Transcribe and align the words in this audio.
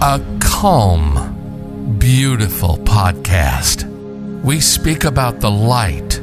a 0.00 0.20
calm, 0.40 1.96
beautiful 1.98 2.76
podcast. 2.78 3.84
We 4.42 4.60
speak 4.60 5.04
about 5.04 5.40
the 5.40 5.50
light, 5.50 6.20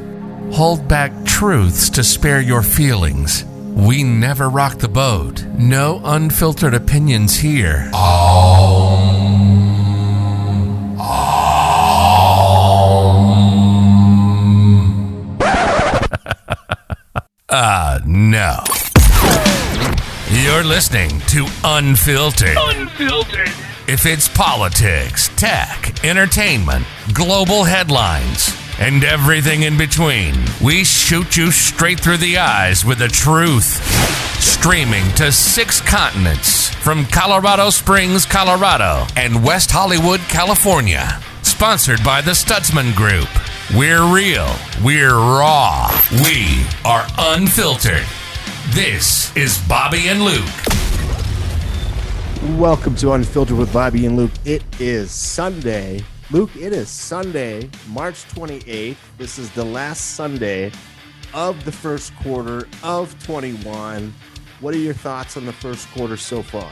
hold 0.52 0.86
back 0.88 1.12
truths 1.24 1.90
to 1.90 2.04
spare 2.04 2.40
your 2.40 2.62
feelings. 2.62 3.44
We 3.44 4.04
never 4.04 4.48
rock 4.48 4.78
the 4.78 4.88
boat. 4.88 5.44
No 5.58 6.00
unfiltered 6.04 6.74
opinions 6.74 7.36
here. 7.36 7.90
Ah, 17.50 17.98
no. 18.06 18.62
You're 20.30 20.64
listening 20.64 21.20
to 21.28 21.46
Unfiltered. 21.64 22.56
Unfiltered. 22.56 23.43
If 23.86 24.06
it's 24.06 24.28
politics, 24.30 25.28
tech, 25.36 26.02
entertainment, 26.02 26.86
global 27.12 27.64
headlines, 27.64 28.56
and 28.78 29.04
everything 29.04 29.64
in 29.64 29.76
between, 29.76 30.34
we 30.62 30.84
shoot 30.84 31.36
you 31.36 31.50
straight 31.50 32.00
through 32.00 32.16
the 32.16 32.38
eyes 32.38 32.82
with 32.82 32.98
the 33.00 33.08
truth. 33.08 33.84
Streaming 34.42 35.04
to 35.16 35.30
six 35.30 35.82
continents 35.82 36.70
from 36.76 37.04
Colorado 37.04 37.68
Springs, 37.68 38.24
Colorado, 38.24 39.06
and 39.16 39.44
West 39.44 39.70
Hollywood, 39.70 40.20
California. 40.30 41.20
Sponsored 41.42 42.02
by 42.02 42.22
the 42.22 42.30
Stutzman 42.30 42.96
Group. 42.96 43.28
We're 43.76 44.10
real. 44.10 44.48
We're 44.82 45.14
raw. 45.14 45.90
We 46.10 46.64
are 46.86 47.06
unfiltered. 47.18 48.06
This 48.70 49.36
is 49.36 49.58
Bobby 49.68 50.08
and 50.08 50.22
Luke. 50.22 50.73
Welcome 52.44 52.94
to 52.96 53.12
Unfiltered 53.12 53.56
with 53.56 53.72
Bobby 53.72 54.04
and 54.04 54.18
Luke. 54.18 54.30
It 54.44 54.62
is 54.78 55.10
Sunday. 55.10 56.04
Luke, 56.30 56.54
it 56.54 56.74
is 56.74 56.90
Sunday, 56.90 57.70
March 57.88 58.22
28th. 58.26 58.96
This 59.16 59.38
is 59.38 59.50
the 59.52 59.64
last 59.64 60.14
Sunday 60.14 60.70
of 61.32 61.64
the 61.64 61.72
first 61.72 62.14
quarter 62.16 62.68
of 62.82 63.18
21. 63.24 64.12
What 64.60 64.74
are 64.74 64.78
your 64.78 64.92
thoughts 64.92 65.38
on 65.38 65.46
the 65.46 65.54
first 65.54 65.90
quarter 65.92 66.18
so 66.18 66.42
far? 66.42 66.70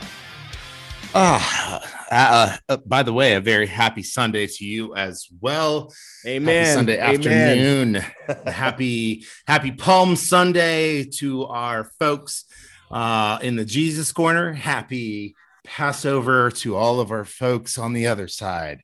Ah, 1.15 1.81
uh, 2.11 2.57
uh, 2.69 2.77
by 2.85 3.01
the 3.01 3.11
way, 3.11 3.33
a 3.33 3.41
very 3.41 3.65
happy 3.65 4.03
Sunday 4.03 4.45
to 4.45 4.63
you 4.63 4.93
as 4.93 5.27
well. 5.41 5.91
Amen. 6.23 6.65
Happy 6.65 6.71
Sunday 6.75 7.01
Amen. 7.01 7.95
afternoon. 7.95 8.53
happy 8.53 9.25
Happy 9.47 9.71
Palm 9.71 10.15
Sunday 10.17 11.05
to 11.17 11.45
our 11.45 11.85
folks 11.97 12.45
uh, 12.91 13.39
in 13.41 13.55
the 13.55 13.65
Jesus 13.65 14.11
Corner. 14.11 14.53
Happy 14.53 15.35
Passover 15.63 16.51
to 16.51 16.75
all 16.75 16.99
of 16.99 17.11
our 17.11 17.25
folks 17.25 17.77
on 17.77 17.93
the 17.93 18.07
other 18.07 18.27
side. 18.27 18.81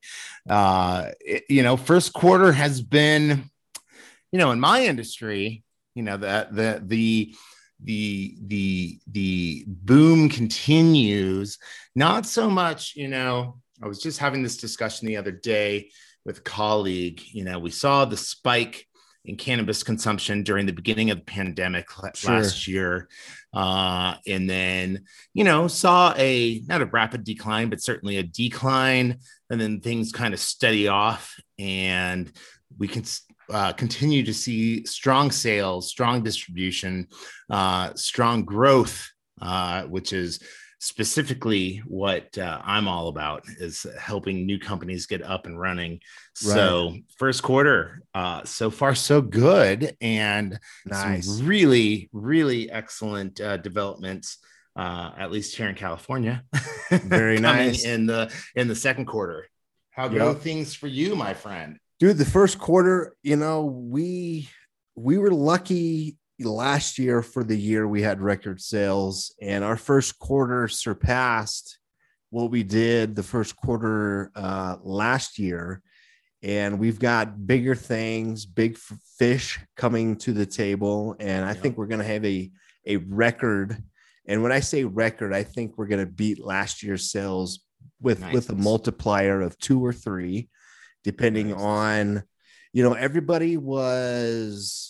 Uh, 0.49 1.09
it- 1.19 1.43
you 1.49 1.63
know, 1.63 1.77
first 1.77 2.13
quarter 2.13 2.51
has 2.51 2.81
been, 2.81 3.49
you 4.31 4.39
know, 4.39 4.51
in 4.51 4.59
my 4.59 4.85
industry, 4.85 5.63
you 5.95 6.03
know, 6.03 6.17
that 6.17 6.55
the 6.55 6.81
the 6.85 7.35
the 7.81 8.35
the 8.41 8.99
the 9.07 9.63
boom 9.67 10.27
continues 10.27 11.57
not 11.95 12.25
so 12.25 12.49
much 12.49 12.93
you 12.97 13.07
know 13.07 13.57
i 13.81 13.87
was 13.87 14.01
just 14.01 14.19
having 14.19 14.43
this 14.43 14.57
discussion 14.57 15.07
the 15.07 15.15
other 15.15 15.31
day 15.31 15.89
with 16.25 16.39
a 16.39 16.41
colleague 16.41 17.21
you 17.31 17.45
know 17.45 17.57
we 17.57 17.71
saw 17.71 18.03
the 18.03 18.17
spike 18.17 18.85
in 19.25 19.35
cannabis 19.35 19.83
consumption 19.83 20.43
during 20.43 20.65
the 20.65 20.73
beginning 20.73 21.11
of 21.11 21.17
the 21.17 21.23
pandemic 21.25 21.87
Sure. 22.15 22.31
last 22.31 22.67
year 22.67 23.07
uh, 23.53 24.15
and 24.27 24.49
then 24.49 25.03
you 25.33 25.43
know 25.43 25.67
saw 25.67 26.13
a 26.17 26.61
not 26.67 26.81
a 26.81 26.85
rapid 26.85 27.23
decline 27.23 27.69
but 27.69 27.81
certainly 27.81 28.17
a 28.17 28.23
decline 28.23 29.17
and 29.49 29.59
then 29.59 29.81
things 29.81 30.11
kind 30.11 30.33
of 30.33 30.39
steady 30.39 30.87
off 30.87 31.35
and 31.57 32.31
we 32.77 32.87
can 32.87 33.03
uh, 33.51 33.73
continue 33.73 34.23
to 34.23 34.33
see 34.33 34.85
strong 34.85 35.31
sales 35.31 35.89
strong 35.89 36.23
distribution 36.23 37.07
uh, 37.49 37.93
strong 37.95 38.43
growth 38.45 39.11
uh, 39.41 39.83
which 39.83 40.13
is 40.13 40.39
specifically 40.79 41.81
what 41.85 42.37
uh, 42.37 42.59
I'm 42.63 42.87
all 42.87 43.09
about 43.09 43.43
is 43.47 43.85
helping 43.99 44.45
new 44.45 44.57
companies 44.59 45.05
get 45.05 45.21
up 45.21 45.45
and 45.45 45.59
running. 45.59 45.99
So 46.33 46.95
first 47.17 47.43
quarter, 47.43 48.01
uh, 48.13 48.43
so 48.45 48.69
far 48.71 48.95
so 48.95 49.21
good, 49.21 49.95
and 50.01 50.57
Nice. 50.85 51.25
some 51.27 51.45
really 51.45 52.09
really 52.13 52.71
excellent 52.71 53.39
uh, 53.41 53.57
developments. 53.57 54.37
Uh, 54.75 55.11
at 55.17 55.29
least 55.31 55.57
here 55.57 55.67
in 55.67 55.75
California, 55.75 56.41
Very 56.89 57.37
nice. 57.39 57.83
in 57.83 58.05
the 58.05 58.31
in 58.55 58.69
the 58.69 58.75
second 58.75 59.05
quarter. 59.07 59.47
How 59.91 60.07
go 60.07 60.29
Yep. 60.31 60.37
things 60.41 60.73
for 60.73 60.87
you, 60.87 61.15
my 61.17 61.33
friend? 61.33 61.77
Dude, 61.99 62.17
the 62.17 62.23
first 62.23 62.59
quarter, 62.59 63.13
you 63.21 63.35
know, 63.35 63.65
we 63.65 64.47
we 64.95 65.17
were 65.17 65.31
lucky 65.31 66.15
last 66.39 66.97
year 66.97 67.21
for 67.21 67.43
the 67.43 67.57
year 67.57 67.87
we 67.87 68.01
had 68.01 68.21
record 68.21 68.61
sales 68.61 69.33
and 69.41 69.63
our 69.63 69.75
first 69.77 70.17
quarter 70.19 70.67
surpassed 70.67 71.79
what 72.29 72.49
we 72.51 72.63
did 72.63 73.15
the 73.15 73.23
first 73.23 73.55
quarter 73.57 74.31
uh, 74.35 74.77
last 74.81 75.37
year 75.37 75.81
and 76.41 76.79
we've 76.79 76.99
got 76.99 77.45
bigger 77.45 77.75
things 77.75 78.45
big 78.45 78.75
f- 78.75 78.97
fish 79.17 79.59
coming 79.75 80.15
to 80.15 80.31
the 80.31 80.45
table 80.45 81.15
and 81.19 81.43
i 81.45 81.49
Yeah. 81.49 81.53
think 81.55 81.77
we're 81.77 81.87
going 81.87 81.99
to 81.99 82.05
have 82.05 82.23
a 82.25 82.49
a 82.85 82.97
record 82.97 83.81
and 84.25 84.41
when 84.41 84.51
i 84.53 84.61
say 84.61 84.85
record 84.85 85.33
i 85.33 85.43
think 85.43 85.77
we're 85.77 85.87
going 85.87 86.05
to 86.05 86.11
beat 86.11 86.39
last 86.43 86.81
year's 86.83 87.11
sales 87.11 87.59
with 88.01 88.23
with 88.31 88.49
a 88.49 88.55
multiplier 88.55 89.41
of 89.41 89.57
two 89.59 89.83
or 89.85 89.91
three 89.91 90.47
depending 91.03 91.49
Nice. 91.49 91.59
on 91.59 92.23
you 92.71 92.83
know 92.83 92.93
everybody 92.93 93.57
was 93.57 94.88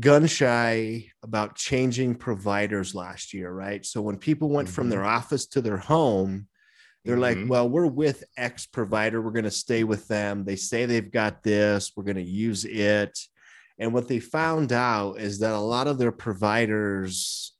gun 0.00 0.26
shy 0.26 1.06
about 1.22 1.56
changing 1.56 2.14
providers 2.14 2.94
last 2.94 3.32
year 3.34 3.52
right 3.52 3.84
so 3.84 4.00
when 4.00 4.16
people 4.16 4.48
went 4.48 4.68
from 4.68 4.86
Mhm. 4.86 4.90
their 4.90 5.04
office 5.04 5.46
to 5.46 5.60
their 5.60 5.76
home 5.76 6.48
they're 7.04 7.18
like 7.18 7.36
Mhm. 7.36 7.48
well 7.48 7.68
we're 7.68 7.86
with 7.86 8.24
x 8.36 8.66
provider 8.66 9.20
we're 9.20 9.30
going 9.30 9.44
to 9.44 9.50
stay 9.50 9.84
with 9.84 10.08
them 10.08 10.44
they 10.44 10.56
say 10.56 10.86
they've 10.86 11.12
got 11.12 11.42
this 11.42 11.92
we're 11.94 12.04
going 12.04 12.16
to 12.16 12.22
use 12.22 12.64
it 12.64 13.18
and 13.78 13.92
what 13.92 14.08
they 14.08 14.20
found 14.20 14.72
out 14.72 15.20
is 15.20 15.38
that 15.40 15.52
a 15.52 15.58
lot 15.58 15.86
of 15.86 15.98
their 15.98 16.12
providers 16.12 17.52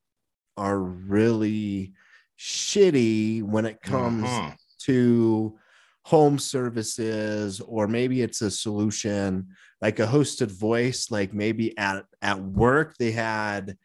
are 0.56 0.78
really 0.80 1.92
shitty 2.38 3.42
when 3.42 3.66
it 3.66 3.82
comes 3.82 4.24
Uh-huh. 4.24 4.54
to 4.78 5.58
home 6.04 6.38
services 6.38 7.60
or 7.60 7.86
maybe 7.86 8.22
it's 8.22 8.42
a 8.42 8.50
solution 8.50 9.48
like 9.84 9.98
a 9.98 10.06
hosted 10.06 10.50
voice 10.50 11.10
like 11.10 11.34
maybe 11.34 11.76
at 11.76 12.06
at 12.22 12.40
work 12.40 12.96
they 12.96 13.12
had 13.12 13.76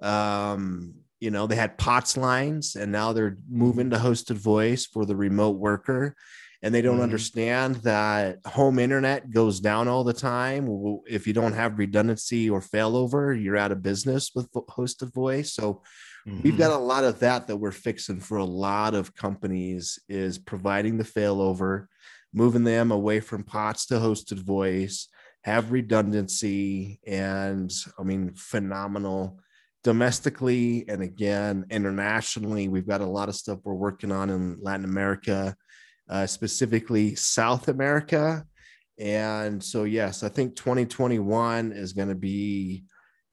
um 0.00 0.94
you 1.20 1.30
know 1.30 1.46
they 1.46 1.54
had 1.56 1.76
pots 1.76 2.16
lines 2.16 2.74
and 2.74 2.90
now 2.90 3.12
they're 3.12 3.36
moving 3.50 3.90
to 3.90 3.98
hosted 3.98 4.36
voice 4.36 4.86
for 4.86 5.04
the 5.04 5.14
remote 5.14 5.58
worker 5.58 6.16
and 6.62 6.74
they 6.74 6.80
don't 6.80 7.00
Mhm. 7.00 7.02
understand 7.08 7.74
that 7.92 8.38
home 8.46 8.78
internet 8.78 9.30
goes 9.30 9.60
down 9.60 9.88
all 9.88 10.04
the 10.04 10.14
time 10.14 10.62
if 11.06 11.26
you 11.26 11.34
don't 11.34 11.52
have 11.52 11.78
redundancy 11.78 12.48
or 12.48 12.60
failover 12.62 13.22
you're 13.40 13.58
out 13.58 13.72
of 13.72 13.82
business 13.82 14.30
with 14.34 14.50
hosted 14.78 15.12
voice 15.12 15.52
so 15.52 15.82
we've 16.42 16.54
Mhm. 16.54 16.58
got 16.64 16.70
a 16.80 16.82
lot 16.92 17.04
of 17.04 17.18
that 17.18 17.46
that 17.46 17.58
we're 17.58 17.72
fixing 17.88 18.20
for 18.20 18.38
a 18.38 18.52
lot 18.68 18.94
of 18.94 19.14
companies 19.14 19.98
is 20.08 20.38
providing 20.38 20.96
the 20.96 21.10
failover 21.16 21.88
moving 22.32 22.64
them 22.64 22.90
away 22.90 23.20
from 23.20 23.44
pots 23.44 23.84
to 23.84 23.94
hosted 23.96 24.38
voice 24.38 25.08
have 25.42 25.72
redundancy 25.72 27.00
and 27.06 27.72
i 27.98 28.02
mean 28.02 28.32
phenomenal 28.34 29.38
domestically 29.84 30.84
and 30.88 31.02
again 31.02 31.66
internationally. 31.70 32.68
We've 32.68 32.86
got 32.86 33.00
a 33.00 33.06
lot 33.06 33.28
of 33.28 33.34
stuff 33.34 33.58
we're 33.64 33.74
working 33.74 34.12
on 34.12 34.30
in 34.30 34.58
latin 34.60 34.84
america 34.84 35.56
uh, 36.08 36.26
specifically 36.26 37.14
south 37.14 37.68
america. 37.68 38.44
And 38.98 39.62
so 39.62 39.84
yes 39.84 40.22
i 40.22 40.28
think 40.28 40.56
2021 40.56 41.72
is 41.72 41.92
going 41.92 42.08
to 42.08 42.14
be 42.14 42.84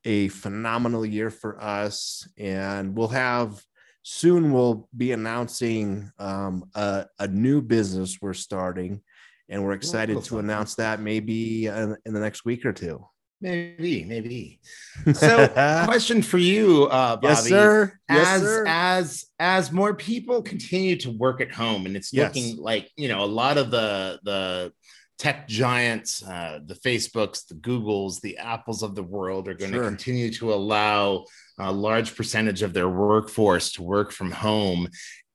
a 0.06 0.30
phenomenal 0.30 1.06
year 1.06 1.30
for 1.30 1.62
us. 1.62 2.28
And 2.38 2.96
we'll 2.96 3.10
have 3.10 3.62
soon 4.02 4.54
we'll 4.54 4.88
be 4.96 5.12
announcing 5.12 6.10
um, 6.18 6.64
a, 6.74 7.06
a 7.20 7.28
new 7.28 7.62
business 7.62 8.18
we're 8.22 8.34
starting 8.34 9.02
and 9.50 9.64
we're 9.64 9.74
excited 9.74 10.24
to 10.24 10.40
announce 10.40 10.76
that 10.76 11.02
maybe 11.02 11.66
in, 11.68 11.96
in 12.06 12.14
the 12.14 12.20
next 12.20 12.46
week 12.46 12.66
or 12.66 12.74
two 12.74 13.06
Maybe, 13.42 14.04
maybe. 14.04 14.60
So, 15.14 15.48
question 15.86 16.22
for 16.22 16.38
you, 16.38 16.88
uh, 16.92 17.16
Bobby. 17.16 17.28
yes 17.28 17.48
sir 17.48 17.94
yes 18.10 18.28
as 18.28 18.42
sir 18.42 18.66
as 18.68 19.26
as 19.40 19.72
more 19.72 19.94
people 19.96 20.42
continue 20.42 20.98
to 20.98 21.10
work 21.12 21.40
at 21.40 21.50
home, 21.50 21.86
and 21.86 21.96
it's 21.96 22.12
Yes. 22.12 22.36
looking 22.36 22.58
like 22.58 22.90
you 22.98 23.08
know 23.08 23.24
a 23.24 23.32
lot 23.42 23.58
of 23.58 23.72
the 23.72 24.20
the 24.24 24.74
tech 25.20 25.48
giants, 25.48 26.22
uh, 26.24 26.60
the 26.66 26.76
Facebooks, 26.76 27.48
the 27.48 27.56
Googles, 27.56 28.20
the 28.20 28.38
Apples 28.38 28.84
of 28.84 28.94
the 28.96 29.04
world 29.04 29.48
are 29.48 29.54
going 29.54 29.72
Sure. 29.72 29.84
to 29.84 29.88
continue 29.88 30.32
to 30.34 30.54
allow 30.54 31.24
a 31.60 31.72
large 31.72 32.16
percentage 32.18 32.62
of 32.62 32.74
their 32.74 32.90
workforce 32.90 33.72
to 33.74 33.84
work 33.84 34.12
from 34.12 34.32
home. 34.32 34.88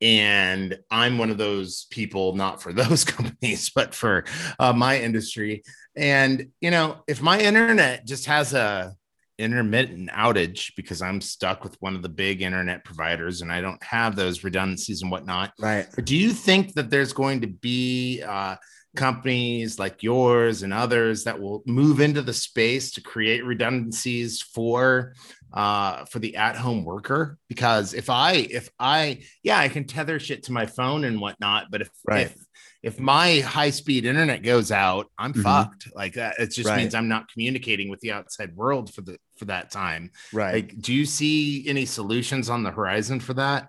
And 0.04 0.78
I'm 0.90 1.16
one 1.16 1.30
of 1.30 1.38
those 1.38 1.86
people, 1.90 2.36
not 2.36 2.62
for 2.62 2.72
those 2.84 3.04
companies, 3.04 3.72
but 3.74 3.94
for 3.94 4.24
uh, 4.60 4.72
my 4.72 5.00
industry. 5.00 5.64
And 5.96 6.50
you 6.60 6.70
know, 6.70 6.98
if 7.08 7.22
my 7.22 7.40
internet 7.40 8.06
just 8.06 8.26
has 8.26 8.52
a 8.52 8.94
intermittent 9.36 10.10
outage 10.10 10.72
because 10.76 11.02
I'm 11.02 11.20
stuck 11.20 11.64
with 11.64 11.76
one 11.80 11.96
of 11.96 12.02
the 12.02 12.08
big 12.08 12.40
internet 12.40 12.84
providers 12.84 13.42
and 13.42 13.50
I 13.50 13.60
don't 13.60 13.82
have 13.82 14.14
those 14.14 14.44
redundancies 14.44 15.02
and 15.02 15.10
whatnot. 15.10 15.52
Right. 15.58 15.88
Do 16.04 16.16
you 16.16 16.30
think 16.30 16.74
that 16.74 16.88
there's 16.88 17.12
going 17.12 17.40
to 17.40 17.48
be 17.48 18.22
uh, 18.22 18.54
companies 18.94 19.78
like 19.78 20.04
yours 20.04 20.62
and 20.62 20.72
others 20.72 21.24
that 21.24 21.40
will 21.40 21.64
move 21.66 22.00
into 22.00 22.22
the 22.22 22.32
space 22.32 22.92
to 22.92 23.00
create 23.00 23.44
redundancies 23.44 24.40
for 24.40 25.14
uh, 25.54 26.04
for 26.06 26.18
the 26.18 26.36
at-home 26.36 26.84
worker? 26.84 27.38
Because 27.48 27.94
if 27.94 28.10
I 28.10 28.32
if 28.32 28.68
I 28.78 29.20
yeah 29.42 29.58
I 29.58 29.68
can 29.68 29.84
tether 29.84 30.18
shit 30.18 30.42
to 30.44 30.52
my 30.52 30.66
phone 30.66 31.04
and 31.04 31.20
whatnot, 31.20 31.66
but 31.70 31.80
if 31.80 31.90
Right. 32.04 32.26
if 32.26 32.34
if 32.82 33.00
my 33.00 33.40
high 33.40 33.70
speed 33.70 34.04
internet 34.04 34.42
goes 34.42 34.70
out, 34.70 35.06
I'm 35.16 35.32
Mhm. 35.32 35.42
fucked. 35.42 35.88
Like 35.94 36.14
that, 36.14 36.34
it 36.38 36.48
just 36.50 36.68
Right. 36.68 36.78
means 36.78 36.94
I'm 36.94 37.08
not 37.08 37.30
communicating 37.32 37.88
with 37.88 38.00
the 38.00 38.12
outside 38.12 38.54
world 38.54 38.92
for 38.92 39.00
the 39.00 39.16
for 39.38 39.46
that 39.46 39.70
time. 39.70 40.10
Right. 40.32 40.54
Like, 40.54 40.78
do 40.82 40.92
you 40.92 41.06
see 41.06 41.66
any 41.66 41.86
solutions 41.86 42.50
on 42.50 42.62
the 42.62 42.70
horizon 42.72 43.20
for 43.20 43.34
that? 43.34 43.68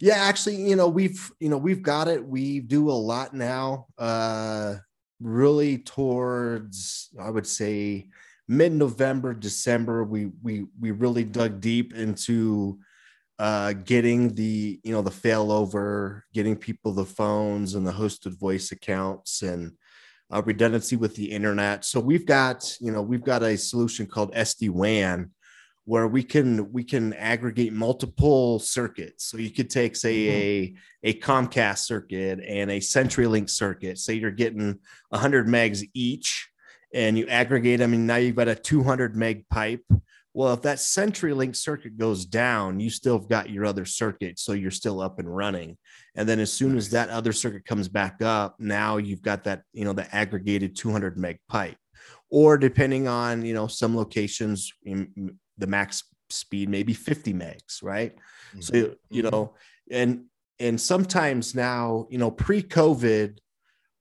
Yeah, 0.00 0.16
actually, 0.16 0.56
you 0.68 0.74
know, 0.76 0.88
we've 0.88 1.30
you 1.38 1.48
know, 1.48 1.58
we've 1.58 1.82
got 1.82 2.08
it. 2.08 2.26
We 2.26 2.60
do 2.60 2.90
a 2.90 2.92
lot 2.92 3.34
now. 3.34 3.86
Uh 3.98 4.76
really 5.20 5.76
towards 5.78 7.10
I 7.20 7.28
would 7.30 7.46
say 7.46 8.08
mid-November, 8.50 9.32
December, 9.32 10.02
we 10.04 10.30
we 10.42 10.66
we 10.78 10.90
really 10.90 11.24
dug 11.24 11.60
deep 11.60 11.94
into 11.94 12.78
uh 13.38 13.72
getting 13.72 14.34
the 14.34 14.80
you 14.82 14.92
know 14.92 15.02
the 15.02 15.10
failover, 15.10 16.22
getting 16.34 16.56
people 16.56 16.92
the 16.92 17.04
phones 17.04 17.74
and 17.74 17.86
the 17.86 17.92
hosted 17.92 18.38
voice 18.38 18.72
accounts 18.72 19.42
and 19.42 19.72
uh, 20.32 20.42
redundancy 20.44 20.96
with 20.96 21.14
the 21.16 21.30
internet. 21.30 21.84
So 21.84 22.00
we've 22.00 22.26
got, 22.26 22.76
you 22.80 22.92
know, 22.92 23.02
we've 23.02 23.24
got 23.24 23.42
a 23.42 23.56
solution 23.56 24.06
called 24.06 24.32
SD-WAN 24.34 25.30
where 25.84 26.06
we 26.06 26.22
can 26.22 26.70
we 26.72 26.84
can 26.84 27.12
aggregate 27.14 27.72
multiple 27.72 28.58
circuits. 28.58 29.24
So 29.24 29.38
you 29.38 29.50
could 29.50 29.70
take, 29.70 29.96
say, 29.96 30.28
a 30.28 30.74
a 31.02 31.14
Comcast 31.20 31.78
circuit 31.78 32.40
and 32.46 32.70
a 32.70 32.78
CenturyLink 32.78 33.48
circuit. 33.48 33.98
Say 33.98 34.14
you're 34.14 34.30
getting 34.30 34.78
100 35.08 35.46
megs 35.46 35.82
each, 35.94 36.49
and 36.92 37.16
you 37.16 37.26
aggregate 37.26 37.78
them, 37.78 37.92
and 37.92 38.06
now 38.06 38.16
you've 38.16 38.36
got 38.36 38.48
a 38.48 38.54
200 38.54 39.16
meg 39.16 39.48
pipe. 39.48 39.84
Well, 40.32 40.54
if 40.54 40.62
that 40.62 40.78
CenturyLink 40.78 41.56
circuit 41.56 41.98
goes 41.98 42.24
down, 42.24 42.78
you 42.78 42.88
still 42.88 43.18
have 43.18 43.28
got 43.28 43.50
your 43.50 43.64
other 43.64 43.84
circuit, 43.84 44.38
so 44.38 44.52
you're 44.52 44.70
still 44.70 45.00
up 45.00 45.18
and 45.18 45.34
running. 45.34 45.76
And 46.14 46.28
then 46.28 46.38
as 46.38 46.52
soon 46.52 46.76
as 46.76 46.90
that 46.90 47.08
other 47.08 47.32
circuit 47.32 47.64
comes 47.64 47.88
back 47.88 48.22
up, 48.22 48.54
now 48.58 48.98
you've 48.98 49.22
got 49.22 49.44
that 49.44 49.62
you 49.72 49.84
know 49.84 49.92
the 49.92 50.12
aggregated 50.14 50.76
200 50.76 51.18
meg 51.18 51.38
pipe. 51.48 51.76
Or 52.30 52.56
depending 52.56 53.08
on 53.08 53.44
you 53.44 53.54
know 53.54 53.66
some 53.66 53.96
locations, 53.96 54.72
the 54.84 55.66
max 55.66 56.04
speed 56.30 56.68
maybe 56.68 56.92
50 56.92 57.34
megs, 57.34 57.82
right? 57.82 58.14
So 58.60 58.72
mm-hmm. 58.72 58.92
you 59.10 59.22
know, 59.22 59.30
mm-hmm. 59.30 59.94
and 59.94 60.24
and 60.60 60.80
sometimes 60.80 61.54
now, 61.54 62.06
you 62.10 62.18
know, 62.18 62.30
pre-COVID, 62.30 63.38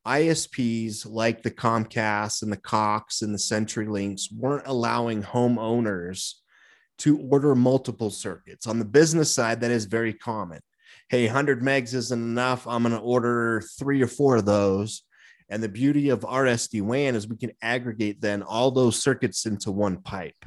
ISPs 0.10 1.06
like 1.08 1.44
the 1.44 1.52
Comcast 1.52 2.42
and 2.42 2.52
the 2.52 2.58
Cox 2.58 3.22
and 3.22 3.32
the 3.32 3.38
CenturyLinks 3.38 4.34
weren't 4.34 4.66
allowing 4.66 5.22
homeowners 5.22 6.34
to 7.00 7.20
order 7.20 7.54
multiple 7.54 8.10
circuits. 8.10 8.66
On 8.66 8.80
the 8.80 8.86
business 8.86 9.32
side, 9.32 9.62
that 9.62 9.72
is 9.72 9.86
very 9.86 10.14
common. 10.14 10.62
Hey, 11.10 11.26
100 11.26 11.62
megs 11.62 11.94
isn't 11.94 12.20
enough. 12.20 12.68
I'm 12.68 12.84
going 12.84 12.96
to 12.96 13.02
order 13.02 13.62
three 13.78 14.02
or 14.02 14.08
four 14.08 14.38
of 14.38 14.46
those. 14.46 15.04
And 15.48 15.62
the 15.62 15.70
beauty 15.70 16.10
of 16.10 16.26
our 16.26 16.46
SD-WAN 16.46 17.16
is 17.16 17.28
we 17.28 17.38
can 17.38 17.52
aggregate 17.62 18.20
then 18.20 18.42
all 18.42 18.72
those 18.72 19.02
circuits 19.02 19.46
into 19.46 19.72
one 19.72 20.02
pipe. 20.02 20.46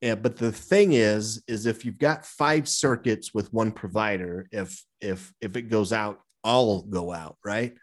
Yeah, 0.00 0.14
but 0.14 0.36
the 0.36 0.52
thing 0.52 0.92
is, 0.92 1.42
is 1.46 1.66
if 1.66 1.84
you've 1.84 1.98
got 1.98 2.26
five 2.26 2.68
circuits 2.68 3.32
with 3.32 3.52
one 3.52 3.72
provider, 3.72 4.46
if 4.50 4.82
if 5.00 5.32
if 5.40 5.56
it 5.56 5.70
goes 5.70 5.94
out, 5.94 6.20
all 6.42 6.82
go 6.82 7.10
out, 7.10 7.38
right? 7.42 7.74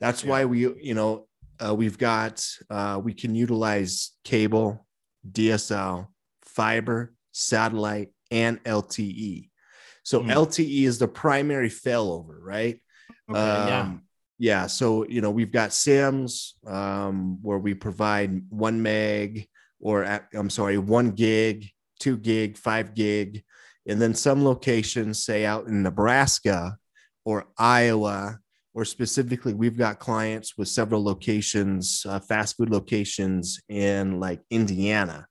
That's 0.00 0.24
Yeah. 0.24 0.30
why 0.30 0.44
we, 0.46 0.60
you 0.82 0.94
know, 0.94 1.28
uh, 1.64 1.74
we've 1.74 1.98
got 1.98 2.46
uh, 2.70 3.00
we 3.02 3.12
can 3.14 3.34
utilize 3.34 4.12
cable, 4.24 4.86
DSL, 5.30 6.08
fiber, 6.42 7.14
satellite, 7.32 8.12
and 8.30 8.62
LTE. 8.64 9.50
So 10.02 10.22
Hmm. 10.22 10.30
LTE 10.30 10.84
is 10.84 10.98
the 10.98 11.08
primary 11.08 11.68
failover, 11.68 12.38
right? 12.40 12.80
Okay, 13.30 13.66
yeah. 13.68 13.80
Um, 13.82 14.02
yeah. 14.38 14.66
So, 14.66 15.06
you 15.06 15.20
know, 15.20 15.30
we've 15.30 15.52
got 15.52 15.72
SIMs 15.74 16.54
um, 16.66 17.38
where 17.42 17.58
we 17.58 17.74
provide 17.74 18.42
one 18.48 18.82
meg 18.82 19.46
or 19.78 20.02
at, 20.04 20.26
I'm 20.34 20.48
sorry, 20.50 20.78
one 20.78 21.10
gig, 21.10 21.68
two 22.00 22.16
gig, 22.16 22.56
five 22.56 22.94
gig. 22.94 23.44
And 23.86 24.00
then 24.00 24.14
some 24.14 24.44
locations, 24.44 25.22
say 25.24 25.44
out 25.44 25.66
in 25.66 25.82
Nebraska 25.82 26.76
or 27.24 27.46
Iowa, 27.58 28.38
or 28.74 28.84
specifically, 28.84 29.52
we've 29.52 29.76
got 29.76 29.98
clients 29.98 30.56
with 30.56 30.68
several 30.68 31.02
locations, 31.02 32.04
uh, 32.08 32.20
fast 32.20 32.56
food 32.56 32.70
locations 32.70 33.60
in 33.68 34.20
like 34.20 34.40
Indiana. 34.50 35.26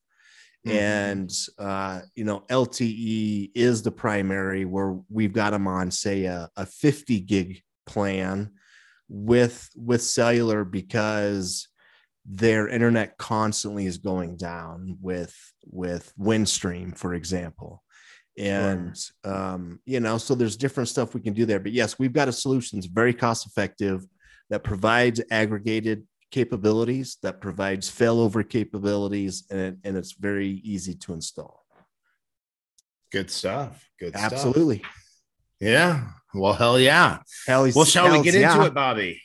Mhm. 0.67 0.71
And, 0.71 1.31
uh, 1.57 2.01
you 2.15 2.25
know, 2.25 2.43
LTE 2.49 3.51
is 3.55 3.81
the 3.81 3.91
primary 3.91 4.65
where 4.65 4.99
we've 5.09 5.31
got 5.33 5.51
them 5.51 5.67
on, 5.67 5.89
say, 5.89 6.25
a, 6.25 6.49
a 6.57 6.65
50 6.65 7.21
gig 7.21 7.61
plan 7.85 8.51
with 9.09 9.69
with 9.75 10.03
cellular 10.03 10.63
because 10.63 11.67
their 12.25 12.67
internet 12.67 13.17
constantly 13.17 13.87
is 13.87 13.97
going 13.97 14.37
down 14.37 14.97
with 15.01 15.35
with 15.65 16.13
windstream 16.19 16.95
for 16.95 17.15
example 17.15 17.83
and 18.39 18.95
um, 19.25 19.79
you 19.85 19.99
know 19.99 20.17
so 20.17 20.33
there's 20.33 20.55
different 20.57 20.87
stuff 20.89 21.13
we 21.13 21.19
can 21.21 21.33
do 21.33 21.45
there 21.45 21.59
but 21.59 21.71
yes 21.73 21.99
we've 21.99 22.13
got 22.13 22.27
a 22.27 22.31
solution 22.31 22.79
that's 22.79 22.87
very 22.87 23.13
cost 23.13 23.45
effective 23.45 24.05
that 24.49 24.63
provides 24.63 25.21
aggregated 25.29 26.07
capabilities 26.31 27.17
that 27.21 27.41
provides 27.41 27.89
failover 27.91 28.47
capabilities 28.47 29.43
and, 29.51 29.59
it- 29.59 29.77
and 29.83 29.97
it's 29.97 30.13
very 30.13 30.61
easy 30.63 30.93
to 30.95 31.13
install 31.13 31.65
Good 33.11 33.31
stuff. 33.31 33.89
Good 33.99 34.15
stuff. 34.15 34.31
absolutely 34.33 34.83
Yeah. 35.59 36.09
Well, 36.33 36.53
hell 36.53 36.79
yeah. 36.79 37.17
Hell, 37.47 37.67
Well, 37.75 37.85
shall 37.85 38.11
we 38.11 38.21
get 38.23 38.35
into 38.35 38.65
it, 38.65 38.73
Bobby? 38.75 39.19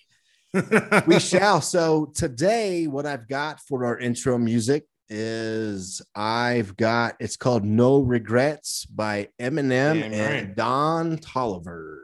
we 1.06 1.21
shall. 1.21 1.61
So 1.61 2.11
today, 2.14 2.87
what 2.87 3.04
I've 3.04 3.28
got 3.28 3.61
for 3.61 3.85
our 3.85 3.99
intro 3.99 4.38
music 4.38 4.87
is 5.08 6.02
I've 6.14 6.76
got 6.76 7.16
it's 7.20 7.37
called 7.37 7.64
"No 7.64 8.00
Regrets" 8.00 8.87
by 8.87 9.28
Eminem 9.40 10.00
Damn 10.00 10.12
and 10.12 10.46
right. 10.46 10.56
Don 10.56 11.18
Toliver. 11.18 11.99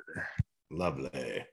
Lovely. 0.70 1.44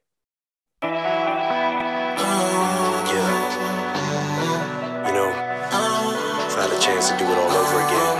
Yeah. 3.17 5.07
You 5.07 5.13
know, 5.13 5.29
if 5.29 6.57
I 6.57 6.61
had 6.61 6.71
a 6.71 6.79
chance 6.81 7.09
to 7.09 7.17
do 7.17 7.23
it 7.23 7.37
all 7.37 7.51
over 7.51 7.77
again, 7.81 8.17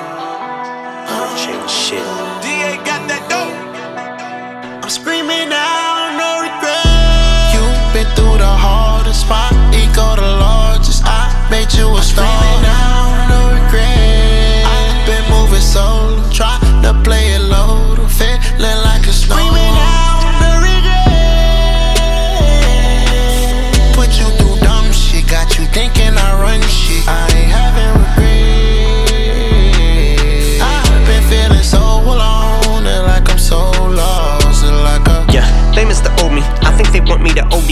I 1.08 1.22
wouldn't 1.22 1.40
change 1.46 1.70
shit. 1.70 2.08
DA 2.42 2.78
got 2.84 3.08
that 3.10 3.24
dope. 3.30 3.54
I'm 4.84 4.90
screaming 4.90 5.52
out, 5.52 5.77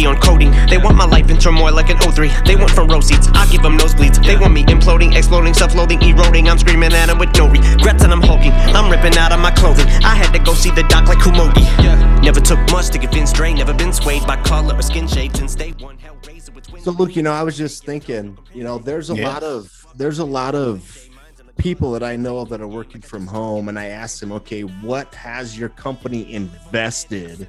want 0.06 0.20
me 0.20 0.26
to 0.26 0.30
OD 0.30 0.50
on 0.50 0.52
coding. 0.52 0.52
They 0.70 0.78
want 0.78 0.96
my 0.98 1.06
life 1.06 1.30
in 1.30 1.38
turmoil 1.38 1.74
like 1.74 1.90
an 1.90 1.98
O3. 1.98 2.46
They 2.46 2.56
want 2.56 2.72
front 2.72 2.92
row 2.92 3.02
seats. 3.02 3.28
I 3.34 3.46
give 3.52 3.62
them 3.62 3.78
nosebleeds. 3.78 4.26
They 4.26 4.36
want 4.36 4.54
me 4.54 4.64
imploding, 4.66 5.16
exploding, 5.16 5.54
self-loathing, 5.54 6.02
eroding. 6.02 6.50
I'm 6.50 6.58
screaming 6.58 6.94
at 6.94 7.08
them 7.08 7.20
with 7.20 7.36
no 7.38 7.48
regrets 7.48 8.04
and 8.04 8.12
I'm 8.12 8.22
hulking. 8.22 8.52
I'm 8.76 8.90
ripping 8.92 9.18
out 9.18 9.32
of 9.32 9.40
my 9.40 9.52
clothing. 9.52 9.88
I 10.04 10.16
had 10.16 10.32
to 10.34 10.40
go 10.40 10.54
see 10.54 10.72
the 10.72 10.84
doc 10.84 11.08
like 11.08 11.20
Kumogi. 11.20 11.64
Yeah. 11.84 12.20
Never 12.22 12.40
took 12.40 12.60
much 12.72 12.90
to 12.90 13.00
convince 13.00 13.32
Dre. 13.34 13.54
Never 13.54 13.74
been 13.74 13.94
swayed 13.94 14.26
by 14.26 14.38
color 14.38 14.76
or 14.76 14.82
skin 14.82 15.08
shades. 15.08 15.38
Since 15.40 15.56
day 15.56 15.74
one, 15.80 15.98
Hellraiser 15.98 16.54
with 16.54 16.68
twins. 16.68 16.86
So, 16.86 16.92
Luke, 16.92 17.16
you 17.16 17.24
know, 17.24 17.32
I 17.32 17.44
was 17.44 17.58
just 17.58 17.86
thinking, 17.86 18.38
you 18.54 18.64
know, 18.64 18.78
there's 18.78 19.10
a 19.10 19.16
Yeah. 19.16 19.28
lot 19.30 19.44
of 19.44 19.72
there's 19.98 20.20
a 20.20 20.26
lot 20.26 20.56
of 20.56 21.08
people 21.58 21.94
that 21.94 22.04
I 22.04 22.18
know 22.18 22.44
that 22.46 22.60
are 22.60 22.68
working 22.68 23.00
from 23.00 23.28
home, 23.28 23.70
and 23.70 23.80
I 23.80 23.86
asked 23.86 24.20
them, 24.20 24.34
okay, 24.34 24.62
what 24.64 25.16
has 25.16 25.58
your 25.58 25.70
company 25.70 26.34
invested 26.34 27.48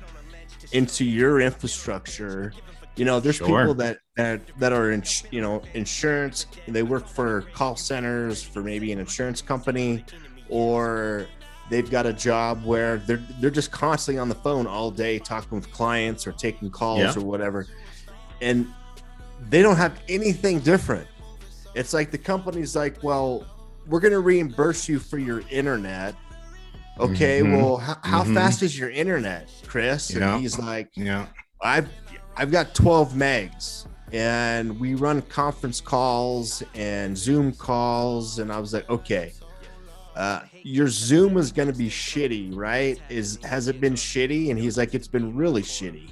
into 0.73 1.05
your 1.05 1.41
infrastructure. 1.41 2.53
You 2.97 3.05
know, 3.05 3.21
there's 3.21 3.37
Sure. 3.37 3.47
people 3.47 3.75
that 3.75 3.99
that 4.17 4.41
that 4.59 4.73
are 4.73 4.91
in 4.93 5.03
you 5.31 5.41
know 5.41 5.63
insurance. 5.75 6.47
They 6.67 6.83
work 6.83 7.07
for 7.07 7.43
call 7.55 7.77
centers 7.77 8.43
for 8.43 8.63
maybe 8.63 8.91
an 8.93 8.99
insurance 8.99 9.43
company, 9.43 10.05
or 10.49 11.27
they've 11.69 11.91
got 11.91 12.07
a 12.07 12.13
job 12.13 12.65
where 12.65 12.97
they're 12.99 13.23
they're 13.41 13.51
just 13.51 13.71
constantly 13.71 14.19
on 14.19 14.29
the 14.29 14.35
phone 14.37 14.67
all 14.67 14.91
day 14.91 15.19
talking 15.19 15.59
with 15.59 15.71
clients 15.73 16.27
or 16.27 16.33
taking 16.33 16.71
calls 16.71 17.01
Yeah. 17.01 17.15
or 17.17 17.25
whatever, 17.25 17.67
and 18.41 18.67
they 19.51 19.61
don't 19.63 19.77
have 19.77 20.01
anything 20.09 20.61
different. 20.61 21.07
It's 21.75 21.93
like 21.93 22.11
the 22.11 22.19
company's 22.19 22.75
like, 22.75 23.03
well, 23.03 23.45
we're 23.87 24.01
going 24.01 24.13
to 24.15 24.21
reimburse 24.21 24.89
you 24.89 24.99
for 24.99 25.19
your 25.19 25.43
internet. 25.51 26.15
Okay, 26.99 27.41
Mhm. 27.43 27.57
well, 27.57 27.77
how, 27.77 27.99
how 28.03 28.25
Mhm. 28.25 28.35
fast 28.35 28.63
is 28.63 28.79
your 28.79 28.91
internet, 28.91 29.49
Chris? 29.67 30.11
Yeah. 30.15 30.35
And 30.35 30.41
he's 30.43 30.59
like, 30.59 30.89
Yeah. 30.95 31.27
I've 31.63 31.89
I've 32.39 32.51
got 32.51 32.75
12 32.75 33.15
megs 33.15 33.87
and 34.13 34.79
we 34.79 34.95
run 34.95 35.23
conference 35.23 35.81
calls 35.81 36.63
and 36.75 37.17
Zoom 37.17 37.53
calls. 37.53 38.39
And 38.39 38.53
I 38.53 38.59
was 38.61 38.75
like, 38.75 38.89
okay, 38.91 39.33
uh, 40.15 40.41
your 40.63 40.89
Zoom 40.89 41.39
is 41.39 41.51
gonna 41.51 41.73
be 41.73 41.89
shitty, 41.89 42.55
right? 42.55 43.01
Is 43.09 43.39
has 43.43 43.69
it 43.69 43.81
been 43.81 43.95
shitty? 43.95 44.51
And 44.51 44.59
he's 44.59 44.77
like, 44.77 44.95
it's 44.95 45.09
been 45.09 45.35
really 45.35 45.63
shitty. 45.63 46.11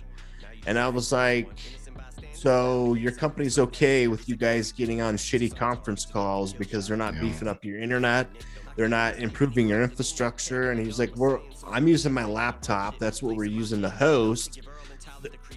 And 0.66 0.78
I 0.78 0.88
was 0.88 1.12
like, 1.12 1.48
so 2.32 2.94
your 2.94 3.12
company's 3.12 3.58
okay 3.58 4.08
with 4.08 4.28
you 4.28 4.36
guys 4.36 4.72
getting 4.72 5.00
on 5.02 5.16
shitty 5.16 5.54
conference 5.56 6.04
calls 6.06 6.52
because 6.54 6.88
they're 6.88 6.96
not 6.96 7.14
Yeah. 7.14 7.20
beefing 7.22 7.48
up 7.48 7.64
your 7.64 7.78
internet, 7.78 8.28
they're 8.76 8.88
not 8.88 9.18
improving 9.18 9.68
your 9.68 9.82
infrastructure. 9.82 10.70
And 10.70 10.80
he's 10.80 10.98
like, 10.98 11.14
We're 11.16 11.40
I'm 11.66 11.88
using 11.88 12.12
my 12.12 12.24
laptop. 12.24 12.98
That's 12.98 13.22
what 13.22 13.36
we're 13.36 13.44
using 13.44 13.82
to 13.82 13.90
host. 13.90 14.60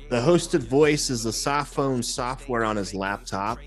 The 0.09 0.21
hosted 0.21 0.61
voice 0.61 1.09
is 1.09 1.23
the 1.23 1.33
soft 1.33 1.73
phone 1.73 2.01
software 2.01 2.63
on 2.63 2.77
his 2.77 2.93
laptop, 2.93 3.59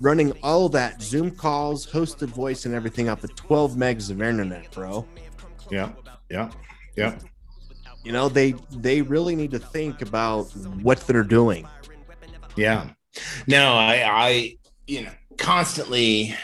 running 0.00 0.32
all 0.42 0.68
that 0.70 1.00
Zoom 1.00 1.30
calls, 1.30 1.86
hosted 1.86 2.28
voice, 2.28 2.66
and 2.66 2.74
everything 2.74 3.08
off 3.08 3.24
of 3.24 3.34
12 3.34 3.72
megs 3.72 4.10
of 4.10 4.20
internet, 4.20 4.70
bro. 4.72 5.06
Yeah. 5.70 5.92
Yeah. 6.30 6.50
Yeah. 6.96 7.18
You 8.04 8.12
know, 8.12 8.28
they 8.28 8.54
they 8.70 9.02
really 9.02 9.34
need 9.34 9.50
to 9.52 9.58
think 9.58 10.02
about 10.02 10.44
what 10.82 11.00
they're 11.00 11.24
doing. 11.24 11.66
Yeah. 12.56 12.90
No, 13.46 13.72
I, 13.74 14.04
I, 14.06 14.56
you 14.86 15.02
know, 15.02 15.10
constantly 15.38 16.34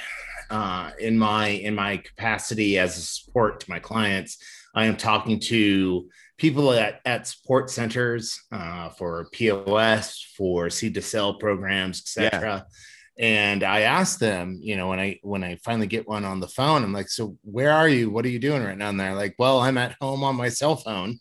uh, 0.53 0.91
in 1.01 1.19
my 1.19 1.49
in 1.49 1.75
my 1.75 1.97
capacity 1.97 2.79
as 2.79 2.99
a 2.99 3.01
support 3.01 3.61
to 3.61 3.71
my 3.71 3.79
clients, 3.79 4.37
I 4.75 4.85
am 4.85 4.97
talking 4.97 5.41
to 5.41 6.09
people 6.37 6.73
at, 6.73 7.01
at 7.05 7.27
support 7.27 7.71
centers 7.71 8.39
uh, 8.53 8.91
for 8.91 9.29
POS, 9.33 10.35
for 10.37 10.69
seed 10.71 10.95
to 10.95 11.03
sell 11.03 11.35
programs, 11.35 12.01
etc. 12.01 12.67
And 13.19 13.63
I 13.63 13.81
ask 13.81 14.19
them, 14.19 14.59
you 14.61 14.77
know, 14.77 14.89
when 14.89 15.01
I 15.01 15.19
when 15.23 15.43
I 15.43 15.57
finally 15.65 15.87
get 15.87 16.07
one 16.07 16.25
on 16.25 16.41
the 16.41 16.49
phone, 16.49 16.85
I'm 16.85 16.93
like, 16.93 17.09
so 17.09 17.37
where 17.43 17.73
are 17.73 17.89
you? 17.89 18.11
What 18.11 18.25
are 18.27 18.31
you 18.31 18.39
doing 18.39 18.63
right 18.63 18.77
now? 18.77 18.91
And 18.91 19.01
they're 19.01 19.15
like, 19.15 19.35
well, 19.39 19.61
I'm 19.61 19.79
at 19.79 19.97
home 20.01 20.23
on 20.23 20.37
my 20.37 20.51
cell 20.51 20.77
phone, 20.77 21.19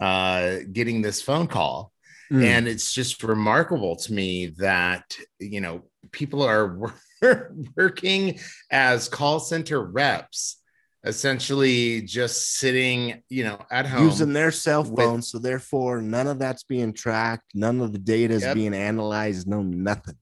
uh, 0.00 0.56
getting 0.72 1.02
this 1.02 1.22
phone 1.22 1.46
call 1.46 1.92
Mm. 2.32 2.44
and 2.44 2.68
it's 2.68 2.94
just 2.94 3.22
remarkable 3.22 3.94
to 3.96 4.12
me 4.12 4.54
that 4.56 5.18
you 5.38 5.60
know 5.60 5.82
people 6.12 6.42
are 6.42 6.92
working 7.76 8.38
as 8.70 9.08
call 9.08 9.40
center 9.40 9.82
reps 9.82 10.58
essentially 11.04 12.00
just 12.02 12.56
sitting 12.58 13.20
you 13.28 13.42
know 13.42 13.58
at 13.70 13.86
home 13.86 14.04
using 14.04 14.32
their 14.32 14.52
cell 14.52 14.84
with- 14.84 15.24
so 15.24 15.38
therefore 15.38 16.00
none 16.00 16.26
of 16.28 16.38
that's 16.38 16.62
being 16.64 16.92
tracked, 16.92 17.50
none 17.54 17.80
of 17.80 17.92
the 17.92 17.98
data 17.98 18.34
is 18.34 18.42
Yep. 18.42 18.54
being 18.54 18.74
analyzed, 18.74 19.48
no 19.48 19.62
nothing. 19.62 20.16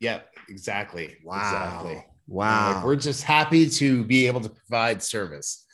yep 0.00 0.28
exactly 0.48 1.16
Wow. 1.24 1.40
exactly 1.40 2.04
Wow. 2.26 2.74
like, 2.74 2.84
we're 2.84 2.96
just 2.96 3.22
happy 3.22 3.68
to 3.70 4.04
be 4.04 4.26
able 4.26 4.40
to 4.40 4.48
provide 4.50 5.02
service 5.02 5.64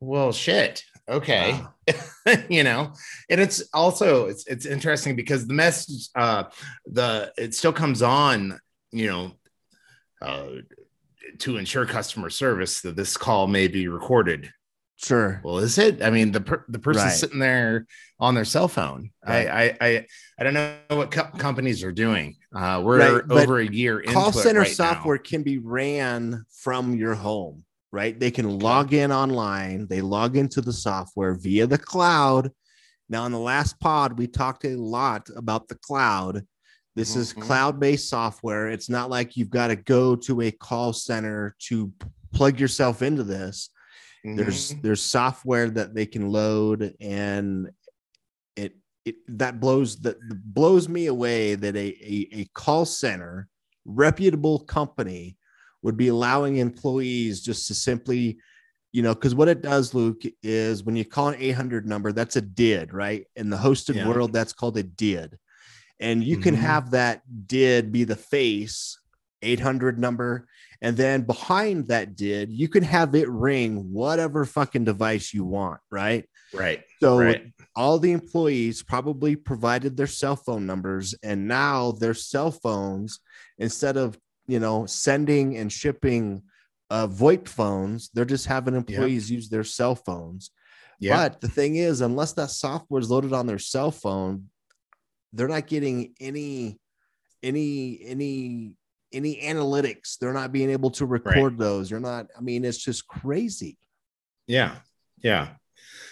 well 0.00 0.32
shit 0.32 0.82
okay 1.08 1.60
you 2.48 2.62
know 2.62 2.92
and 3.28 3.40
it's 3.40 3.62
also 3.74 4.26
it's 4.26 4.46
it's 4.46 4.66
interesting 4.66 5.16
because 5.16 5.46
the 5.46 5.54
message 5.54 6.08
uh 6.14 6.44
the 6.86 7.32
it 7.36 7.54
still 7.54 7.72
comes 7.72 8.02
on 8.02 8.58
you 8.92 9.06
know 9.06 9.32
uh 10.22 10.46
to 11.38 11.56
ensure 11.56 11.86
customer 11.86 12.30
service 12.30 12.80
that 12.80 12.96
this 12.96 13.16
call 13.16 13.46
may 13.46 13.68
be 13.68 13.88
recorded 13.88 14.50
Sure. 14.96 15.40
well 15.44 15.58
is 15.58 15.78
it 15.78 16.02
i 16.02 16.10
mean 16.10 16.30
the 16.32 16.40
per- 16.42 16.64
the 16.68 16.78
person 16.78 17.04
Right. 17.04 17.12
sitting 17.12 17.38
there 17.38 17.86
on 18.18 18.34
their 18.34 18.44
cell 18.44 18.68
phone 18.68 19.10
Right. 19.26 19.46
I, 19.48 19.62
I 19.64 19.76
i 19.88 20.06
i 20.38 20.44
don't 20.44 20.54
know 20.54 20.76
what 20.90 21.10
co- 21.10 21.30
companies 21.38 21.82
are 21.84 21.92
doing 21.92 22.36
uh 22.54 22.82
we're 22.84 22.98
Right, 23.16 23.26
but 23.26 23.42
over 23.42 23.60
a 23.60 23.66
year 23.66 24.02
Call 24.02 24.32
center 24.32 24.60
right 24.60 24.68
now. 24.68 24.74
software 24.74 25.18
can 25.18 25.42
be 25.42 25.58
ran 25.58 26.44
from 26.52 26.94
your 26.94 27.14
home, 27.14 27.64
right? 27.92 28.18
They 28.18 28.30
can 28.30 28.58
log 28.58 28.92
in 28.92 29.10
online, 29.12 29.86
they 29.88 30.02
log 30.02 30.36
into 30.36 30.60
the 30.60 30.72
software 30.74 31.34
via 31.34 31.66
the 31.66 31.78
cloud. 31.78 32.50
Now, 33.08 33.24
in 33.26 33.32
the 33.32 33.38
last 33.38 33.80
pod, 33.80 34.18
we 34.18 34.26
talked 34.26 34.64
a 34.66 34.76
lot 34.76 35.28
about 35.34 35.66
the 35.68 35.74
cloud. 35.76 36.46
This 36.96 37.14
is 37.16 37.32
Mhm. 37.32 37.42
cloud-based 37.42 38.08
software. 38.08 38.68
It's 38.68 38.88
not 38.88 39.10
like 39.10 39.36
you've 39.36 39.50
got 39.50 39.68
to 39.68 39.76
go 39.76 40.16
to 40.16 40.40
a 40.42 40.50
call 40.50 40.92
center 40.92 41.54
to 41.68 41.92
plug 42.32 42.58
yourself 42.60 43.02
into 43.02 43.22
this. 43.24 43.70
there's 44.22 44.74
Mhm. 44.74 44.82
there's 44.82 45.00
software 45.02 45.70
that 45.70 45.94
they 45.94 46.04
can 46.04 46.28
load 46.28 46.94
and 47.00 47.70
it 48.54 48.76
it 49.06 49.16
that 49.28 49.58
blows 49.60 49.96
that 50.00 50.18
blows 50.44 50.90
me 50.90 51.06
away 51.06 51.54
that 51.54 51.74
a, 51.74 51.88
a 52.02 52.28
a 52.40 52.44
call 52.52 52.84
center 52.84 53.48
reputable 53.86 54.58
company 54.58 55.38
would 55.80 55.96
be 55.96 56.08
allowing 56.08 56.58
employees 56.58 57.40
just 57.40 57.66
to 57.68 57.74
simply 57.74 58.36
you 58.92 59.00
know 59.02 59.14
because 59.14 59.34
what 59.34 59.48
it 59.48 59.62
does 59.62 59.94
luke 59.94 60.20
is 60.42 60.84
when 60.84 60.96
you 60.96 61.04
call 61.06 61.28
an 61.28 61.36
800 61.38 61.86
number 61.86 62.12
that's 62.12 62.36
a 62.36 62.42
DID 62.42 62.92
right 62.92 63.24
in 63.36 63.48
the 63.48 63.56
hosted 63.56 63.94
Yeah. 63.94 64.06
world 64.06 64.34
that's 64.34 64.52
called 64.52 64.76
a 64.76 64.82
DID 64.82 65.38
and 66.00 66.24
you 66.24 66.38
can 66.38 66.54
Mhm. 66.56 66.60
have 66.60 66.90
that 66.92 67.22
DID 67.46 67.92
be 67.92 68.04
the 68.04 68.16
face 68.16 68.98
800 69.42 69.98
number 69.98 70.46
and 70.82 70.96
then 70.96 71.22
behind 71.22 71.88
that 71.88 72.16
DID 72.16 72.50
you 72.50 72.68
can 72.68 72.82
have 72.82 73.14
it 73.14 73.28
ring 73.28 73.92
whatever 73.92 74.44
fucking 74.44 74.84
device 74.84 75.32
you 75.32 75.44
want 75.44 75.80
right? 75.90 76.28
Right 76.52 76.82
so 77.00 77.18
right. 77.18 77.52
all 77.76 77.98
the 77.98 78.12
employees 78.12 78.82
probably 78.82 79.36
provided 79.36 79.96
their 79.96 80.06
cell 80.08 80.36
phone 80.36 80.66
numbers 80.66 81.14
and 81.22 81.46
now 81.46 81.92
their 81.92 82.14
cell 82.14 82.50
phones 82.50 83.20
instead 83.58 83.96
of 83.96 84.18
you 84.46 84.58
know 84.58 84.84
sending 84.86 85.56
and 85.56 85.72
shipping 85.72 86.42
uh 86.90 87.06
VoIP 87.06 87.46
phones 87.48 88.10
they're 88.12 88.24
just 88.24 88.46
having 88.46 88.74
employees 88.74 89.30
use 89.30 89.48
their 89.48 89.64
cell 89.64 89.94
phones. 89.94 90.50
Yeah 90.98 91.16
but 91.16 91.40
the 91.40 91.48
thing 91.48 91.76
is 91.76 92.00
unless 92.02 92.32
that 92.34 92.50
software 92.50 93.00
is 93.00 93.10
loaded 93.10 93.32
on 93.32 93.46
their 93.46 93.58
cell 93.60 93.90
phone 93.90 94.50
they're 95.32 95.48
not 95.48 95.66
getting 95.66 96.14
any 96.20 96.78
any 97.42 98.00
any 98.04 98.74
any 99.12 99.36
analytics. 99.42 100.18
They're 100.18 100.32
not 100.32 100.52
being 100.52 100.70
able 100.70 100.90
to 100.92 101.06
record 101.06 101.58
those. 101.58 101.90
They're 101.90 102.00
not 102.00 102.26
i 102.36 102.40
mean 102.40 102.64
it's 102.64 102.78
just 102.78 103.06
crazy. 103.06 103.78
Yeah, 104.46 104.76
yeah. 105.22 105.48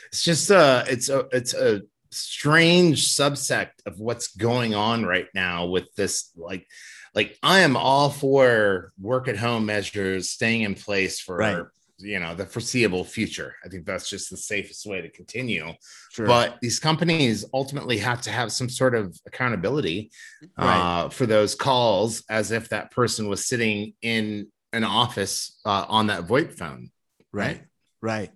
It's 0.09 0.23
just 0.23 0.51
uh 0.51 0.85
it's 0.89 1.09
a 1.09 1.27
it's 1.33 1.55
a 1.55 1.83
strange 2.11 3.09
subsect 3.09 3.73
of 3.87 4.01
what's 4.01 4.37
going 4.37 4.75
on 4.75 5.05
right 5.05 5.29
now 5.35 5.67
with 5.67 5.95
this 5.95 6.31
like 6.37 6.67
like 7.15 7.37
I 7.43 7.61
am 7.61 7.77
all 7.77 8.11
for 8.11 8.93
work 9.01 9.29
at 9.29 9.37
home 9.37 9.67
measures 9.67 10.31
staying 10.31 10.63
in 10.63 10.75
place 10.75 11.21
for 11.21 11.37
Right. 11.37 11.65
You 11.99 12.19
know 12.21 12.35
the 12.35 12.47
foreseeable 12.47 13.05
future. 13.05 13.55
I 13.64 13.69
think 13.69 13.85
that's 13.85 14.09
just 14.09 14.31
the 14.31 14.37
safest 14.37 14.87
way 14.87 15.00
to 15.00 15.11
continue. 15.11 15.73
sure 16.12 16.26
But 16.26 16.59
these 16.61 16.78
companies 16.78 17.45
ultimately 17.52 17.99
have 17.99 18.21
to 18.23 18.31
have 18.31 18.52
some 18.52 18.69
sort 18.69 18.95
of 18.95 19.19
accountability 19.26 20.11
Right. 20.57 20.78
uh, 21.05 21.09
for 21.09 21.26
those 21.26 21.55
calls 21.55 22.23
as 22.31 22.50
if 22.52 22.69
that 22.69 22.90
person 22.93 23.28
was 23.28 23.47
sitting 23.47 23.95
in 24.02 24.49
an 24.73 24.85
office 24.85 25.59
uh, 25.64 25.87
on 25.88 26.07
that 26.09 26.26
VoIP 26.26 26.52
phone. 26.57 26.90
right 27.33 27.62
right 28.00 28.31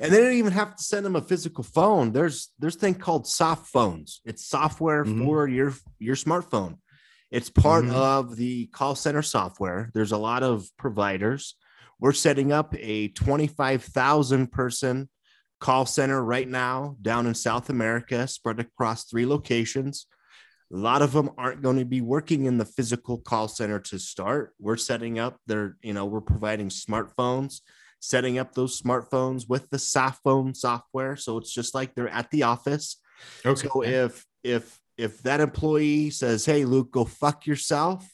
and 0.00 0.10
they 0.12 0.18
don't 0.18 0.32
even 0.32 0.52
have 0.52 0.74
to 0.74 0.82
send 0.82 1.04
them 1.06 1.16
a 1.16 1.20
physical 1.20 1.62
phone 1.62 2.10
there's 2.12 2.48
there's 2.58 2.76
thing 2.76 2.94
called 2.94 3.26
soft 3.26 3.66
phones 3.68 4.20
it's 4.24 4.44
software 4.48 5.04
Mhm. 5.04 5.24
for 5.24 5.46
your 5.48 5.74
your 5.98 6.16
smartphone 6.16 6.78
it's 7.30 7.50
part 7.50 7.84
Mhm. 7.84 7.92
of 7.92 8.36
the 8.36 8.66
call 8.68 8.94
center 8.94 9.22
software 9.22 9.90
there's 9.94 10.12
a 10.12 10.16
lot 10.16 10.42
of 10.42 10.66
providers 10.78 11.56
we're 11.98 12.12
setting 12.12 12.52
up 12.52 12.74
a 12.78 13.08
25,000 13.08 14.52
person 14.52 15.08
call 15.60 15.86
center 15.86 16.22
right 16.22 16.48
now 16.48 16.96
down 17.00 17.26
in 17.26 17.34
South 17.34 17.70
America 17.70 18.28
spread 18.28 18.60
across 18.60 19.04
three 19.04 19.26
locations 19.26 20.06
a 20.72 20.76
lot 20.76 21.00
of 21.00 21.12
them 21.12 21.30
aren't 21.38 21.62
going 21.62 21.78
to 21.78 21.84
be 21.84 22.00
working 22.00 22.44
in 22.44 22.58
the 22.58 22.64
physical 22.64 23.18
call 23.18 23.48
center 23.48 23.78
to 23.78 23.98
start 23.98 24.52
we're 24.58 24.76
setting 24.76 25.18
up 25.18 25.38
their 25.46 25.76
you 25.82 25.94
know 25.94 26.04
we're 26.04 26.20
providing 26.20 26.68
smartphones 26.68 27.60
setting 28.00 28.38
up 28.38 28.54
those 28.54 28.80
smartphones 28.80 29.48
with 29.48 29.68
the 29.70 29.78
soft 29.78 30.22
phone 30.22 30.54
software. 30.54 31.16
So 31.16 31.38
it's 31.38 31.52
just 31.52 31.74
like 31.74 31.94
they're 31.94 32.08
at 32.08 32.30
the 32.30 32.44
office. 32.44 33.00
Okay. 33.44 33.68
So 33.68 33.82
if 33.82 34.24
if 34.42 34.78
if 34.96 35.22
that 35.22 35.40
employee 35.40 36.10
says, 36.10 36.44
"Hey, 36.44 36.64
Luke, 36.64 36.90
go 36.92 37.04
fuck 37.04 37.46
yourself," 37.46 38.08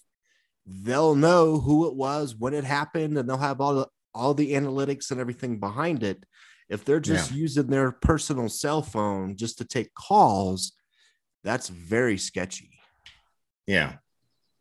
they'll 0.66 1.14
know 1.14 1.58
who 1.60 1.88
it 1.88 1.94
was, 1.94 2.34
when 2.36 2.54
it 2.54 2.64
happened, 2.64 3.18
and 3.18 3.28
they'll 3.28 3.36
have 3.38 3.60
all 3.60 3.74
the 3.74 3.88
all 4.14 4.34
the 4.34 4.52
analytics 4.52 5.10
and 5.10 5.20
everything 5.20 5.58
behind 5.58 6.02
it. 6.02 6.24
If 6.68 6.84
they're 6.84 7.00
just 7.00 7.30
Yeah. 7.30 7.36
using 7.38 7.66
their 7.66 7.92
personal 7.92 8.48
cell 8.48 8.82
phone 8.82 9.36
just 9.36 9.58
to 9.58 9.64
take 9.64 9.92
calls, 9.94 10.72
that's 11.44 11.68
very 11.68 12.18
sketchy. 12.18 12.70
Yeah. 13.66 13.94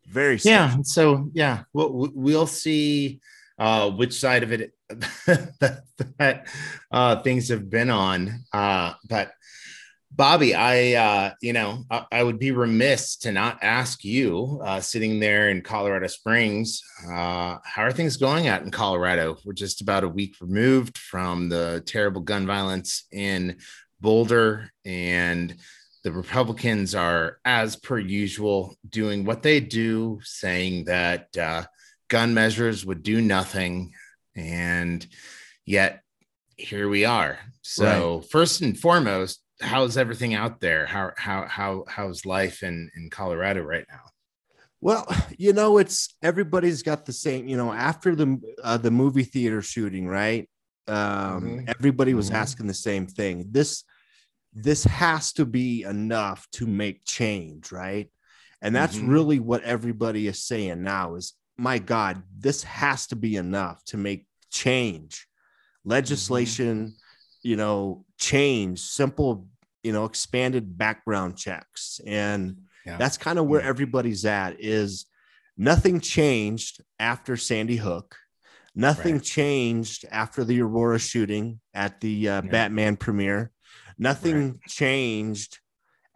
Very 0.06 0.38
sketchy. 0.38 0.50
Yeah. 0.76 0.82
So 0.82 1.30
yeah, 1.34 1.64
we'll 1.72 2.10
we'll 2.14 2.46
see 2.46 3.20
uh, 3.58 3.90
which 3.90 4.14
side 4.14 4.42
of 4.42 4.52
it 4.52 4.72
that, 4.88 5.82
that 6.18 6.46
uh, 6.90 7.22
things 7.22 7.48
have 7.48 7.70
been 7.70 7.90
on. 7.90 8.44
Uh, 8.52 8.94
but 9.08 9.32
Bobby, 10.14 10.54
I 10.54 10.92
uh, 10.92 11.34
you 11.40 11.54
know 11.54 11.84
I, 11.90 12.04
I 12.12 12.22
would 12.22 12.38
be 12.38 12.50
remiss 12.50 13.16
to 13.18 13.32
not 13.32 13.58
ask 13.62 14.04
you, 14.04 14.60
uh, 14.62 14.80
sitting 14.80 15.20
there 15.20 15.48
in 15.48 15.62
Colorado 15.62 16.06
Springs, 16.06 16.82
uh, 17.06 17.56
how 17.64 17.82
are 17.82 17.92
things 17.92 18.18
going 18.18 18.46
out 18.46 18.62
in 18.62 18.70
Colorado? 18.70 19.38
We're 19.44 19.54
just 19.54 19.80
about 19.80 20.04
a 20.04 20.08
week 20.08 20.36
removed 20.40 20.98
from 20.98 21.48
the 21.48 21.82
terrible 21.86 22.20
gun 22.20 22.46
violence 22.46 23.04
in 23.10 23.56
Boulder, 24.00 24.70
and 24.84 25.56
the 26.04 26.12
Republicans 26.12 26.94
are, 26.94 27.38
as 27.44 27.76
per 27.76 27.98
usual, 27.98 28.76
doing 28.86 29.24
what 29.24 29.42
they 29.42 29.60
do, 29.60 30.20
saying 30.24 30.84
that 30.84 31.34
uh, 31.38 31.64
gun 32.08 32.34
measures 32.34 32.84
would 32.84 33.02
do 33.02 33.22
nothing, 33.22 33.94
and 34.36 35.06
yet 35.64 36.02
here 36.56 36.88
we 36.88 37.06
are. 37.06 37.38
So 37.62 38.20
first 38.20 38.60
and 38.60 38.78
foremost, 38.78 39.41
how's 39.62 39.96
everything 39.96 40.34
out 40.34 40.60
there? 40.60 40.86
How 40.86 41.12
how 41.16 41.46
how 41.46 41.84
how's 41.88 42.26
life 42.26 42.62
in 42.62 42.90
in 42.96 43.10
Colorado 43.10 43.62
right 43.62 43.86
now? 43.88 44.00
Well, 44.80 45.06
you 45.38 45.52
know, 45.52 45.78
it's 45.78 46.14
everybody's 46.22 46.82
got 46.82 47.06
the 47.06 47.12
same. 47.12 47.48
You 47.48 47.56
know, 47.56 47.72
after 47.72 48.14
the 48.14 48.40
uh, 48.62 48.76
the 48.78 48.90
movie 48.90 49.24
theater 49.24 49.62
shooting, 49.62 50.06
right? 50.06 50.48
Um, 50.88 50.96
Mhm. 51.64 51.74
Everybody 51.78 52.14
was 52.14 52.30
Mhm. 52.30 52.34
asking 52.36 52.66
the 52.66 52.74
same 52.74 53.06
thing. 53.06 53.46
This 53.50 53.84
this 54.54 54.84
has 54.84 55.32
to 55.32 55.46
be 55.46 55.82
enough 55.82 56.46
to 56.52 56.66
make 56.66 57.06
change, 57.06 57.72
right? 57.72 58.10
And 58.60 58.76
that's 58.76 58.98
Mhm. 58.98 59.08
really 59.08 59.38
what 59.38 59.62
everybody 59.62 60.26
is 60.26 60.44
saying 60.44 60.82
now. 60.82 61.14
Is 61.14 61.32
my 61.56 61.78
God, 61.78 62.22
this 62.36 62.62
has 62.64 63.06
to 63.08 63.16
be 63.16 63.36
enough 63.36 63.82
to 63.86 63.96
make 63.96 64.26
change, 64.50 65.26
legislation. 65.84 66.96
You 67.42 67.56
know, 67.56 68.04
change, 68.18 68.80
simple. 68.80 69.48
You 69.82 69.92
know, 69.92 70.04
expanded 70.04 70.78
background 70.78 71.36
checks 71.36 72.00
and 72.06 72.56
Yeah. 72.86 72.96
that's 72.98 73.16
kind 73.18 73.38
of 73.38 73.46
where 73.46 73.60
Yeah. 73.62 73.68
everybody's 73.68 74.24
at 74.24 74.56
is 74.60 75.06
nothing 75.56 76.00
changed 76.00 76.82
after 76.98 77.36
sandy 77.36 77.76
hook 77.76 78.16
nothing 78.74 79.16
Right. 79.16 79.22
changed 79.24 80.04
after 80.10 80.44
the 80.44 80.62
aurora 80.62 80.98
shooting 80.98 81.60
at 81.74 82.00
the 82.00 82.28
uh, 82.28 82.42
Yeah. 82.42 82.50
batman 82.50 82.96
premiere 82.96 83.50
nothing 83.98 84.60
changed 84.66 85.60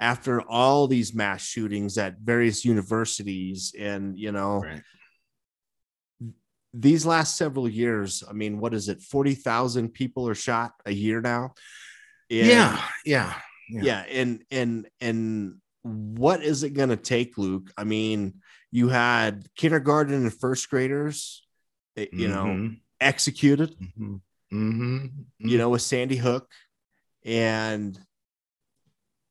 after 0.00 0.40
all 0.42 0.88
these 0.88 1.14
mass 1.14 1.42
shootings 1.44 1.98
at 1.98 2.18
various 2.18 2.64
universities 2.64 3.74
and 3.78 4.18
you 4.18 4.32
know 4.32 4.62
Right. 4.62 4.82
these 6.72 7.04
last 7.06 7.36
several 7.36 7.68
years 7.68 8.22
i 8.28 8.32
mean 8.32 8.58
what 8.58 8.74
is 8.74 8.88
it 8.88 9.02
40,000 9.02 9.90
people 9.90 10.28
are 10.28 10.34
shot 10.34 10.72
a 10.84 10.92
year 10.92 11.20
now 11.20 11.52
And- 12.30 12.48
Yeah, 12.48 12.84
yeah, 13.04 13.40
Yeah. 13.68 13.82
yeah 13.82 14.00
and 14.10 14.44
and 14.50 14.88
and 15.00 15.56
what 15.82 16.42
is 16.42 16.62
it 16.62 16.70
going 16.70 16.88
to 16.88 16.96
take 16.96 17.38
luke? 17.38 17.70
I 17.76 17.84
mean 17.84 18.40
you 18.70 18.88
had 18.88 19.46
kindergarten 19.56 20.14
and 20.14 20.32
first 20.34 20.68
graders 20.70 21.46
eh, 21.96 22.06
you 22.12 22.28
know 22.28 22.46
Mhm, 22.46 22.80
executed 23.00 23.76
mhm, 23.98 24.20
mhm, 24.52 25.24
you 25.38 25.58
know 25.58 25.68
with 25.70 25.82
sandy 25.82 26.16
hook 26.16 26.50
and 27.24 27.98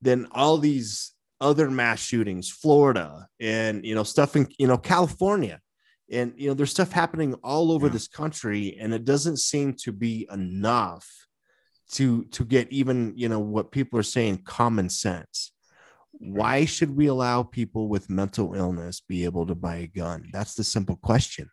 then 0.02 0.28
all 0.32 0.58
these 0.58 1.14
other 1.42 1.70
mass 1.70 2.00
shootings 2.00 2.50
florida 2.50 3.28
and 3.40 3.86
you 3.86 3.96
know 3.96 4.04
stuff 4.04 4.36
in 4.36 4.48
you 4.58 4.68
know 4.68 4.78
california. 4.78 5.60
And 6.12 6.34
you 6.38 6.48
know 6.48 6.54
there's 6.54 6.70
stuff 6.72 6.92
happening 6.92 7.34
all 7.44 7.72
over 7.72 7.88
Yeah. 7.88 7.94
this 7.94 8.08
country 8.08 8.78
and 8.80 8.94
it 8.94 9.06
doesn't 9.06 9.38
seem 9.38 9.74
to 9.84 9.92
be 9.92 10.28
enough 10.32 11.08
to 11.94 12.26
to 12.26 12.44
get 12.44 12.72
even 12.72 13.14
you 13.16 13.30
know 13.30 13.40
what 13.40 13.72
people 13.72 14.00
are 14.00 14.04
saying 14.04 14.42
common 14.46 14.90
sense. 14.90 15.52
Why 16.12 16.66
should 16.66 16.96
we 16.96 17.08
allow 17.08 17.44
people 17.44 17.90
with 17.90 18.10
mental 18.10 18.54
illness 18.54 19.02
be 19.02 19.26
able 19.26 19.46
to 19.48 19.56
buy 19.56 19.78
a 19.78 19.88
gun? 19.88 20.30
That's 20.32 20.56
the 20.56 20.64
simple 20.64 20.96
question. 20.96 21.50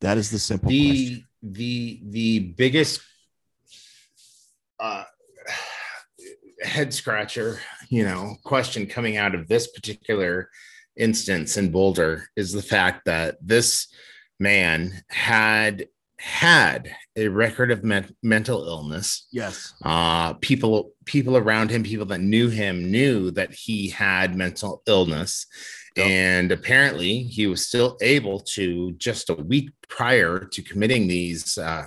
That 0.00 0.18
is 0.18 0.30
the 0.30 0.38
simple 0.38 0.68
question. 0.68 0.74
the 0.74 1.24
the 1.42 2.00
the 2.10 2.38
biggest 2.56 3.00
uh 4.80 5.04
head 6.62 6.92
scratcher 6.92 7.60
you 7.88 8.04
know 8.04 8.34
question 8.44 8.86
coming 8.86 9.16
out 9.16 9.34
of 9.34 9.46
this 9.46 9.68
particular 9.68 10.50
instance 10.96 11.56
in 11.56 11.70
boulder 11.70 12.28
is 12.36 12.52
the 12.52 12.62
fact 12.62 13.04
that 13.06 13.36
this 13.40 13.86
man 14.40 15.02
had 15.08 15.86
had 16.20 16.94
a 17.16 17.28
record 17.28 17.70
of 17.70 17.84
men- 17.84 18.14
mental 18.22 18.66
illness 18.66 19.26
yes 19.32 19.72
uh 19.84 20.32
people 20.34 20.92
people 21.04 21.36
around 21.36 21.70
him 21.70 21.82
people 21.82 22.06
that 22.06 22.20
knew 22.20 22.48
him 22.48 22.90
knew 22.90 23.30
that 23.30 23.52
he 23.52 23.88
had 23.88 24.34
mental 24.36 24.82
illness 24.86 25.46
Yep. 25.96 26.06
and 26.06 26.52
apparently 26.52 27.24
he 27.24 27.46
was 27.48 27.66
still 27.66 27.96
able 28.00 28.38
to 28.40 28.92
just 28.92 29.30
a 29.30 29.34
week 29.34 29.70
prior 29.88 30.38
to 30.52 30.62
committing 30.62 31.08
these 31.08 31.58
uh, 31.58 31.86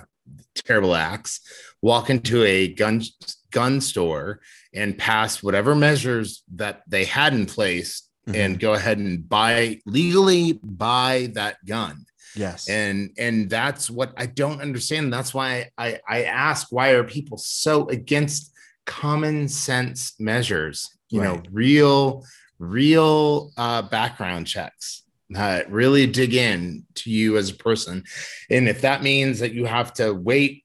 terrible 0.54 0.94
acts 0.94 1.40
walk 1.80 2.10
into 2.10 2.42
a 2.44 2.68
gun 2.74 3.02
gun 3.50 3.80
store 3.80 4.40
and 4.74 4.98
pass 4.98 5.42
whatever 5.42 5.74
measures 5.74 6.42
that 6.54 6.82
they 6.86 7.04
had 7.06 7.32
in 7.32 7.46
place 7.46 8.02
Mhm. 8.28 8.36
and 8.36 8.60
go 8.60 8.74
ahead 8.74 8.98
and 8.98 9.28
buy 9.28 9.80
legally 9.86 10.60
buy 10.62 11.30
that 11.34 11.56
gun 11.66 12.04
yes. 12.34 12.68
And 12.68 13.10
and 13.18 13.48
that's 13.48 13.90
what 13.90 14.12
i 14.16 14.26
don't 14.26 14.60
understand. 14.60 15.12
That's 15.12 15.34
why 15.34 15.70
i 15.78 15.98
i 16.08 16.24
ask 16.24 16.70
why 16.70 16.90
are 16.90 17.04
people 17.04 17.38
so 17.38 17.88
against 17.88 18.52
common 18.86 19.48
sense 19.48 20.14
measures? 20.18 20.90
You 21.08 21.20
know 21.20 21.42
real 21.50 22.24
real 22.58 23.50
uh 23.56 23.82
background 23.82 24.46
checks 24.46 25.02
that 25.30 25.70
really 25.70 26.06
dig 26.06 26.34
in 26.34 26.84
to 26.94 27.10
you 27.10 27.36
as 27.36 27.50
a 27.50 27.54
person. 27.54 28.04
And 28.50 28.68
if 28.68 28.82
that 28.82 29.02
means 29.02 29.40
that 29.40 29.52
you 29.52 29.64
have 29.64 29.92
to 29.94 30.12
wait 30.12 30.64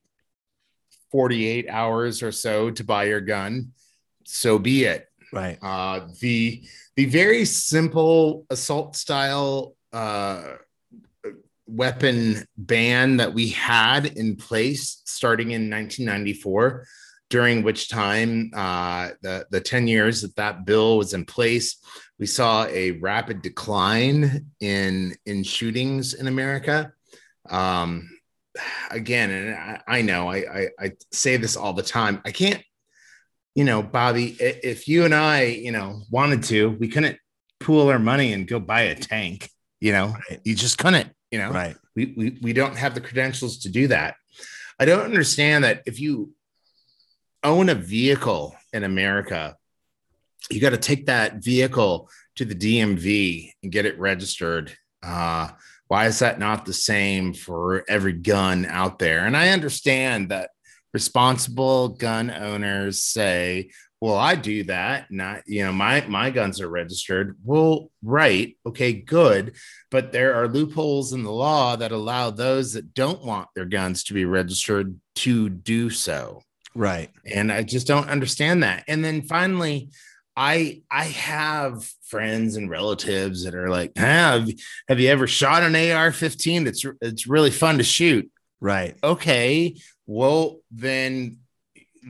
48 1.10 1.68
hours 1.70 2.22
or 2.22 2.32
so 2.32 2.70
to 2.70 2.84
buy 2.84 3.04
your 3.04 3.20
gun 3.20 3.72
so 4.28 4.58
be 4.58 4.84
it. 4.84 5.06
Right. 5.32 5.58
Uh, 5.60 6.08
the 6.20 6.62
the 6.96 7.06
very 7.06 7.44
simple 7.44 8.46
assault 8.50 8.96
style 8.96 9.74
uh, 9.92 10.54
weapon 11.68 12.44
ban 12.56 13.18
that 13.18 13.34
we 13.34 13.48
had 13.50 14.06
in 14.06 14.36
place 14.36 15.02
starting 15.04 15.50
in 15.50 15.70
1994 15.70 16.86
during 17.30 17.62
which 17.62 17.90
time 17.90 18.50
uh, 18.54 19.10
the, 19.20 19.46
the 19.50 19.60
10 19.60 19.86
years 19.86 20.22
that 20.22 20.34
that 20.36 20.64
bill 20.64 20.98
was 20.98 21.14
in 21.14 21.24
place 21.24 21.76
we 22.18 22.26
saw 22.26 22.64
a 22.66 22.92
rapid 22.92 23.42
decline 23.42 24.46
in 24.60 25.14
in 25.26 25.42
shootings 25.42 26.14
in 26.14 26.26
america 26.26 26.92
um, 27.50 28.08
again 28.90 29.30
and 29.30 29.54
I, 29.54 29.80
I 29.86 30.02
know 30.02 30.28
I, 30.28 30.36
I 30.36 30.68
i 30.80 30.92
say 31.12 31.36
this 31.36 31.56
all 31.56 31.74
the 31.74 31.82
time 31.82 32.22
i 32.24 32.30
can't 32.30 32.62
you 33.58 33.64
know, 33.64 33.82
Bobby, 33.82 34.36
if 34.38 34.86
you 34.86 35.04
and 35.04 35.12
I, 35.12 35.46
you 35.46 35.72
know, 35.72 36.02
wanted 36.12 36.44
to, 36.44 36.70
we 36.70 36.86
couldn't 36.86 37.18
pool 37.58 37.88
our 37.88 37.98
money 37.98 38.32
and 38.32 38.46
go 38.46 38.60
buy 38.60 38.82
a 38.82 38.94
tank. 38.94 39.50
You 39.80 39.90
know, 39.90 40.16
you 40.44 40.54
just 40.54 40.78
couldn't. 40.78 41.10
You 41.30 41.38
know, 41.38 41.50
right 41.50 41.76
we, 41.98 42.14
we 42.16 42.38
we 42.40 42.52
don't 42.52 42.76
have 42.76 42.94
the 42.94 43.00
credentials 43.00 43.58
to 43.58 43.68
do 43.68 43.88
that. 43.88 44.14
I 44.78 44.84
don't 44.84 45.04
understand 45.04 45.64
that 45.64 45.82
if 45.84 45.98
you 45.98 46.32
own 47.42 47.68
a 47.68 47.74
vehicle 47.74 48.54
in 48.72 48.84
America, 48.84 49.56
you 50.48 50.60
got 50.60 50.70
to 50.70 50.76
take 50.76 51.06
that 51.06 51.42
vehicle 51.42 52.08
to 52.36 52.44
the 52.44 52.54
DMV 52.54 53.52
and 53.62 53.72
get 53.72 53.84
it 53.84 53.98
registered. 53.98 54.76
Uh, 55.02 55.48
why 55.88 56.06
is 56.06 56.20
that 56.20 56.38
not 56.38 56.64
the 56.64 56.72
same 56.72 57.34
for 57.34 57.84
every 57.88 58.12
gun 58.12 58.64
out 58.66 59.00
there? 59.00 59.26
And 59.26 59.36
I 59.36 59.48
understand 59.48 60.28
that 60.28 60.50
responsible 60.92 61.88
gun 61.88 62.30
owners 62.30 63.02
say, 63.02 63.70
well, 64.00 64.16
I 64.16 64.34
do 64.36 64.64
that. 64.64 65.10
Not, 65.10 65.42
you 65.46 65.64
know, 65.64 65.72
my 65.72 66.04
my 66.06 66.30
guns 66.30 66.60
are 66.60 66.68
registered. 66.68 67.36
Well, 67.44 67.90
right. 68.02 68.56
Okay, 68.66 68.92
good. 68.92 69.56
But 69.90 70.12
there 70.12 70.34
are 70.34 70.48
loopholes 70.48 71.12
in 71.12 71.24
the 71.24 71.32
law 71.32 71.76
that 71.76 71.92
allow 71.92 72.30
those 72.30 72.74
that 72.74 72.94
don't 72.94 73.24
want 73.24 73.48
their 73.54 73.64
guns 73.64 74.04
to 74.04 74.14
be 74.14 74.24
registered 74.24 74.98
to 75.16 75.48
do 75.48 75.90
so 75.90 76.40
right 76.74 77.10
and 77.24 77.50
i 77.50 77.62
just 77.62 77.86
don't 77.88 78.10
understand 78.10 78.62
that 78.62 78.84
and 78.86 79.02
then 79.02 79.22
finally 79.22 79.88
I 80.38 80.82
I 80.88 81.06
have 81.06 81.90
friends 82.04 82.56
and 82.56 82.70
relatives 82.70 83.42
that 83.42 83.56
are 83.56 83.68
like, 83.68 83.96
have, 83.98 84.48
have 84.88 85.00
you 85.00 85.08
ever 85.08 85.26
shot 85.26 85.64
an 85.64 85.74
AR-15? 85.74 86.68
It's 86.68 86.86
it's 87.00 87.26
really 87.26 87.50
fun 87.50 87.78
to 87.78 87.84
shoot. 87.84 88.30
Right. 88.60 88.96
Okay, 89.02 89.76
well 90.06 90.60
then 90.70 91.38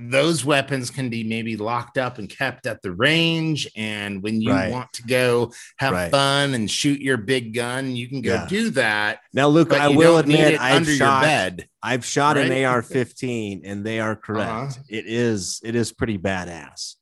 those 0.01 0.45
weapons 0.45 0.91
can 0.91 1.09
be 1.09 1.25
maybe 1.25 1.57
locked 1.57 1.99
up 1.99 2.19
and 2.19 2.29
kept 2.29 2.67
at 2.67 2.81
the 2.83 2.93
range. 2.93 3.67
And 3.77 4.23
when 4.23 4.41
you 4.41 4.53
Right. 4.53 4.71
want 4.71 4.93
to 4.95 5.03
go 5.03 5.53
have 5.79 5.93
Right. 5.93 6.11
fun 6.11 6.55
and 6.55 6.71
shoot 6.71 7.01
your 7.01 7.17
big 7.17 7.53
gun, 7.55 7.97
you 7.97 8.09
can 8.09 8.21
go 8.23 8.35
Yeah. 8.35 8.47
do 8.49 8.71
that. 8.71 9.21
Now, 9.33 9.49
Luke, 9.49 9.73
I 9.73 9.89
will 9.89 10.19
admit 10.19 10.61
I've 10.61 10.77
under 10.77 10.95
shot 10.95 11.23
your 11.23 11.29
bed. 11.29 11.69
I've 11.83 12.05
shot 12.05 12.37
an 12.39 12.53
AR-15, 12.53 13.63
and 13.65 13.85
they 13.85 14.01
are 14.01 14.15
correct. 14.17 14.51
Uh-huh. 14.73 14.83
It 14.89 15.07
is 15.07 15.61
it 15.65 15.75
is 15.75 15.93
pretty 15.93 16.19
badass. 16.19 16.95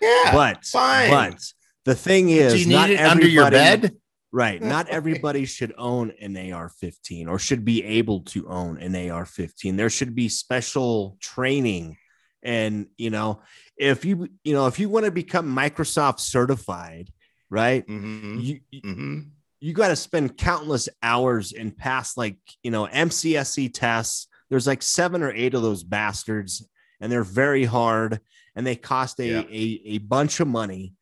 Yeah, 0.00 0.30
but 0.32 0.64
fine. 0.64 1.10
but 1.10 1.52
the 1.84 1.94
thing 1.94 2.28
is, 2.28 2.52
do 2.52 2.60
you 2.60 2.66
not 2.66 2.88
need 2.90 2.94
it 2.96 3.00
under 3.00 3.26
your 3.26 3.50
bed? 3.50 3.96
Right. 4.32 4.60
Not 4.76 4.88
everybody 4.88 5.46
should 5.46 5.72
own 5.78 6.12
an 6.20 6.36
AR 6.36 6.68
15 6.68 7.26
or 7.28 7.38
should 7.38 7.64
be 7.64 7.82
able 7.82 8.20
to 8.24 8.46
own 8.48 8.76
an 8.78 8.94
AR 8.94 9.24
15. 9.24 9.76
There 9.76 9.88
should 9.88 10.14
be 10.14 10.28
special 10.28 11.16
training. 11.20 11.96
And, 12.42 12.86
you 12.96 13.10
know, 13.10 13.40
if 13.76 14.04
you, 14.04 14.28
you 14.44 14.52
know, 14.54 14.66
if 14.66 14.78
you 14.78 14.88
want 14.88 15.04
to 15.06 15.10
become 15.10 15.54
Microsoft 15.54 16.20
certified, 16.20 17.10
right, 17.50 17.86
Mhm, 17.86 18.42
you, 18.42 18.60
you- 18.70 18.82
mhm. 18.82 19.30
you 19.60 19.72
got 19.72 19.88
to 19.88 19.96
spend 19.96 20.36
countless 20.36 20.88
hours 21.02 21.52
and 21.52 21.76
pass 21.76 22.16
like, 22.16 22.36
you 22.62 22.70
know, 22.70 22.86
MCSE 22.86 23.72
tests. 23.72 24.28
There's 24.50 24.66
like 24.66 24.82
seven 24.82 25.22
or 25.22 25.32
eight 25.32 25.54
of 25.54 25.62
those 25.62 25.82
bastards, 25.82 26.66
and 27.00 27.10
they're 27.10 27.24
very 27.24 27.64
hard 27.64 28.20
and 28.54 28.66
they 28.66 28.76
cost 28.76 29.18
a, 29.18 29.26
Yeah. 29.26 29.40
a, 29.50 29.80
a 29.96 29.98
bunch 29.98 30.40
of 30.40 30.46
money. 30.48 30.94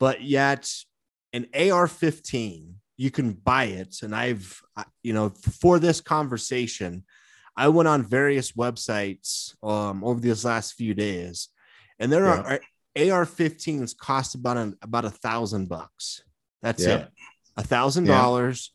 But 0.00 0.22
yet, 0.22 0.70
an 1.32 1.46
AR 1.54 1.86
15, 1.86 2.74
you 2.96 3.10
can 3.10 3.32
buy 3.32 3.64
it. 3.64 3.96
And 4.02 4.14
I've, 4.14 4.60
you 5.02 5.12
know, 5.12 5.28
for 5.60 5.78
this 5.78 6.00
conversation, 6.00 7.04
I 7.58 7.68
went 7.68 7.88
on 7.88 8.04
various 8.04 8.52
websites 8.52 9.52
um, 9.64 10.04
over 10.04 10.20
these 10.20 10.44
last 10.44 10.74
few 10.74 10.94
days, 10.94 11.48
and 11.98 12.10
there 12.12 12.26
are 12.26 12.60
AR 12.96 13.26
15s 13.26 13.96
cost 13.96 14.34
about 14.34 14.56
an, 14.56 14.76
about 14.80 15.04
a 15.04 15.10
thousand 15.10 15.68
bucks. 15.68 16.22
That's 16.62 16.84
Yeah. 16.84 16.96
it, 16.98 17.08
a 17.56 17.62
thousand 17.64 18.04
dollars. 18.04 18.72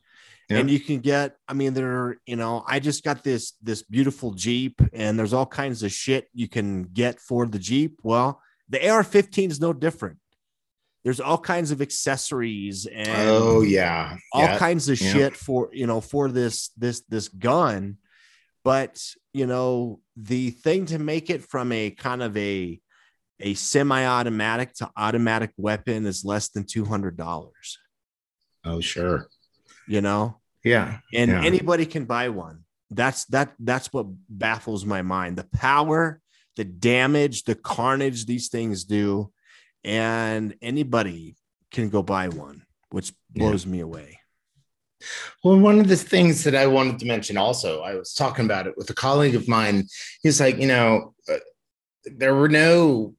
And 0.50 0.70
you 0.70 0.80
can 0.80 1.00
get, 1.00 1.36
I 1.48 1.54
mean, 1.54 1.74
there, 1.74 1.90
are 1.92 2.18
you 2.28 2.36
know, 2.36 2.64
I 2.68 2.80
just 2.80 3.04
got 3.04 3.24
this 3.24 3.54
this 3.64 3.82
beautiful 3.82 4.32
Jeep, 4.34 4.80
and 4.92 5.18
there's 5.18 5.34
all 5.34 5.48
kinds 5.48 5.82
of 5.82 5.92
shit 5.92 6.28
you 6.34 6.48
can 6.48 6.84
get 6.84 7.20
for 7.20 7.48
the 7.48 7.58
Jeep. 7.58 8.00
Well, 8.04 8.40
the 8.70 8.80
AR-15 8.88 9.50
is 9.50 9.60
no 9.60 9.74
different. 9.74 10.18
There's 11.04 11.20
all 11.20 11.40
kinds 11.40 11.72
of 11.72 11.82
accessories 11.82 12.86
and 12.86 13.08
Oh 13.10 13.62
yeah, 13.62 14.18
all 14.34 14.44
yeah. 14.44 14.58
kinds 14.60 14.90
of 14.90 15.02
yeah. 15.02 15.12
shit 15.14 15.36
for 15.36 15.70
you 15.74 15.88
know 15.88 16.02
for 16.02 16.30
this 16.30 16.70
this 16.78 17.02
this 17.10 17.30
gun 17.30 17.98
but 18.64 19.02
you 19.34 19.46
know 19.46 20.00
the 20.16 20.52
thing 20.52 20.86
to 20.88 21.00
make 21.00 21.30
it 21.30 21.44
from 21.44 21.72
a 21.72 21.90
kind 21.92 22.22
of 22.24 22.36
a 22.38 22.80
a 23.40 23.54
semi-automatic 23.56 24.74
to 24.74 24.90
automatic 24.96 25.52
weapon 25.58 26.06
is 26.06 26.24
less 26.24 26.50
than 26.50 26.64
$200 26.64 27.52
Oh 28.66 28.80
sure, 28.80 29.28
you 29.88 30.02
know 30.02 30.40
yeah. 30.64 31.00
and 31.14 31.32
Yeah. 31.32 31.44
anybody 31.44 31.86
can 31.86 32.06
buy 32.06 32.30
one 32.30 32.64
that's 32.92 33.26
that 33.26 33.54
that's 33.60 33.92
what 33.92 34.06
baffles 34.30 34.86
my 34.86 35.02
mind 35.02 35.38
the 35.38 35.44
power 35.46 36.22
the 36.56 36.64
damage 36.64 37.44
the 37.44 37.56
carnage 37.56 38.26
these 38.26 38.48
things 38.50 38.84
do 38.86 39.32
and 39.84 40.56
anybody 40.62 41.36
can 41.72 41.90
go 41.90 42.02
buy 42.04 42.30
one 42.30 42.62
which 42.92 43.12
Yeah. 43.34 43.48
blows 43.50 43.66
me 43.66 43.80
away 43.80 44.20
Well, 45.44 45.58
one 45.60 45.80
of 45.80 45.88
the 45.88 45.96
things 45.98 46.44
that 46.44 46.56
I 46.56 46.68
wanted 46.68 47.00
to 47.00 47.06
mention 47.06 47.38
also, 47.38 47.82
I 47.82 47.96
was 47.96 48.14
talking 48.14 48.46
about 48.46 48.68
it 48.68 48.76
with 48.78 48.90
a 48.90 48.94
colleague 48.94 49.36
of 49.36 49.48
mine. 49.48 49.88
He's 50.22 50.40
like, 50.40 50.58
you 50.58 50.68
know, 50.68 51.14
uh, 51.30 51.38
there 52.06 52.36
were 52.36 52.50
no 52.50 53.16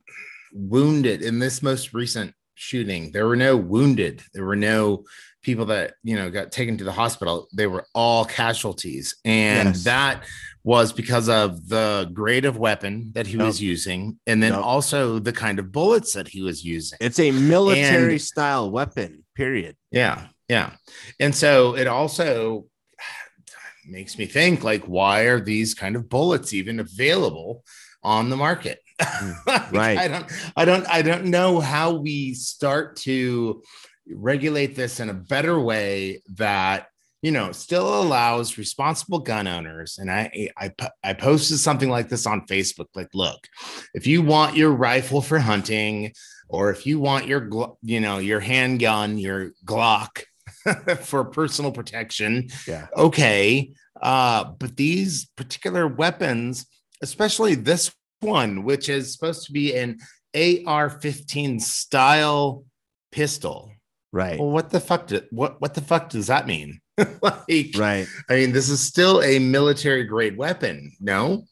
wounded 0.52 1.22
in 1.22 1.38
this 1.38 1.62
most 1.62 1.92
recent 1.94 2.32
shooting. 2.54 3.10
There 3.12 3.26
were 3.26 3.36
no 3.36 3.56
wounded. 3.56 4.22
There 4.32 4.44
were 4.44 4.56
no 4.56 5.04
people 5.42 5.66
that, 5.66 5.94
you 6.02 6.16
know, 6.16 6.30
got 6.30 6.52
taken 6.52 6.78
to 6.78 6.84
the 6.84 6.92
hospital. 6.92 7.48
They 7.54 7.66
were 7.66 7.86
all 7.94 8.24
casualties. 8.24 9.16
And 9.24 9.70
Yes. 9.70 9.84
that 9.84 10.24
was 10.62 10.92
because 10.92 11.28
of 11.28 11.68
the 11.68 12.08
grade 12.14 12.46
of 12.46 12.56
weapon 12.56 13.10
that 13.14 13.26
he 13.26 13.36
Yep. 13.36 13.46
was 13.46 13.60
using. 13.60 14.18
And 14.26 14.42
then 14.42 14.52
Yep. 14.52 14.62
also 14.62 15.18
the 15.18 15.32
kind 15.32 15.58
of 15.58 15.70
bullets 15.72 16.14
that 16.14 16.28
he 16.28 16.40
was 16.40 16.64
using. 16.64 16.96
It's 17.00 17.18
a 17.18 17.30
military 17.32 18.12
And- 18.14 18.22
style 18.22 18.70
weapon, 18.70 19.24
period. 19.34 19.76
Yeah, 19.90 20.28
yeah. 20.48 20.72
And 21.20 21.34
so 21.34 21.76
it 21.76 21.86
also 21.86 22.66
makes 23.86 24.18
me 24.18 24.26
think 24.26 24.64
like 24.64 24.84
why 24.84 25.22
are 25.22 25.40
these 25.40 25.74
kind 25.74 25.96
of 25.96 26.08
bullets 26.08 26.52
even 26.52 26.80
available 26.80 27.64
on 28.02 28.30
the 28.30 28.36
market? 28.36 28.80
Like, 29.46 29.72
right. 29.72 29.98
I 29.98 30.08
don't 30.08 30.32
I 30.56 30.64
don't 30.64 30.86
I 30.88 31.02
don't 31.02 31.26
know 31.26 31.60
how 31.60 31.94
we 31.94 32.32
start 32.34 32.96
to 32.98 33.62
regulate 34.08 34.76
this 34.76 35.00
in 35.00 35.10
a 35.10 35.14
better 35.14 35.58
way 35.58 36.22
that 36.36 36.86
you 37.22 37.30
know 37.30 37.52
still 37.52 38.02
allows 38.02 38.58
responsible 38.58 39.18
gun 39.18 39.46
owners 39.46 39.98
and 39.98 40.10
I 40.10 40.50
I 40.56 40.72
I 41.02 41.14
posted 41.14 41.58
something 41.58 41.88
like 41.88 42.08
this 42.08 42.26
on 42.26 42.46
Facebook 42.46 42.88
like 42.94 43.08
look 43.14 43.48
if 43.94 44.06
you 44.06 44.22
want 44.22 44.56
your 44.56 44.70
rifle 44.70 45.22
for 45.22 45.38
hunting 45.38 46.12
or 46.48 46.70
if 46.70 46.86
you 46.86 47.00
want 47.00 47.26
your 47.26 47.48
you 47.82 48.00
know 48.00 48.18
your 48.18 48.40
handgun 48.40 49.18
your 49.18 49.52
Glock 49.64 50.24
for 51.02 51.24
personal 51.24 51.72
protection 51.72 52.48
Yeah. 52.66 52.86
okay 52.96 53.72
uh 54.00 54.44
but 54.58 54.76
these 54.76 55.26
particular 55.36 55.86
weapons 55.86 56.66
especially 57.02 57.54
this 57.54 57.92
one 58.20 58.64
which 58.64 58.88
is 58.88 59.12
supposed 59.12 59.46
to 59.46 59.52
be 59.52 59.74
an 59.76 59.98
AR-15 60.34 61.60
style 61.60 62.64
pistol 63.12 63.70
Right. 64.12 64.38
well 64.38 64.50
what 64.50 64.70
the 64.70 64.80
fuck 64.80 65.10
what 65.30 65.60
what 65.60 65.74
the 65.74 65.80
fuck 65.80 66.08
does 66.08 66.28
that 66.28 66.46
mean 66.46 66.80
like 67.22 67.74
Right. 67.76 68.06
i 68.30 68.34
mean 68.34 68.52
this 68.52 68.68
is 68.70 68.80
still 68.80 69.22
a 69.22 69.38
military 69.38 70.04
grade 70.04 70.36
weapon 70.36 70.92
no 71.00 71.44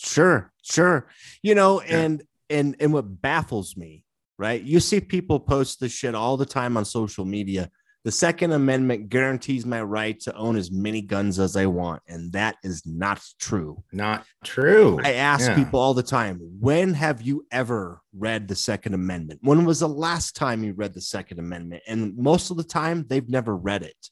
Sure. 0.00 0.52
Sure. 0.62 1.08
You 1.42 1.56
know, 1.56 1.82
Yeah. 1.82 1.98
and 2.02 2.22
and 2.48 2.76
and 2.78 2.92
what 2.92 3.20
baffles 3.20 3.76
me, 3.76 4.04
right? 4.38 4.62
You 4.62 4.78
see 4.78 5.00
people 5.00 5.40
post 5.40 5.80
this 5.80 5.90
shit 5.90 6.14
all 6.14 6.36
the 6.36 6.46
time 6.46 6.76
on 6.76 6.84
social 6.84 7.24
media. 7.24 7.68
The 8.04 8.12
Second 8.12 8.52
Amendment 8.52 9.08
guarantees 9.08 9.66
my 9.66 9.82
right 9.82 10.18
to 10.20 10.34
own 10.34 10.56
as 10.56 10.70
many 10.70 11.02
guns 11.02 11.38
as 11.38 11.56
I 11.56 11.66
want, 11.66 12.02
and 12.06 12.32
that 12.32 12.56
is 12.62 12.86
not 12.86 13.20
true. 13.40 13.82
not 13.92 14.24
true 14.44 15.00
I 15.04 15.14
ask 15.14 15.48
Yeah. 15.48 15.56
people 15.56 15.80
all 15.80 15.94
the 15.94 16.02
time, 16.02 16.38
when 16.60 16.94
have 16.94 17.20
you 17.22 17.44
ever 17.50 18.00
read 18.16 18.46
the 18.48 18.54
Second 18.54 18.94
Amendment? 18.94 19.40
When 19.42 19.64
was 19.64 19.80
the 19.80 19.88
last 19.88 20.36
time 20.36 20.62
you 20.62 20.72
read 20.74 20.94
the 20.94 21.00
Second 21.00 21.38
Amendment? 21.40 21.82
And 21.88 22.16
most 22.16 22.50
of 22.50 22.56
the 22.56 22.64
time, 22.64 23.04
they've 23.08 23.28
never 23.28 23.56
read 23.56 23.82
it. 23.82 24.10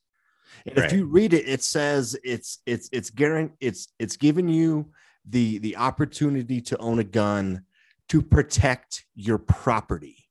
And 0.67 0.77
Right. 0.77 0.87
if 0.87 0.93
you 0.93 1.07
read 1.07 1.33
it, 1.33 1.49
it 1.49 1.63
says 1.63 2.17
it's 2.25 2.59
it's 2.67 2.89
it's 2.93 3.11
guarant 3.11 3.53
it's 3.61 3.87
it's 4.01 4.17
giving 4.17 4.49
you 4.49 4.91
the 5.29 5.59
the 5.59 5.77
opportunity 5.77 6.61
to 6.63 6.77
own 6.79 6.99
a 6.99 7.05
gun 7.05 7.63
to 8.09 8.21
protect 8.21 9.05
your 9.15 9.39
property. 9.39 10.25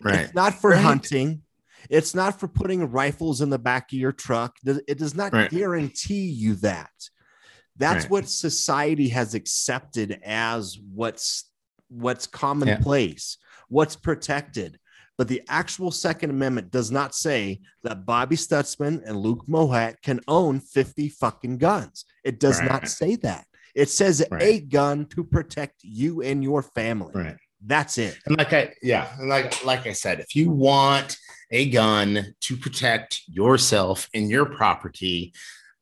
right 0.00 0.20
It's 0.20 0.34
not 0.34 0.54
for 0.54 0.70
Right. 0.70 0.80
hunting. 0.82 1.42
It's 1.90 2.14
not 2.14 2.38
for 2.38 2.48
putting 2.48 2.90
rifles 2.90 3.40
in 3.40 3.50
the 3.50 3.58
back 3.58 3.92
of 3.92 3.98
your 3.98 4.12
truck. 4.12 4.56
It 4.64 4.98
does 4.98 5.14
not 5.14 5.32
Right. 5.32 5.50
guarantee 5.50 6.26
you 6.26 6.54
that. 6.56 6.90
That's 7.76 8.04
Right. 8.04 8.10
what 8.10 8.28
society 8.28 9.08
has 9.10 9.34
accepted 9.34 10.20
as 10.24 10.78
what's 10.78 11.44
what's 11.90 12.26
commonplace, 12.26 13.38
what's 13.70 13.96
protected. 13.96 14.78
But 15.16 15.26
the 15.28 15.40
actual 15.48 15.90
Second 15.90 16.28
Amendment 16.28 16.70
does 16.70 16.90
not 16.90 17.14
say 17.14 17.60
that 17.82 18.04
Bobby 18.04 18.36
Stutzman 18.36 19.02
and 19.06 19.16
Luke 19.16 19.46
Mohat 19.48 20.02
can 20.02 20.20
own 20.28 20.60
50 20.60 21.08
fucking 21.08 21.56
guns. 21.56 22.04
It 22.24 22.38
does 22.40 22.60
not 22.60 22.88
say 22.88 23.16
that. 23.16 23.46
It 23.74 23.88
says 23.88 24.22
a 24.38 24.60
gun 24.60 25.06
to 25.06 25.24
protect 25.24 25.76
you 25.82 26.20
and 26.20 26.42
your 26.44 26.62
family. 26.62 27.12
right 27.14 27.36
That's 27.64 27.96
it. 27.98 28.18
And 28.26 28.36
like 28.36 28.52
I 28.52 28.74
yeah, 28.82 29.08
and 29.18 29.28
like 29.28 29.64
like 29.64 29.86
I 29.86 29.92
said, 29.92 30.20
if 30.20 30.36
you 30.36 30.50
want 30.50 31.16
a 31.50 31.70
gun 31.70 32.34
to 32.42 32.56
protect 32.56 33.22
yourself 33.26 34.08
and 34.14 34.28
your 34.30 34.46
property, 34.46 35.32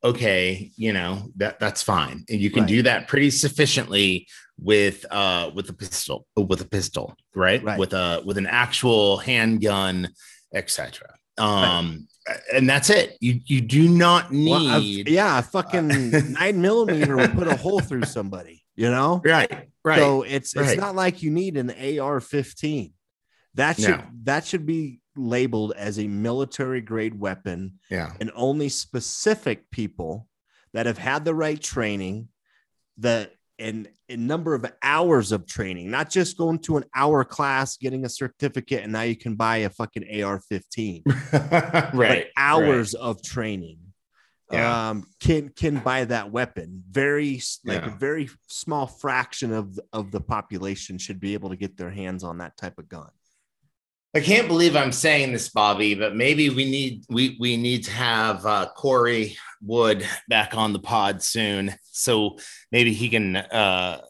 okay, 0.04 0.70
you 0.76 0.92
know, 0.92 1.30
that 1.36 1.58
that's 1.60 1.82
fine. 1.82 2.24
And 2.28 2.40
you 2.40 2.50
can 2.50 2.62
Right. 2.62 2.68
do 2.68 2.82
that 2.82 3.08
pretty 3.08 3.30
sufficiently 3.30 4.28
with 4.58 5.04
uh 5.10 5.50
with 5.54 5.68
a 5.68 5.72
pistol, 5.72 6.26
with 6.36 6.60
a 6.60 6.68
pistol, 6.68 7.14
right? 7.34 7.62
Right. 7.62 7.78
With 7.78 7.92
a 7.92 8.22
with 8.24 8.38
an 8.38 8.46
actual 8.46 9.18
handgun, 9.18 10.08
etc. 10.54 11.14
Um 11.38 12.08
and 12.52 12.68
that's 12.68 12.90
it. 12.90 13.16
You 13.20 13.40
you 13.44 13.60
do 13.60 13.88
not 13.88 14.30
Well, 14.32 14.80
need 14.80 15.08
yeah, 15.08 15.38
a 15.38 15.42
fucking 15.42 15.88
nine 16.32 16.60
millimeter 16.60 17.16
will 17.16 17.28
put 17.28 17.48
a 17.48 17.56
hole 17.56 17.80
through 17.80 18.04
somebody, 18.04 18.64
you 18.74 18.90
know? 18.90 19.20
right, 19.24 19.68
right. 19.84 19.98
So 19.98 20.22
it's 20.22 20.54
it's 20.56 20.68
right. 20.68 20.78
not 20.78 20.94
like 20.94 21.22
you 21.22 21.30
need 21.30 21.56
an 21.56 21.70
AR 22.00 22.20
15. 22.20 22.92
That 23.54 23.76
should 23.76 23.88
No. 23.90 24.04
that 24.24 24.46
should 24.46 24.64
be 24.66 25.00
labeled 25.16 25.72
as 25.76 25.98
a 25.98 26.06
military 26.06 26.80
grade 26.80 27.18
weapon 27.18 27.78
Yeah. 27.90 28.12
and 28.20 28.30
only 28.34 28.68
specific 28.68 29.70
people 29.70 30.28
that 30.72 30.86
have 30.86 30.98
had 30.98 31.24
the 31.24 31.34
right 31.34 31.60
training, 31.60 32.28
the 32.98 33.30
and 33.58 33.88
a 34.10 34.16
number 34.18 34.54
of 34.54 34.66
hours 34.82 35.32
of 35.32 35.46
training, 35.46 35.90
not 35.90 36.10
just 36.10 36.36
going 36.36 36.58
to 36.58 36.76
an 36.76 36.84
hour 36.94 37.24
class, 37.24 37.78
getting 37.78 38.04
a 38.04 38.08
certificate, 38.08 38.82
and 38.82 38.92
now 38.92 39.00
you 39.00 39.16
can 39.16 39.34
buy 39.34 39.58
a 39.58 39.70
fucking 39.70 40.02
AR-15. 40.22 41.02
right. 41.94 41.94
Like 41.94 42.32
hours 42.36 42.92
of 42.92 43.22
training. 43.22 43.78
Yeah. 44.52 44.90
Um, 44.90 45.06
can 45.20 45.48
can 45.48 45.78
buy 45.80 46.04
that 46.04 46.30
weapon. 46.30 46.84
Very 46.90 47.40
like 47.64 47.80
Yeah. 47.82 47.94
a 47.94 47.98
very 47.98 48.28
small 48.46 48.86
fraction 48.86 49.52
of 49.52 49.74
the, 49.74 49.82
of 49.92 50.10
the 50.12 50.20
population 50.20 50.98
should 50.98 51.18
be 51.18 51.32
able 51.32 51.48
to 51.48 51.56
get 51.56 51.76
their 51.78 51.90
hands 51.90 52.22
on 52.24 52.38
that 52.38 52.56
type 52.58 52.78
of 52.78 52.88
gun. 52.90 53.08
I 54.16 54.20
can't 54.20 54.48
believe 54.48 54.76
I'm 54.76 54.92
saying 54.92 55.32
this, 55.32 55.50
Bobby, 55.50 55.94
but 55.94 56.16
maybe 56.16 56.48
we 56.48 56.64
need 56.64 57.04
we 57.10 57.36
we 57.38 57.58
need 57.58 57.84
to 57.84 57.90
have 57.90 58.46
uh, 58.46 58.66
Corey 58.74 59.36
Wood 59.60 60.08
back 60.26 60.56
on 60.56 60.72
the 60.72 60.78
pod 60.78 61.22
soon, 61.22 61.74
so 61.82 62.38
maybe 62.72 62.94
he 62.94 63.10
can 63.10 63.36
uh, 63.36 64.00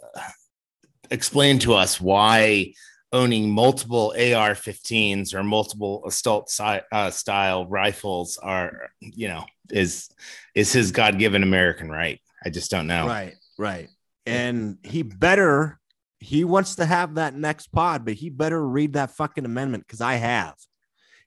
explain 1.10 1.58
to 1.58 1.74
us 1.74 2.00
why 2.00 2.72
owning 3.12 3.50
multiple 3.50 4.14
AR-15s 4.16 5.34
or 5.34 5.42
multiple 5.42 6.04
assault 6.06 6.50
si- 6.50 6.86
uh, 6.92 7.10
style 7.10 7.66
rifles 7.66 8.38
are, 8.38 8.90
you 9.00 9.26
know, 9.26 9.44
is 9.70 10.08
is 10.54 10.72
his 10.72 10.92
God-given 10.92 11.42
American 11.42 11.90
right. 11.90 12.20
I 12.44 12.50
just 12.50 12.70
don't 12.70 12.86
know. 12.86 13.08
Right, 13.08 13.34
right. 13.58 13.88
And 14.24 14.78
he 14.84 15.02
better 15.02 15.80
he 16.18 16.44
wants 16.44 16.76
to 16.76 16.86
have 16.86 17.14
that 17.16 17.34
next 17.34 17.68
pod, 17.68 18.04
but 18.04 18.14
he 18.14 18.30
better 18.30 18.66
read 18.66 18.94
that 18.94 19.10
fucking 19.10 19.44
amendment 19.44 19.84
because 19.86 20.00
I 20.00 20.14
have. 20.14 20.54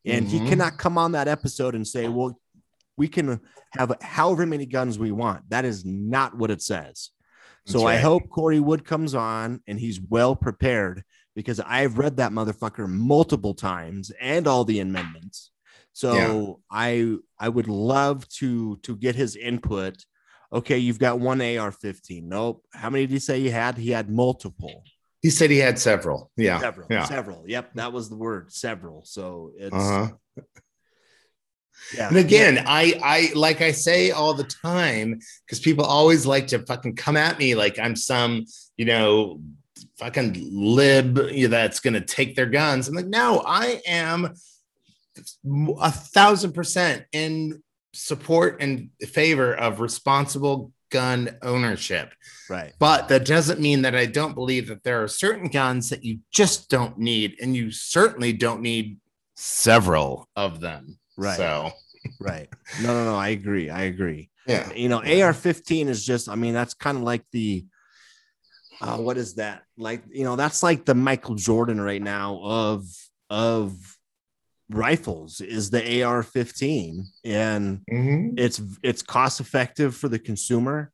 And 0.05 0.27
he 0.27 0.39
Mhm. 0.39 0.47
cannot 0.49 0.77
come 0.77 0.97
on 0.97 1.11
that 1.11 1.27
episode 1.27 1.75
and 1.75 1.87
say, 1.87 2.07
well, 2.07 2.39
we 2.97 3.07
can 3.07 3.39
have 3.77 3.95
however 4.01 4.45
many 4.45 4.65
guns 4.65 4.97
we 4.97 5.11
want. 5.11 5.49
That 5.49 5.65
is 5.65 5.85
not 5.85 6.37
what 6.37 6.51
it 6.51 6.61
says. 6.61 7.11
So 7.65 7.79
That's 7.79 7.89
I 7.89 7.97
hope 7.97 8.29
Corey 8.29 8.59
Wood 8.59 8.83
comes 8.83 9.13
on 9.13 9.61
and 9.67 9.79
he's 9.79 10.01
well 10.01 10.35
prepared 10.35 11.03
because 11.35 11.59
I've 11.59 11.97
read 11.99 12.17
that 12.17 12.31
motherfucker 12.31 12.89
multiple 12.89 13.53
times 13.53 14.11
and 14.19 14.47
all 14.47 14.65
the 14.65 14.79
amendments. 14.79 15.51
So 15.93 16.13
Yeah. 16.13 16.53
I 16.71 17.17
I 17.37 17.49
would 17.49 17.67
love 17.67 18.27
to 18.39 18.77
to 18.77 18.95
get 18.95 19.15
his 19.15 19.35
input. 19.35 20.03
Okay, 20.51 20.77
you've 20.79 20.99
got 20.99 21.19
one 21.19 21.41
AR-15. 21.41 22.23
Nope. 22.23 22.65
How 22.73 22.89
many 22.89 23.05
did 23.05 23.13
he 23.13 23.19
say 23.19 23.39
he 23.39 23.49
had? 23.49 23.77
He 23.77 23.91
had 23.91 24.09
multiple. 24.09 24.83
He 25.21 25.29
said 25.29 25.49
he 25.51 25.57
had 25.57 25.77
several. 25.77 26.31
Yeah. 26.37 26.59
Several. 26.59 26.87
Yeah. 26.89 27.03
Several. 27.05 27.43
Yep, 27.45 27.73
that 27.75 27.93
was 27.93 28.09
the 28.09 28.15
word. 28.15 28.51
Several. 28.51 29.03
So 29.05 29.51
it's 29.57 29.75
Uh-huh. 29.75 30.07
yeah. 31.95 32.07
And 32.07 32.17
again, 32.17 32.63
I 32.65 32.99
I 33.03 33.31
like 33.35 33.61
I 33.61 33.71
say 33.71 34.11
all 34.11 34.33
the 34.33 34.43
time 34.45 35.19
because 35.45 35.59
people 35.59 35.85
always 35.85 36.25
like 36.25 36.47
to 36.47 36.59
fucking 36.59 36.95
come 36.95 37.17
at 37.17 37.37
me 37.37 37.53
like 37.53 37.77
I'm 37.77 37.95
some 37.95 38.45
you 38.77 38.85
know 38.85 39.41
fucking 39.97 40.37
lib 40.51 41.15
that's 41.49 41.79
gonna 41.81 42.01
take 42.01 42.35
their 42.35 42.45
guns. 42.45 42.87
I'm 42.87 42.95
like, 42.95 43.05
no, 43.07 43.43
I 43.45 43.81
am 43.85 44.33
a 45.81 45.91
thousand 45.91 46.53
percent 46.53 47.03
in 47.11 47.61
support 47.93 48.61
and 48.61 48.89
favor 49.01 49.53
of 49.53 49.79
responsible 49.79 50.71
gun 50.91 51.37
ownership. 51.41 52.13
right. 52.49 52.73
But 52.79 53.09
that 53.09 53.25
doesn't 53.25 53.59
mean 53.59 53.83
that 53.83 53.95
I 53.95 54.05
don't 54.05 54.33
believe 54.33 54.67
that 54.67 54.83
there 54.83 55.03
are 55.03 55.07
certain 55.07 55.49
guns 55.49 55.89
that 55.89 56.03
you 56.03 56.19
just 56.31 56.69
don't 56.69 56.97
need, 56.97 57.37
and 57.41 57.55
you 57.55 57.71
certainly 57.71 58.33
don't 58.33 58.61
need 58.61 58.97
several 59.35 60.27
of 60.35 60.59
them. 60.59 60.97
Right. 61.17 61.37
So 61.37 61.71
Right. 62.19 62.49
No, 62.81 62.93
no, 62.93 63.05
no. 63.05 63.15
I 63.15 63.29
agree. 63.29 63.69
I 63.69 63.83
agree. 63.83 64.29
yeah. 64.47 64.71
You 64.73 64.89
know, 64.89 64.99
AR-15 64.99 65.87
is 65.87 66.05
just, 66.05 66.29
I 66.29 66.35
mean, 66.35 66.53
that's 66.53 66.73
kind 66.73 66.97
of 66.97 67.03
like 67.03 67.23
the 67.31 67.65
uh, 68.81 68.97
what 68.97 69.17
is 69.17 69.35
that? 69.35 69.63
Like, 69.77 70.03
you 70.09 70.23
know, 70.23 70.37
that's 70.37 70.63
like 70.63 70.85
the 70.85 70.95
Michael 70.95 71.35
Jordan 71.35 71.81
right 71.81 72.01
now 72.01 72.39
of 72.41 72.85
of 73.29 73.75
rifles 74.69 75.41
is 75.41 75.69
the 75.69 75.81
AR-15. 76.03 77.03
And 77.25 77.81
Mhm. 77.91 78.39
it's 78.39 78.61
it's 78.83 79.01
cost 79.01 79.39
effective 79.39 79.95
for 79.95 80.07
the 80.09 80.19
consumer. 80.19 80.91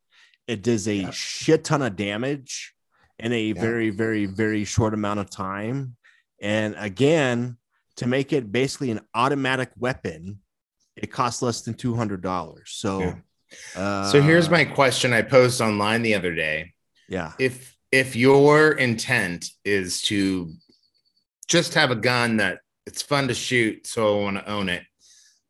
It 0.48 0.62
does 0.64 0.88
a 0.88 0.96
Yeah. 0.96 1.12
shit 1.12 1.64
ton 1.64 1.82
of 1.82 1.96
damage 1.96 2.74
in 3.20 3.32
a 3.34 3.52
very, 3.54 3.90
very, 3.90 4.26
very 4.26 4.64
short 4.66 4.94
amount 4.94 5.20
of 5.20 5.30
time. 5.30 5.96
And 6.42 6.76
again, 6.78 7.58
to 7.98 8.08
make 8.08 8.34
it 8.34 8.52
basically 8.52 8.92
an 8.92 9.02
automatic 9.14 9.72
weapon, 9.78 10.42
it 10.96 11.12
costs 11.12 11.42
less 11.42 11.62
than 11.62 11.74
two 11.74 11.96
hundred 11.96 12.22
dollars. 12.22 12.72
So, 12.72 13.00
Yeah. 13.00 13.16
uh, 13.76 14.12
So 14.12 14.22
here's 14.22 14.50
my 14.50 14.66
question 14.66 15.14
I 15.14 15.22
posed 15.22 15.62
online 15.62 16.02
the 16.02 16.16
other 16.16 16.34
day. 16.34 16.74
yeah, 17.10 17.34
If 17.40 17.76
if 17.92 18.16
your 18.16 18.74
intent 18.74 19.50
is 19.64 20.02
to 20.02 20.52
just 21.48 21.76
have 21.76 21.92
a 21.92 21.96
gun 21.96 22.38
that 22.38 22.60
it's 22.86 23.02
fun 23.02 23.28
to 23.30 23.34
shoot, 23.34 23.88
so 23.88 24.20
I 24.20 24.24
want 24.24 24.38
to 24.38 24.50
own 24.50 24.70
it, 24.70 24.84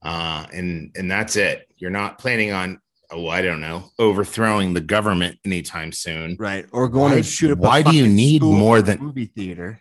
uh, 0.01 0.45
and 0.53 0.91
and 0.95 1.09
that's 1.11 1.35
it. 1.35 1.67
You're 1.77 1.91
not 1.91 2.17
planning 2.19 2.51
on 2.51 2.79
oh 3.11 3.27
I 3.27 3.41
don't 3.41 3.61
know 3.61 3.89
overthrowing 3.99 4.73
the 4.73 4.81
government 4.81 5.37
anytime 5.45 5.91
soon. 5.91 6.37
right. 6.39 6.65
Or 6.71 6.89
going 6.89 7.11
Why- 7.11 7.17
to 7.17 7.23
shoot 7.23 7.51
up. 7.51 7.59
a 7.59 7.61
why 7.61 7.81
do 7.83 7.95
you 7.95 8.07
need 8.07 8.41
more 8.41 8.81
than- 8.81 8.99
movie 8.99 9.25
theater? 9.25 9.79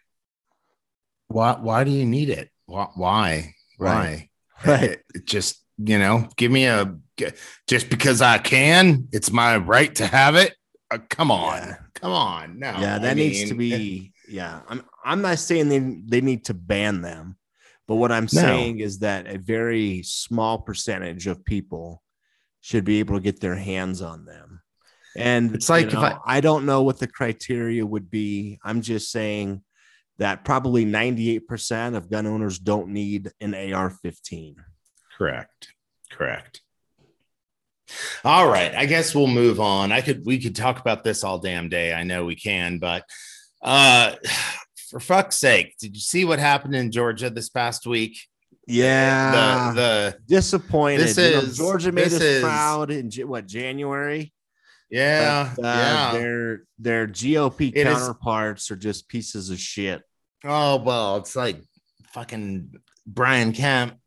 Why 1.28 1.52
why 1.60 1.84
do 1.84 1.90
you 1.90 2.04
need 2.04 2.28
it? 2.30 2.50
Why 2.66 2.88
why? 2.94 3.54
Right. 3.78 3.94
Why? 3.98 4.30
Right. 4.66 4.98
It 5.14 5.26
just 5.26 5.60
you 5.78 5.98
know, 5.98 6.28
give 6.36 6.50
me 6.52 6.66
a 6.66 6.94
just 7.66 7.90
because 7.90 8.22
I 8.22 8.38
can. 8.38 9.08
It's 9.12 9.30
my 9.32 9.56
right 9.56 9.92
to 9.96 10.06
have 10.06 10.36
it. 10.36 10.54
Uh, 10.90 10.98
come 11.10 11.30
on, 11.32 11.58
Yeah. 11.58 11.76
come 11.94 12.12
on. 12.12 12.58
No, 12.60 12.68
yeah, 12.78 12.98
that 12.98 13.10
I 13.10 13.14
needs 13.14 13.48
to 13.48 13.54
be. 13.54 14.12
Yeah, 14.28 14.60
I'm. 14.68 14.84
I'm 15.04 15.20
not 15.22 15.38
saying 15.40 15.68
they 15.68 15.80
they 16.06 16.20
need 16.20 16.44
to 16.46 16.54
ban 16.54 17.00
them, 17.02 17.36
but 17.86 17.96
what 17.96 18.12
I'm 18.12 18.28
saying 18.28 18.80
is 18.80 19.00
that 19.00 19.26
a 19.26 19.38
very 19.38 20.02
small 20.02 20.58
percentage 20.58 21.26
of 21.26 21.44
people 21.44 22.02
should 22.60 22.84
be 22.84 22.98
able 23.00 23.16
to 23.16 23.22
get 23.22 23.40
their 23.40 23.56
hands 23.56 24.00
on 24.02 24.24
them. 24.24 24.62
And 25.16 25.54
It's 25.54 25.68
like 25.68 25.82
you 25.82 25.88
if 25.88 25.94
know, 25.94 26.00
I- 26.02 26.38
I 26.38 26.40
don't 26.40 26.66
know 26.66 26.82
what 26.82 26.98
the 26.98 27.06
criteria 27.06 27.84
would 27.86 28.10
be. 28.10 28.58
I'm 28.64 28.80
just 28.82 29.10
saying 29.12 29.62
that 30.18 30.44
probably 30.44 30.84
98% 30.86 31.94
of 31.96 32.10
gun 32.10 32.26
owners 32.26 32.58
don't 32.58 32.88
need 32.88 33.30
an 33.40 33.54
AR-15. 33.54 34.56
Correct. 35.18 35.68
Correct. 36.10 36.62
All 38.24 38.48
right. 38.48 38.74
I 38.74 38.86
guess 38.86 39.14
we'll 39.14 39.26
move 39.26 39.60
on. 39.60 39.92
I 39.92 40.00
could 40.00 40.24
we 40.24 40.38
could 40.40 40.56
talk 40.56 40.80
about 40.80 41.04
this 41.04 41.22
all 41.22 41.38
damn 41.38 41.68
day. 41.68 41.92
I 41.92 42.02
know 42.02 42.24
we 42.24 42.34
can, 42.36 42.78
but 42.78 43.04
uh 43.62 44.14
for 44.94 45.00
fuck's 45.00 45.34
sake, 45.34 45.74
did 45.80 45.92
you 45.96 46.00
see 46.00 46.24
what 46.24 46.38
happened 46.38 46.72
in 46.76 46.92
Georgia 46.92 47.28
this 47.28 47.48
past 47.48 47.84
week? 47.84 48.16
Yeah, 48.68 49.72
The 49.72 49.80
the 49.80 50.18
disappointed. 50.36 51.00
This 51.08 51.16
You 51.18 51.30
know, 51.32 51.38
is- 51.40 51.56
Georgia 51.56 51.90
made 51.90 52.04
this 52.04 52.14
us 52.14 52.22
is- 52.22 52.42
proud 52.42 52.90
in 52.92 53.10
what 53.26 53.48
January. 53.48 54.32
yeah, 54.88 55.52
But, 55.56 55.64
uh, 55.64 55.68
yeah. 55.68 56.12
Their 56.12 56.62
their 56.78 57.06
GOP 57.08 57.72
It 57.74 57.86
is- 57.88 57.92
counterparts 57.92 58.70
are 58.70 58.76
just 58.76 59.08
pieces 59.08 59.50
of 59.50 59.58
shit. 59.58 60.02
Oh 60.44 60.76
well, 60.76 61.16
it's 61.16 61.34
like 61.34 61.60
fucking 62.12 62.70
Brian 63.04 63.52
Kemp 63.52 63.98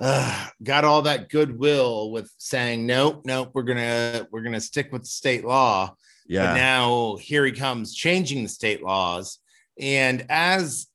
uh, 0.00 0.48
got 0.64 0.84
all 0.84 1.02
that 1.02 1.28
goodwill 1.28 2.10
with 2.10 2.28
saying 2.38 2.86
nope, 2.86 3.22
nope, 3.24 3.50
we're 3.54 3.62
gonna 3.62 4.26
we're 4.32 4.42
gonna 4.42 4.60
stick 4.60 4.90
with 4.90 5.02
the 5.02 5.08
state 5.08 5.44
law. 5.44 5.94
But 6.28 6.54
now 6.56 7.16
here 7.20 7.44
he 7.46 7.52
comes 7.52 7.94
changing 7.94 8.42
the 8.42 8.48
state 8.48 8.82
laws. 8.82 9.38
And 9.78 10.26
as 10.28 10.86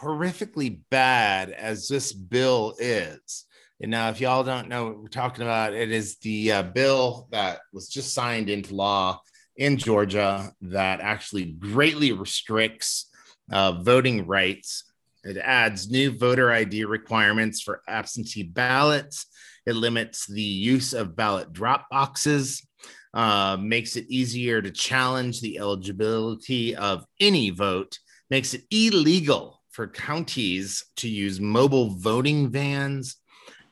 horrifically 0.00 0.80
bad 0.90 1.50
as 1.50 1.88
this 1.88 2.12
bill 2.12 2.74
is, 2.78 3.46
and 3.80 3.90
now 3.90 4.08
if 4.08 4.20
y'all 4.20 4.44
don't 4.44 4.68
know 4.68 4.86
what 4.86 4.98
we're 5.00 5.08
talking 5.08 5.42
about, 5.42 5.74
it 5.74 5.90
is 5.90 6.16
the 6.18 6.52
uh, 6.52 6.62
bill 6.62 7.28
that 7.32 7.60
was 7.72 7.88
just 7.88 8.14
signed 8.14 8.48
into 8.48 8.74
law 8.74 9.20
in 9.56 9.76
Georgia 9.76 10.52
that 10.62 11.00
actually 11.00 11.52
greatly 11.52 12.12
restricts 12.12 13.10
uh, 13.52 13.72
voting 13.72 14.26
rights. 14.26 14.84
It 15.24 15.36
adds 15.38 15.90
new 15.90 16.16
voter 16.16 16.52
ID 16.52 16.84
requirements 16.84 17.60
for 17.62 17.82
absentee 17.88 18.42
ballots. 18.42 19.26
It 19.66 19.74
limits 19.74 20.26
the 20.26 20.42
use 20.42 20.92
of 20.92 21.16
ballot 21.16 21.52
drop 21.52 21.88
boxes 21.90 22.66
uh, 23.14 23.56
makes 23.60 23.96
it 23.96 24.06
easier 24.08 24.60
to 24.60 24.70
challenge 24.70 25.40
the 25.40 25.58
eligibility 25.58 26.74
of 26.74 27.06
any 27.20 27.50
vote, 27.50 27.98
makes 28.28 28.54
it 28.54 28.64
illegal 28.70 29.62
for 29.70 29.86
counties 29.86 30.84
to 30.96 31.08
use 31.08 31.40
mobile 31.40 31.90
voting 31.90 32.50
vans, 32.50 33.16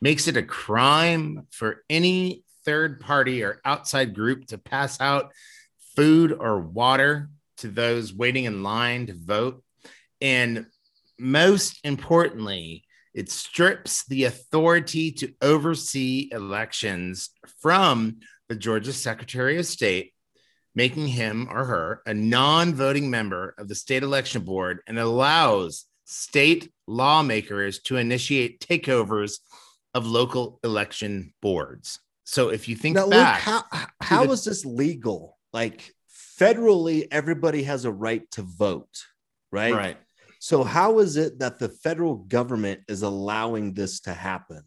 makes 0.01 0.29
it 0.29 0.37
a 0.37 0.43
crime 0.43 1.47
for 1.51 1.85
any 1.91 2.45
third 2.65 3.01
party 3.01 3.43
or 3.43 3.61
outside 3.65 4.15
group 4.15 4.47
to 4.47 4.59
pass 4.59 5.01
out 5.01 5.33
food 5.97 6.33
or 6.33 6.61
water 6.61 7.29
to 7.59 7.69
those 7.69 8.15
waiting 8.15 8.45
in 8.45 8.63
line 8.63 9.07
to 9.07 9.15
vote. 9.15 9.63
And 10.21 10.67
most 11.19 11.81
importantly, 11.85 12.85
it 13.15 13.31
strips 13.31 14.07
the 14.07 14.25
authority 14.25 15.13
to 15.13 15.33
oversee 15.43 16.31
elections 16.33 17.31
from 17.61 18.21
the 18.53 18.59
Georgia 18.59 18.93
Secretary 18.93 19.57
of 19.59 19.65
State, 19.65 20.13
making 20.75 21.07
him 21.07 21.49
or 21.51 21.65
her 21.65 22.03
a 22.05 22.13
non 22.13 22.75
voting 22.75 23.09
member 23.09 23.55
of 23.57 23.67
the 23.67 23.75
state 23.75 24.03
election 24.03 24.43
board 24.43 24.81
and 24.87 24.99
allows 24.99 25.87
state 26.05 26.71
lawmakers 26.87 27.79
to 27.81 27.97
initiate 27.97 28.61
takeovers 28.61 29.39
of 29.95 30.07
local 30.07 30.61
election 30.65 31.33
boards. 31.41 31.99
So 32.25 32.51
if 32.51 32.69
you 32.69 32.77
think 32.77 32.97
Now, 32.97 33.05
Luke, 33.05 33.13
back, 33.13 33.41
how 33.41 33.65
how 34.03 34.27
the- 34.27 34.33
is 34.33 34.45
this 34.45 34.67
legal? 34.67 35.39
Like 35.55 35.91
federally, 36.39 37.09
everybody 37.11 37.63
has 37.63 37.87
a 37.87 37.91
right 37.93 38.31
to 38.33 38.43
vote, 38.43 39.07
right? 39.51 39.73
right, 39.73 39.97
So 40.41 40.63
how 40.63 40.99
is 40.99 41.17
it 41.17 41.39
that 41.39 41.59
the 41.59 41.71
federal 41.71 42.17
government 42.17 42.81
is 42.87 43.01
allowing 43.01 43.73
this 43.73 44.01
to 44.01 44.13
happen? 44.13 44.63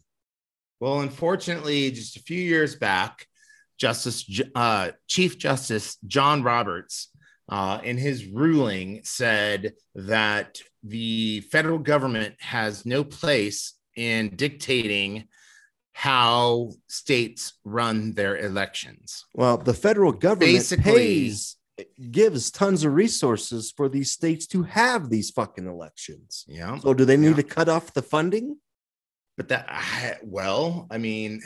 Well, 0.80 1.00
unfortunately, 1.02 1.92
just 1.92 2.16
a 2.16 2.20
few 2.22 2.40
years 2.42 2.74
back, 2.74 3.26
Justice 3.78 4.28
uh, 4.54 4.90
Chief 5.06 5.38
Justice 5.38 5.96
John 6.06 6.42
Roberts, 6.42 7.08
uh, 7.48 7.80
in 7.84 7.96
his 7.98 8.26
ruling, 8.26 9.00
said 9.04 9.74
that 9.94 10.58
the 10.82 11.40
federal 11.52 11.78
government 11.78 12.34
has 12.40 12.86
no 12.86 13.04
place 13.04 13.74
in 13.96 14.34
dictating 14.36 15.28
how 15.92 16.70
states 16.88 17.54
run 17.64 18.12
their 18.12 18.36
elections. 18.36 19.24
Well, 19.34 19.56
the 19.56 19.72
federal 19.74 20.12
government 20.12 20.52
Basically- 20.52 20.92
pays 20.92 21.56
gives 22.10 22.50
tons 22.50 22.84
of 22.84 22.94
resources 22.94 23.70
for 23.76 23.88
these 23.90 24.10
states 24.10 24.46
to 24.46 24.62
have 24.62 25.10
these 25.10 25.28
fucking 25.30 25.66
elections. 25.66 26.44
Yeah, 26.48 26.78
So 26.78 26.94
do 26.94 27.04
they 27.04 27.18
need 27.18 27.28
Yeah. 27.30 27.36
to 27.36 27.42
cut 27.42 27.68
off 27.68 27.92
the 27.92 28.02
funding? 28.02 28.56
but 29.36 29.48
that 29.48 30.20
well, 30.24 30.86
I 30.90 30.96
mean, 30.96 31.42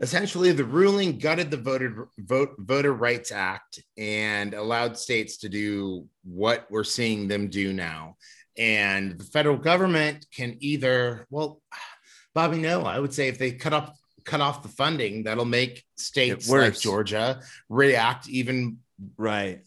essentially, 0.00 0.52
the 0.52 0.64
ruling 0.64 1.18
gutted 1.18 1.50
the 1.50 1.56
voter 1.56 2.08
vote 2.18 2.54
Voter 2.58 2.92
Rights 2.92 3.32
Act 3.32 3.80
and 3.96 4.54
allowed 4.54 4.96
states 4.98 5.38
to 5.38 5.48
do 5.48 6.06
what 6.24 6.66
we're 6.70 6.84
seeing 6.84 7.28
them 7.28 7.48
do 7.48 7.72
now. 7.72 8.16
And 8.56 9.18
the 9.18 9.24
federal 9.24 9.56
government 9.56 10.26
can 10.32 10.56
either, 10.60 11.26
well, 11.30 11.60
Bobby, 12.34 12.58
no, 12.58 12.82
I 12.82 12.98
would 12.98 13.14
say 13.14 13.28
if 13.28 13.38
they 13.38 13.52
cut 13.52 13.72
off 13.72 13.96
cut 14.24 14.40
off 14.40 14.62
the 14.62 14.68
funding, 14.68 15.24
that'll 15.24 15.44
make 15.44 15.84
states 15.96 16.48
like. 16.48 16.78
Georgia 16.80 17.40
react 17.68 18.28
even 18.28 18.78
Right. 19.18 19.62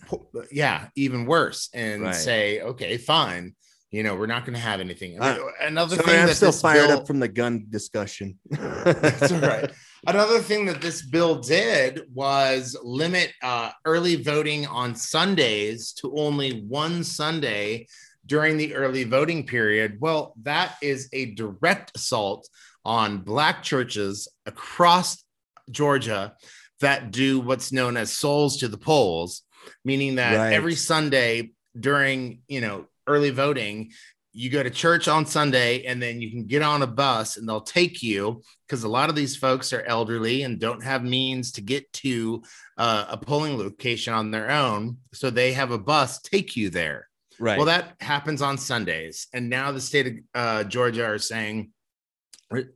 yeah, 0.52 0.88
even 0.96 1.26
worse, 1.26 1.70
and 1.74 2.02
Right. 2.02 2.16
say, 2.16 2.62
okay, 2.62 2.98
fine, 2.98 3.56
you 3.92 4.02
know, 4.02 4.16
we're 4.16 4.26
not 4.26 4.46
going 4.46 4.54
to 4.56 4.60
have 4.62 4.80
anything. 4.80 5.22
Uh, 5.22 5.38
Another 5.62 5.98
Sorry, 5.98 6.08
thing 6.08 6.20
I'm 6.22 6.28
that 6.28 6.36
still 6.36 6.52
fired 6.54 6.88
bill- 6.88 7.00
up 7.00 7.08
from 7.08 7.20
the 7.20 7.28
gun 7.28 7.66
discussion. 7.70 8.40
That's 8.50 9.32
all 9.32 9.40
right. 9.42 9.70
Another 10.06 10.40
thing 10.40 10.66
that 10.66 10.82
this 10.82 11.02
bill 11.02 11.40
did 11.40 12.04
was 12.14 12.78
limit 12.84 13.34
uh, 13.42 13.72
early 13.86 14.16
voting 14.22 14.68
on 14.68 14.96
Sundays 14.96 15.92
to 15.94 16.14
only 16.16 16.62
one 16.62 17.04
Sunday 17.04 17.88
during 18.26 18.58
the 18.58 18.76
early 18.76 19.06
voting 19.06 19.46
period. 19.46 19.98
Well, 20.00 20.34
that 20.44 20.76
is 20.82 21.10
a 21.14 21.34
direct 21.34 21.96
assault 21.96 22.48
on 22.86 23.20
Black 23.20 23.64
churches 23.64 24.28
across 24.46 25.24
Georgia 25.72 26.36
that 26.80 27.12
do 27.12 27.40
what's 27.40 27.72
known 27.72 27.98
as 27.98 28.14
souls 28.14 28.58
to 28.58 28.68
the 28.68 28.78
polls, 28.78 29.44
meaning 29.84 30.16
that 30.16 30.38
Right. 30.38 30.54
every 30.54 30.76
Sunday 30.76 31.52
during, 31.78 32.42
you 32.48 32.62
know, 32.62 32.86
early 33.08 33.32
voting, 33.32 33.92
you 34.38 34.52
go 34.52 34.62
to 34.62 34.70
church 34.70 35.08
on 35.08 35.26
Sunday 35.26 35.84
and 35.86 36.00
then 36.00 36.22
you 36.22 36.30
can 36.30 36.46
get 36.46 36.62
on 36.62 36.84
a 36.84 36.88
bus 36.88 37.38
and 37.38 37.50
they'll 37.50 37.60
take 37.60 38.04
you 38.04 38.44
because 38.68 38.84
a 38.84 38.88
lot 38.88 39.10
of 39.10 39.16
these 39.16 39.36
folks 39.36 39.74
are 39.74 39.82
elderly 39.82 40.44
and 40.44 40.60
don't 40.60 40.84
have 40.84 41.04
means 41.04 41.52
to 41.54 41.62
get 41.62 41.92
to 41.92 42.44
uh, 42.78 43.06
a 43.10 43.18
polling 43.18 43.58
location 43.58 44.14
on 44.14 44.30
their 44.30 44.52
own. 44.52 44.98
So 45.12 45.32
they 45.32 45.54
have 45.54 45.72
a 45.72 45.80
bus 45.80 46.22
take 46.22 46.56
you 46.56 46.70
there. 46.70 47.10
right. 47.40 47.58
Well, 47.58 47.66
that 47.66 47.96
happens 48.00 48.44
on 48.44 48.60
Sundays. 48.60 49.26
And 49.34 49.50
now 49.50 49.72
the 49.72 49.82
state 49.82 50.06
of 50.06 50.14
uh, 50.36 50.64
Georgia 50.66 51.06
are 51.06 51.18
saying, 51.18 51.72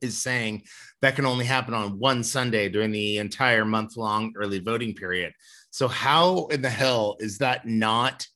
is 0.02 0.17
saying 0.17 0.63
that 1.04 1.15
can 1.15 1.28
only 1.28 1.45
happen 1.45 1.76
on 1.76 2.00
one 2.00 2.24
Sunday 2.24 2.69
during 2.69 2.91
the 2.91 3.19
entire 3.19 3.65
month 3.65 3.97
long 3.97 4.34
early 4.36 4.60
voting 4.60 4.95
period. 4.95 5.32
So, 5.69 5.88
how 5.88 6.47
in 6.47 6.62
the 6.62 6.69
hell 6.69 7.17
is 7.19 7.38
that 7.38 7.65
not 7.67 8.28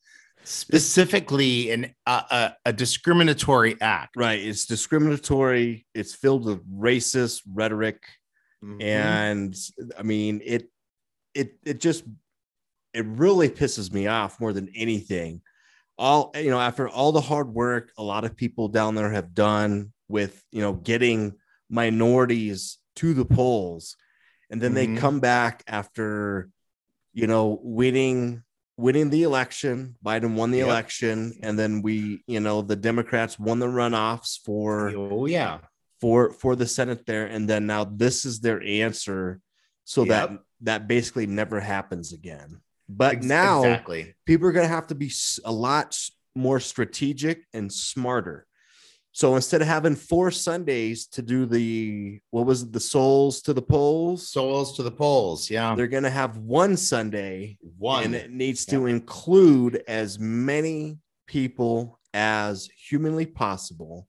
specifically 0.47 1.71
an, 1.71 1.93
uh, 2.05 2.21
a, 2.31 2.69
a 2.69 2.73
discriminatory 2.73 3.75
act? 3.81 4.15
right. 4.15 4.39
It's 4.39 4.65
discriminatory. 4.65 5.86
It's 5.93 6.13
filled 6.15 6.45
with 6.45 6.62
racist 6.71 7.41
rhetoric. 7.53 8.01
Mm-hmm. 8.63 8.81
and 8.81 9.55
i 9.99 10.01
mean 10.01 10.41
it 10.43 10.71
it 11.36 11.58
it 11.65 11.79
just 11.79 12.03
it 12.93 13.05
really 13.05 13.49
pisses 13.49 13.91
me 13.93 14.08
off 14.08 14.39
more 14.39 14.53
than 14.53 14.69
anything 14.73 15.41
all 15.99 16.31
you 16.36 16.49
know 16.49 16.60
after 16.60 16.88
all 16.88 17.12
the 17.12 17.21
hard 17.21 17.53
work 17.53 17.91
a 17.97 18.01
lot 18.03 18.23
of 18.23 18.36
people 18.36 18.69
down 18.69 18.95
there 18.95 19.12
have 19.12 19.36
done 19.36 19.91
with 20.08 20.41
you 20.51 20.62
know 20.62 20.73
getting 20.73 21.34
minorities 21.69 22.79
to 22.95 23.13
the 23.13 23.25
polls 23.25 23.97
and 24.49 24.60
then 24.62 24.71
Mhm. 24.71 24.75
they 24.75 24.95
come 25.01 25.19
back 25.19 25.62
after 25.67 26.49
you 27.13 27.27
know 27.27 27.60
winning 27.62 28.41
winning 28.77 29.09
the 29.09 29.23
election 29.23 29.95
biden 30.05 30.35
won 30.35 30.51
the 30.51 30.57
Yep. 30.59 30.67
election 30.67 31.38
and 31.41 31.57
then 31.57 31.81
we 31.81 32.23
you 32.27 32.39
know 32.39 32.61
the 32.61 32.75
democrats 32.75 33.39
won 33.39 33.59
the 33.59 33.65
runoffs 33.67 34.38
for 34.43 34.89
oh, 34.95 35.25
yeah. 35.25 35.59
for 36.01 36.31
for 36.31 36.55
the 36.55 36.65
senate 36.65 37.05
there 37.05 37.25
and 37.25 37.49
then 37.49 37.65
now 37.65 37.83
this 37.85 38.25
is 38.25 38.39
their 38.41 38.61
answer 38.63 39.39
so 39.85 40.03
that 40.05 40.29
Yep. 40.31 40.41
that 40.61 40.88
basically 40.88 41.25
never 41.27 41.59
happens 41.59 42.11
again 42.11 42.61
but 42.89 43.15
Ex- 43.15 43.25
now 43.25 43.59
exactly. 43.63 44.13
people 44.25 44.47
are 44.47 44.51
going 44.51 44.67
to 44.67 44.73
have 44.73 44.88
to 44.88 44.95
be 44.95 45.11
a 45.45 45.51
lot 45.51 45.97
more 46.35 46.59
strategic 46.59 47.45
and 47.53 47.71
smarter 47.71 48.45
so 49.15 49.36
instead 49.36 49.62
of 49.62 49.67
having 49.67 49.95
four 49.95 50.30
sundays 50.30 51.08
to 51.08 51.21
do 51.21 51.45
the 51.45 52.19
what 52.32 52.45
was 52.45 52.63
it 52.63 52.73
the 52.73 52.80
souls 52.82 53.41
to 53.41 53.54
the 53.54 53.62
polls 53.62 54.28
Souls 54.28 54.75
to 54.75 54.84
the 54.84 54.91
polls. 54.91 55.49
Yeah. 55.49 55.73
they're 55.73 55.88
going 55.88 56.04
to 56.04 56.10
have 56.10 56.38
one 56.38 56.75
sunday 56.75 57.58
One. 57.78 58.04
and 58.04 58.13
it 58.13 58.30
needs 58.30 58.65
to 58.65 58.88
include 58.88 59.82
as 59.88 60.19
many 60.19 60.97
people 61.28 61.99
as 62.13 62.69
humanly 62.89 63.25
possible. 63.25 64.08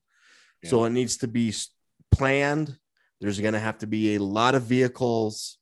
So 0.65 0.83
it 0.85 0.89
needs 0.89 1.17
to 1.17 1.27
be 1.27 1.53
planned. 2.11 2.77
There's 3.21 3.39
going 3.39 3.53
to 3.53 3.59
have 3.59 3.77
to 3.79 3.87
be 3.87 4.15
a 4.15 4.19
lot 4.19 4.55
of 4.55 4.63
vehicles. 4.63 5.57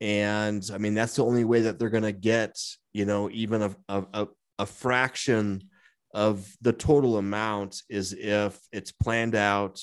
And 0.00 0.62
I 0.72 0.78
mean, 0.78 0.94
that's 0.94 1.16
the 1.16 1.24
only 1.24 1.44
way 1.44 1.62
that 1.62 1.78
they're 1.78 1.90
going 1.90 2.02
to 2.04 2.12
get, 2.12 2.58
you 2.92 3.04
know, 3.04 3.28
even 3.30 3.62
a, 3.62 3.76
a, 3.88 4.04
a, 4.14 4.28
a 4.60 4.66
fraction 4.66 5.68
of 6.16 6.48
the 6.62 6.72
total 6.72 7.18
amount 7.18 7.82
is 7.90 8.12
if 8.14 8.58
it's 8.72 8.90
planned 8.90 9.34
out 9.34 9.80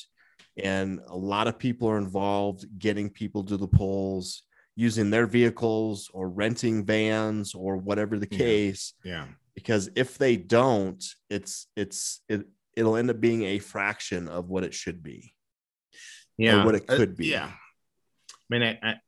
and 0.61 0.99
a 1.07 1.15
lot 1.15 1.47
of 1.47 1.59
people 1.59 1.87
are 1.87 1.97
involved 1.99 2.65
getting 2.77 3.07
people 3.09 3.43
to 3.43 3.55
the 3.55 3.67
polls 3.67 4.41
using 4.75 5.11
their 5.11 5.27
vehicles 5.27 6.09
or 6.11 6.27
renting 6.27 6.83
vans 6.85 7.53
or 7.53 7.77
whatever 7.77 8.17
the 8.17 8.25
case 8.25 8.93
yeah. 9.03 9.25
because 9.53 9.89
if 9.95 10.17
they 10.17 10.35
don't 10.35 11.03
it's 11.29 11.67
it's 11.75 12.21
it, 12.27 12.41
it'll 12.75 12.95
end 12.95 13.11
up 13.11 13.19
being 13.19 13.43
a 13.43 13.59
fraction 13.59 14.27
of 14.27 14.49
what 14.49 14.63
it 14.63 14.73
should 14.73 15.03
be 15.03 15.33
Yeah. 16.37 16.65
what 16.65 16.73
it 16.75 16.85
Uh, 16.89 16.95
could 16.97 17.15
be. 17.15 17.27
yeah. 17.27 17.51
I 17.51 18.47
mean, 18.49 18.63
I, 18.63 18.71
I, 18.81 18.89
I- 18.89 18.99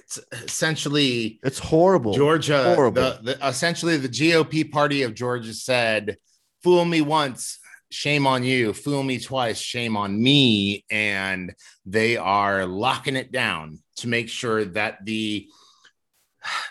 it's 0.00 0.18
essentially 0.32 1.38
it's 1.42 1.58
horrible 1.58 2.14
Georgia, 2.14 2.74
horrible. 2.74 3.02
the, 3.02 3.34
the 3.36 3.46
essentially 3.46 3.96
the 3.98 4.08
GOP 4.08 4.70
party 4.70 5.02
of 5.02 5.14
Georgia 5.14 5.52
said, 5.52 6.16
"Fool 6.62 6.84
me 6.84 7.00
once, 7.00 7.58
shame 7.90 8.26
on 8.26 8.44
you. 8.44 8.72
Fool 8.72 9.02
me 9.02 9.18
twice, 9.18 9.58
shame 9.58 9.96
on 9.96 10.20
me." 10.22 10.84
And 10.90 11.54
they 11.86 12.16
are 12.16 12.66
locking 12.66 13.16
it 13.16 13.32
down 13.32 13.78
to 13.96 14.08
make 14.08 14.28
sure 14.28 14.64
that 14.64 15.04
the 15.04 15.48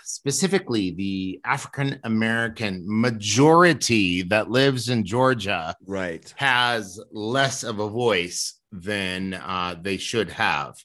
specifically 0.04 0.92
the 0.92 1.40
African 1.46 2.00
American 2.04 2.84
majority 2.86 4.24
that 4.24 4.50
lives 4.50 4.90
in 4.90 5.06
Georgia 5.06 5.76
right 5.86 6.34
has 6.38 7.00
less 7.12 7.64
of 7.64 7.80
a 7.80 7.90
voice 7.90 8.60
than 8.72 9.34
uh, 9.34 9.76
they 9.82 9.98
should 9.98 10.30
have, 10.32 10.76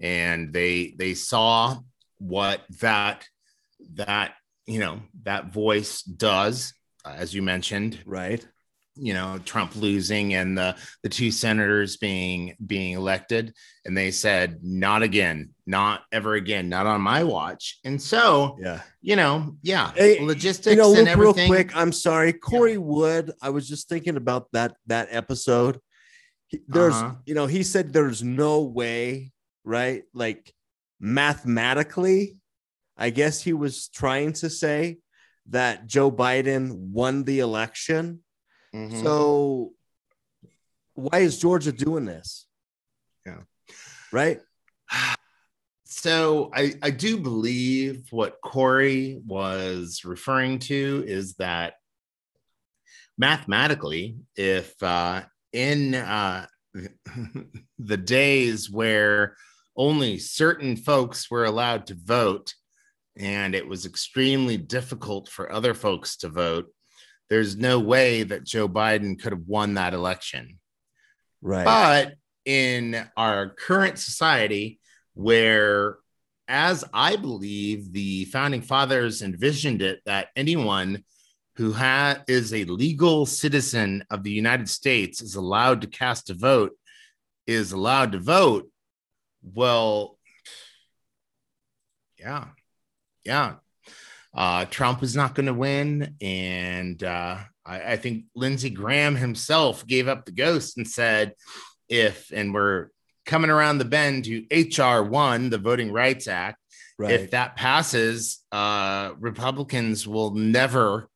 and 0.00 0.52
they 0.52 0.94
they 0.98 1.14
saw 1.14 1.78
what 2.18 2.62
that 2.80 3.26
that 3.94 4.34
you 4.66 4.78
know 4.78 5.00
that 5.24 5.52
voice 5.52 6.02
does, 6.02 6.74
as 7.04 7.34
you 7.34 7.42
mentioned, 7.42 7.98
right 8.06 8.46
you 8.96 9.14
know 9.14 9.38
Trump 9.44 9.74
losing 9.76 10.34
and 10.34 10.56
the 10.56 10.76
the 11.02 11.08
two 11.08 11.30
senators 11.30 11.96
being 11.96 12.54
being 12.66 12.92
elected, 12.92 13.54
and 13.84 13.96
they 13.96 14.10
said 14.10 14.58
not 14.62 15.02
again, 15.02 15.50
not 15.66 16.02
ever 16.12 16.34
again, 16.34 16.68
not 16.68 16.86
on 16.86 17.00
my 17.00 17.24
watch. 17.24 17.78
And 17.84 18.00
so 18.00 18.58
Yeah. 18.60 18.80
you 19.00 19.16
know, 19.16 19.56
yeah, 19.62 19.92
Hey, 19.96 20.20
logistics 20.20 20.76
You 20.76 20.82
know, 20.82 20.94
and 20.94 21.06
real 21.18 21.30
everything. 21.30 21.48
quick. 21.48 21.74
I'm 21.76 21.92
sorry, 21.92 22.32
Corey 22.34 22.76
Wood. 22.78 23.32
I 23.40 23.50
was 23.50 23.66
just 23.68 23.88
thinking 23.88 24.16
about 24.16 24.48
that 24.52 24.76
that 24.86 25.08
episode. 25.10 25.80
There's, 26.68 26.94
Uh-huh. 26.94 27.14
you 27.24 27.34
know, 27.34 27.46
he 27.46 27.62
said 27.62 27.92
there's 27.94 28.22
no 28.22 28.60
way, 28.60 29.32
right? 29.64 30.02
Like 30.12 30.52
mathematically, 31.00 32.36
I 32.96 33.10
guess 33.10 33.40
he 33.42 33.52
was 33.52 33.88
trying 33.88 34.34
to 34.34 34.50
say 34.50 34.98
that 35.48 35.86
Joe 35.86 36.10
Biden 36.12 36.72
won 36.72 37.24
the 37.24 37.40
election. 37.40 38.22
Mhm. 38.74 39.02
So 39.02 39.72
why 40.94 41.20
is 41.20 41.38
Georgia 41.38 41.72
doing 41.72 42.04
this? 42.04 42.46
Yeah. 43.26 43.40
Right? 44.12 44.40
So 45.84 46.50
I, 46.54 46.74
I 46.82 46.90
do 46.90 47.18
believe 47.18 48.06
what 48.10 48.40
Corey 48.42 49.20
was 49.26 50.02
referring 50.04 50.58
to 50.60 51.04
is 51.06 51.34
that 51.34 51.74
mathematically, 53.18 54.16
if 54.36 54.74
uh, 54.82 55.22
in 55.52 55.94
uh, 55.94 56.46
the 57.78 57.96
days 57.96 58.70
where 58.70 59.36
only 59.76 60.18
certain 60.18 60.76
folks 60.76 61.30
were 61.30 61.44
allowed 61.44 61.86
to 61.86 61.94
vote, 61.94 62.54
and 63.16 63.54
it 63.54 63.66
was 63.66 63.86
extremely 63.86 64.56
difficult 64.56 65.28
for 65.28 65.52
other 65.52 65.74
folks 65.74 66.16
to 66.18 66.28
vote, 66.28 66.66
there's 67.32 67.56
no 67.56 67.80
way 67.80 68.24
that 68.24 68.44
Joe 68.44 68.68
Biden 68.68 69.18
could 69.18 69.32
have 69.32 69.46
won 69.46 69.74
that 69.74 69.94
election. 69.94 70.58
Right. 71.40 71.64
But 71.64 72.16
in 72.44 73.08
our 73.16 73.48
current 73.48 73.98
society, 73.98 74.78
where, 75.14 75.96
as 76.46 76.84
I 76.92 77.16
believe 77.16 77.90
the 77.90 78.26
founding 78.26 78.60
fathers 78.60 79.22
envisioned 79.22 79.80
it, 79.80 80.00
that 80.04 80.28
anyone 80.36 81.04
who 81.56 81.72
ha- 81.72 82.22
is 82.28 82.52
a 82.52 82.64
legal 82.64 83.24
citizen 83.24 84.04
of 84.10 84.24
the 84.24 84.30
United 84.30 84.68
States 84.68 85.22
is 85.22 85.34
allowed 85.34 85.80
to 85.80 85.86
cast 85.86 86.28
a 86.28 86.34
vote, 86.34 86.72
is 87.46 87.72
allowed 87.72 88.12
to 88.12 88.18
vote. 88.18 88.68
Well, 89.42 90.18
yeah, 92.18 92.48
yeah. 93.24 93.54
Uh, 94.34 94.64
Trump 94.66 95.02
is 95.02 95.14
not 95.14 95.34
going 95.34 95.46
to 95.46 95.54
win. 95.54 96.16
And 96.20 97.02
uh, 97.02 97.38
I, 97.64 97.92
I 97.92 97.96
think 97.96 98.24
Lindsey 98.34 98.70
Graham 98.70 99.16
himself 99.16 99.86
gave 99.86 100.08
up 100.08 100.24
the 100.24 100.32
ghost 100.32 100.76
and 100.76 100.88
said, 100.88 101.34
if, 101.88 102.30
and 102.32 102.54
we're 102.54 102.88
coming 103.26 103.50
around 103.50 103.78
the 103.78 103.84
bend 103.84 104.24
to 104.24 104.46
HR 104.50 105.02
1, 105.02 105.50
the 105.50 105.58
Voting 105.58 105.92
Rights 105.92 106.28
Act, 106.28 106.58
right. 106.98 107.12
if 107.12 107.30
that 107.32 107.56
passes, 107.56 108.40
uh, 108.50 109.12
Republicans 109.18 110.06
will 110.08 110.34
never 110.34 111.08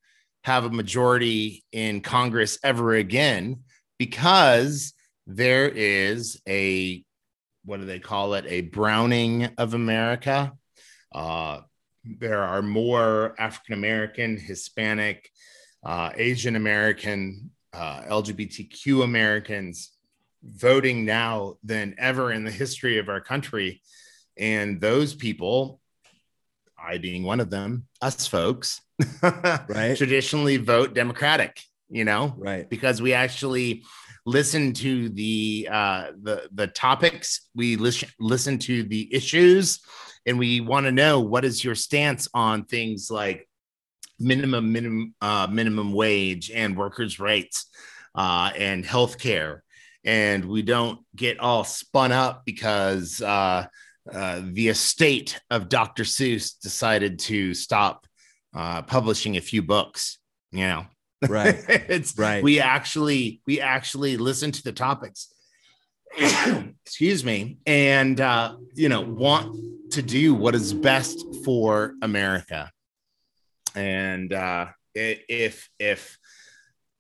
have 0.45 0.65
a 0.65 0.71
majority 0.71 1.65
in 1.73 2.01
Congress 2.01 2.59
ever 2.63 2.95
again 2.95 3.61
because 3.99 4.93
there 5.27 5.69
is 5.69 6.41
a 6.49 7.05
what 7.67 7.81
do 7.81 7.87
they 7.87 7.99
call 7.99 8.35
it? 8.35 8.45
A 8.47 8.63
browning 8.63 9.51
of 9.59 9.75
America. 9.75 10.53
Uh, 11.13 11.61
there 12.19 12.43
are 12.43 12.63
more 12.63 13.35
African 13.39 13.75
American, 13.75 14.37
Hispanic, 14.37 15.31
uh, 15.85 16.11
Asian 16.17 16.57
American, 16.57 17.51
uh, 17.73 18.03
LGBTQ 18.03 19.05
Americans 19.05 19.93
voting 20.43 21.05
now 21.05 21.57
than 21.65 21.95
ever 21.99 22.33
in 22.33 22.45
the 22.45 22.51
history 22.51 22.99
of 22.99 23.09
our 23.09 23.21
country. 23.21 23.83
And 24.39 24.81
those 24.81 25.15
people, 25.15 25.81
I 26.79 26.99
being 26.99 27.23
one 27.23 27.41
of 27.41 27.51
them, 27.51 27.87
us 28.01 28.27
folks, 28.27 28.81
Right. 29.23 29.97
traditionally 29.97 30.57
vote 30.57 30.95
Democratic, 30.95 31.61
you 31.89 32.05
know, 32.05 32.35
right. 32.37 32.69
because 32.69 33.01
we 33.03 33.13
actually 33.13 33.85
listen 34.27 34.73
to 34.75 35.09
the 35.09 35.69
uh, 35.71 36.11
the 36.21 36.49
the 36.53 36.67
topics, 36.67 37.49
we 37.55 37.77
listen 37.77 38.09
listen 38.21 38.59
to 38.59 38.83
the 38.83 39.13
issues, 39.15 39.81
and 40.27 40.39
we 40.39 40.61
want 40.61 40.85
to 40.85 40.93
know 40.93 41.21
what 41.21 41.45
is 41.45 41.65
your 41.65 41.77
stance 41.77 42.29
on 42.35 42.65
things 42.65 43.11
like 43.11 43.49
minimum 44.19 44.73
minimum 44.73 45.15
uh, 45.21 45.47
minimum 45.51 45.93
wage 45.93 46.51
and 46.51 46.77
workers' 46.77 47.19
rights 47.19 47.67
uh, 48.15 48.51
and 48.57 48.85
healthcare, 48.85 49.61
and 50.05 50.45
we 50.45 50.61
don't 50.61 51.01
get 51.15 51.39
all 51.39 51.65
spun 51.65 52.13
up 52.13 52.45
because 52.45 53.23
uh, 53.23 53.67
uh, 54.13 54.41
the 54.45 54.69
estate 54.69 55.41
of 55.51 55.69
Dr. 55.69 56.03
Seuss 56.03 56.59
decided 56.61 57.19
to 57.21 57.55
stop 57.55 58.07
uh, 58.55 58.83
publishing 58.83 59.37
a 59.37 59.41
few 59.41 59.63
books. 59.63 60.19
You 60.51 60.67
know, 60.67 60.87
Right. 61.29 61.57
it's 61.69 62.17
Right. 62.19 62.43
we 62.43 62.61
actually 62.61 63.41
we 63.47 63.61
actually 63.61 64.17
listen 64.17 64.53
to 64.53 64.63
the 64.63 64.73
topics 64.73 65.33
excuse 66.85 67.25
me 67.25 67.59
and 67.67 68.21
uh 68.21 68.57
you 68.75 68.89
know 68.89 69.03
want 69.03 69.93
to 69.93 70.03
do 70.03 70.35
what 70.35 70.55
is 70.55 70.73
best 70.73 71.25
for 71.45 71.95
america 72.01 72.71
and 73.75 74.33
uh 74.33 74.67
if 74.95 75.69
if 75.79 76.19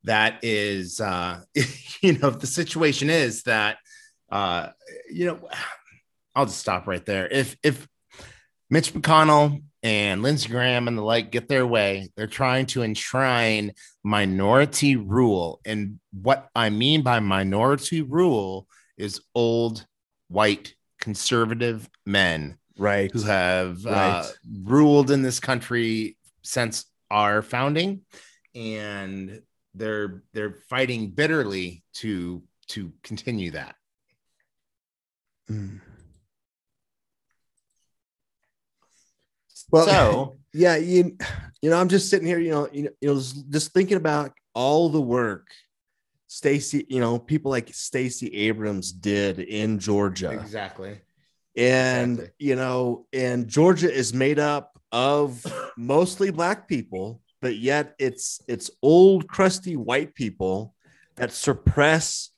that 0.05 0.41
is 0.43 1.01
uh 1.01 1.41
you 2.03 2.19
know 2.19 2.29
if 2.29 2.41
the 2.41 2.47
situation 2.47 3.09
is 3.11 3.43
that 3.45 3.79
uh 4.31 4.69
you 5.11 5.27
know 5.27 5.49
i'll 6.35 6.47
just 6.47 6.59
stop 6.59 6.87
right 6.87 7.07
there 7.07 7.27
if 7.29 7.57
if 7.63 7.89
mitch 8.69 8.93
mcconnell 8.93 9.63
and 9.83 10.23
lindsey 10.23 10.49
graham 10.49 10.89
and 10.89 10.99
the 10.99 11.03
like 11.03 11.31
get 11.31 11.49
their 11.49 11.67
way 11.67 12.09
they're 12.17 12.27
trying 12.27 12.67
to 12.67 12.83
enshrine 12.83 13.73
minority 14.07 14.95
rule 14.95 15.61
and 15.67 15.99
what 16.13 16.49
i 16.55 16.71
mean 16.71 17.03
by 17.03 17.19
minority 17.19 18.03
rule 18.03 18.69
is 18.97 19.21
old 19.35 19.85
white 20.29 20.75
conservative 21.01 21.91
men 22.07 22.57
Right. 22.79 23.11
who 23.11 23.23
have 23.23 23.85
uh, 23.85 24.23
ruled 24.63 25.11
in 25.11 25.23
this 25.23 25.41
country 25.41 26.17
since 26.43 26.85
our 27.11 27.43
founding 27.43 28.03
and 28.55 29.43
they're 29.75 30.23
they're 30.33 30.55
fighting 30.71 31.11
bitterly 31.11 31.83
to 31.95 32.45
to 32.69 32.93
continue 33.03 33.51
that 33.51 33.75
Mm. 35.51 35.81
Well, 39.71 39.87
so 39.87 40.36
yeah, 40.57 40.77
you, 40.77 41.17
you 41.63 41.71
know, 41.71 41.77
I'm 41.79 41.89
just 41.89 42.09
sitting 42.11 42.27
here, 42.27 42.39
you 42.39 42.51
know, 42.51 42.69
you 42.73 42.83
know, 42.85 42.91
you 43.01 43.09
know, 43.09 43.15
just- 43.17 43.51
just 43.51 43.73
thinking 43.73 43.97
about 43.97 44.33
all 44.55 44.89
the 44.89 45.01
work 45.01 45.49
Stacey, 46.29 46.85
you 46.89 47.01
know, 47.01 47.19
people 47.19 47.51
like 47.51 47.73
Stacey 47.73 48.29
Abrams 48.35 48.91
did 48.93 49.39
in 49.39 49.79
Georgia. 49.79 50.31
exactly 50.31 51.01
And, 51.57 52.19
Exactly. 52.19 52.35
you 52.39 52.57
know, 52.57 53.07
and 53.13 53.47
Georgia 53.49 53.93
is 53.93 54.13
made 54.13 54.39
up 54.39 54.79
of 54.93 55.45
mostly 55.77 56.31
black 56.31 56.67
people, 56.69 57.21
but 57.41 57.57
yet 57.57 57.95
it's 57.99 58.41
it's 58.49 58.71
old 58.83 59.29
crusty 59.29 59.77
white 59.77 60.15
people 60.15 60.75
that 61.17 61.33
suppress 61.33 62.31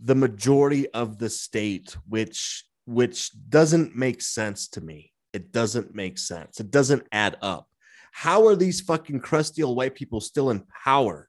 the 0.00 0.14
majority 0.14 0.88
of 0.90 1.18
the 1.18 1.28
state, 1.28 1.96
which 2.08 2.64
which 2.86 3.30
doesn't 3.50 3.94
make 3.94 4.22
sense 4.22 4.68
to 4.68 4.80
me. 4.80 5.12
It 5.32 5.52
doesn't 5.52 5.94
make 5.94 6.18
sense. 6.18 6.60
It 6.60 6.70
doesn't 6.70 7.06
add 7.12 7.36
up. 7.42 7.68
How 8.12 8.46
are 8.46 8.56
these 8.56 8.80
fucking 8.80 9.20
crusty 9.20 9.62
old 9.62 9.76
white 9.76 9.94
people 9.94 10.20
still 10.20 10.50
in 10.50 10.64
power? 10.84 11.28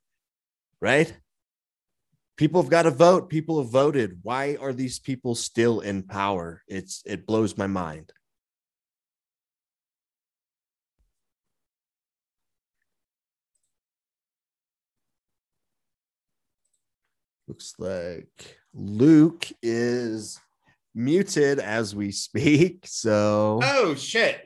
Right? 0.81 1.13
People 2.37 2.61
have 2.61 2.71
got 2.71 2.83
to 2.83 2.91
vote. 2.91 3.29
People 3.29 3.61
have 3.61 3.71
voted. 3.71 4.19
Why 4.23 4.57
are 4.61 4.71
these 4.71 4.97
people 4.97 5.35
still 5.35 5.81
in 5.81 6.03
power? 6.03 6.63
It's 6.67 7.03
it 7.05 7.27
blows 7.27 7.57
my 7.57 7.67
mind. 7.67 8.13
Looks 17.49 17.73
like 17.77 18.57
Luke 18.73 19.47
is 19.61 20.39
muted 20.99 21.59
as 21.59 21.95
we 21.95 22.11
speak. 22.11 22.85
So 22.85 23.59
oh 23.63 23.95
shit 23.95 24.41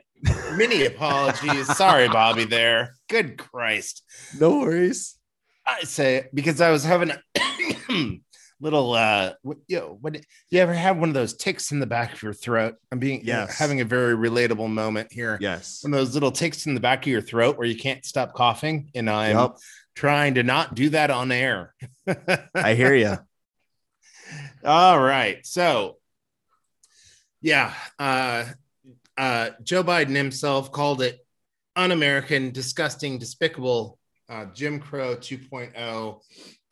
many 0.56 0.84
apologies 0.86 1.66
sorry 1.76 2.08
bobby 2.08 2.44
there 2.44 2.94
good 3.10 3.36
christ 3.36 4.02
no 4.38 4.60
worries. 4.60 5.18
I 5.66 5.82
say 5.82 6.16
it 6.16 6.30
because 6.34 6.60
I 6.60 6.70
was 6.70 6.84
having 6.84 7.10
a 7.10 7.20
little 8.60 8.92
uh 8.94 9.32
what 9.42 9.58
you 9.66 9.78
know 9.78 9.98
what 10.00 10.16
you 10.50 10.60
ever 10.60 10.72
have 10.72 10.96
one 10.96 11.08
of 11.10 11.14
those 11.14 11.34
ticks 11.36 11.72
in 11.72 11.80
the 11.80 11.86
back 11.86 12.12
of 12.14 12.22
your 12.22 12.32
throat 12.32 12.76
i'm 12.92 12.98
being 13.00 13.20
Yes. 13.24 13.58
having 13.58 13.80
a 13.80 13.84
very 13.84 14.14
relatable 14.16 14.70
moment 14.70 15.12
here 15.12 15.36
Yes. 15.40 15.80
one 15.82 15.92
of 15.92 15.98
those 15.98 16.14
little 16.14 16.30
ticks 16.32 16.64
in 16.66 16.74
the 16.74 16.80
back 16.80 17.02
of 17.04 17.08
your 17.08 17.20
throat 17.20 17.58
where 17.58 17.66
you 17.66 17.76
can't 17.76 18.04
stop 18.06 18.32
coughing 18.32 18.90
and 18.94 19.10
i'm 19.10 19.36
Yep. 19.36 19.56
trying 19.96 20.34
to 20.34 20.42
not 20.44 20.74
do 20.74 20.88
that 20.90 21.10
on 21.10 21.32
air 21.32 21.74
I 22.54 22.74
hear 22.74 22.94
you. 22.94 23.18
all 24.64 24.98
right 24.98 25.44
so 25.44 25.96
yeah 27.44 27.74
uh 27.98 28.44
uh 29.18 29.50
joe 29.62 29.84
biden 29.84 30.16
himself 30.16 30.72
called 30.72 31.02
it 31.02 31.18
un-american 31.76 32.50
disgusting 32.50 33.18
despicable 33.18 33.98
uh 34.30 34.46
jim 34.46 34.80
crow 34.80 35.14
2.0 35.14 36.20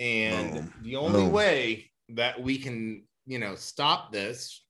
and 0.01 0.55
Boom. 0.55 0.73
the 0.83 0.97
only 0.97 1.25
Boom. 1.25 1.33
way 1.33 1.91
that 2.09 2.43
we 2.43 2.57
can 2.57 3.05
you 3.27 3.39
know 3.39 3.55
stop 3.55 4.13
this 4.13 4.65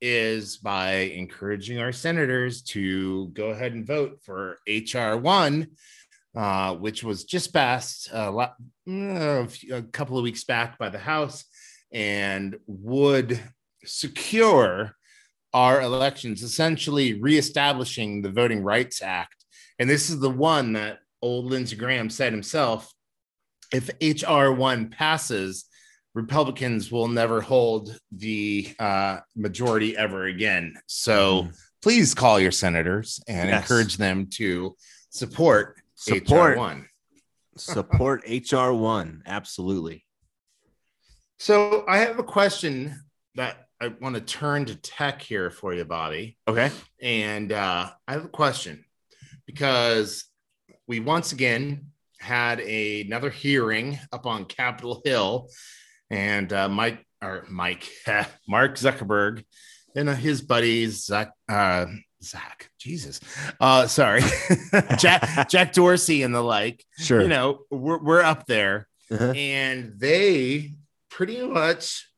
is 0.00 0.56
by 0.56 0.94
encouraging 0.94 1.78
our 1.78 1.92
senators 1.92 2.62
to 2.62 3.28
go 3.28 3.50
ahead 3.50 3.72
and 3.72 3.86
vote 3.86 4.18
for 4.24 4.58
hr 4.68 5.16
1 5.16 5.68
uh, 6.34 6.74
which 6.74 7.02
was 7.02 7.24
just 7.24 7.54
passed 7.54 8.12
lot, 8.12 8.56
uh, 8.90 8.92
a 8.92 9.48
a 9.72 9.82
couple 9.82 10.18
of 10.18 10.24
weeks 10.24 10.42
back 10.44 10.76
by 10.76 10.88
the 10.90 10.98
house 10.98 11.44
and 11.92 12.58
would 12.66 13.40
secure 13.84 14.96
our 15.56 15.80
elections, 15.80 16.42
essentially 16.42 17.14
reestablishing 17.18 18.20
the 18.20 18.30
Voting 18.30 18.62
Rights 18.62 19.00
Act. 19.00 19.46
And 19.78 19.88
this 19.88 20.10
is 20.10 20.20
the 20.20 20.28
one 20.30 20.74
that 20.74 20.98
old 21.22 21.46
Lindsey 21.46 21.76
Graham 21.76 22.10
said 22.10 22.30
himself 22.30 22.92
if 23.72 23.88
H.R. 24.02 24.52
1 24.52 24.90
passes, 24.90 25.64
Republicans 26.14 26.92
will 26.92 27.08
never 27.08 27.40
hold 27.40 27.98
the 28.12 28.68
uh, 28.78 29.20
majority 29.34 29.96
ever 29.96 30.24
again. 30.26 30.74
So 30.86 31.48
please 31.82 32.14
call 32.14 32.38
your 32.38 32.52
senators 32.52 33.18
and 33.26 33.48
Yes. 33.48 33.62
encourage 33.62 33.96
them 33.96 34.26
to 34.32 34.76
support, 35.08 35.76
Support. 35.94 36.56
HR 36.56 36.58
1. 36.58 36.88
Support 37.56 38.24
HR 38.28 38.72
one. 38.72 39.22
Absolutely. 39.24 40.04
So 41.38 41.84
I 41.88 41.96
have 41.98 42.18
a 42.18 42.22
question 42.22 42.94
that 43.36 43.65
I 43.80 43.88
want 44.00 44.14
to 44.14 44.20
turn 44.22 44.64
to 44.66 44.74
tech 44.74 45.20
here 45.20 45.50
for 45.50 45.74
you, 45.74 45.84
Bobby. 45.84 46.36
Okay. 46.48 46.70
And 47.02 47.52
uh, 47.52 47.90
I 48.08 48.12
have 48.12 48.24
a 48.24 48.28
question 48.28 48.84
because 49.46 50.24
we 50.86 51.00
once 51.00 51.32
again 51.32 51.86
had 52.18 52.60
a, 52.60 53.02
another 53.02 53.30
hearing 53.30 53.98
up 54.12 54.26
on 54.26 54.44
Capitol 54.46 55.02
Hill, 55.04 55.48
and 56.10 56.52
uh, 56.52 56.68
Mike 56.68 57.04
or 57.22 57.44
Mike 57.50 57.88
Mark 58.48 58.76
Zuckerberg 58.76 59.44
and 59.94 60.08
uh, 60.08 60.14
his 60.14 60.40
buddies 60.42 61.04
Zach, 61.04 61.32
uh, 61.48 61.86
Zach, 62.22 62.70
Jesus, 62.78 63.20
uh, 63.60 63.86
sorry, 63.86 64.22
Jack 64.98 65.48
Jack 65.50 65.72
Dorsey 65.74 66.22
and 66.22 66.34
the 66.34 66.40
like. 66.42 66.82
Sure. 66.98 67.20
You 67.20 67.28
know, 67.28 67.60
we're 67.70 68.02
we're 68.02 68.22
up 68.22 68.46
there, 68.46 68.88
Uh-huh. 69.10 69.32
and 69.36 69.92
they 69.98 70.74
pretty 71.10 71.42
much 71.46 72.08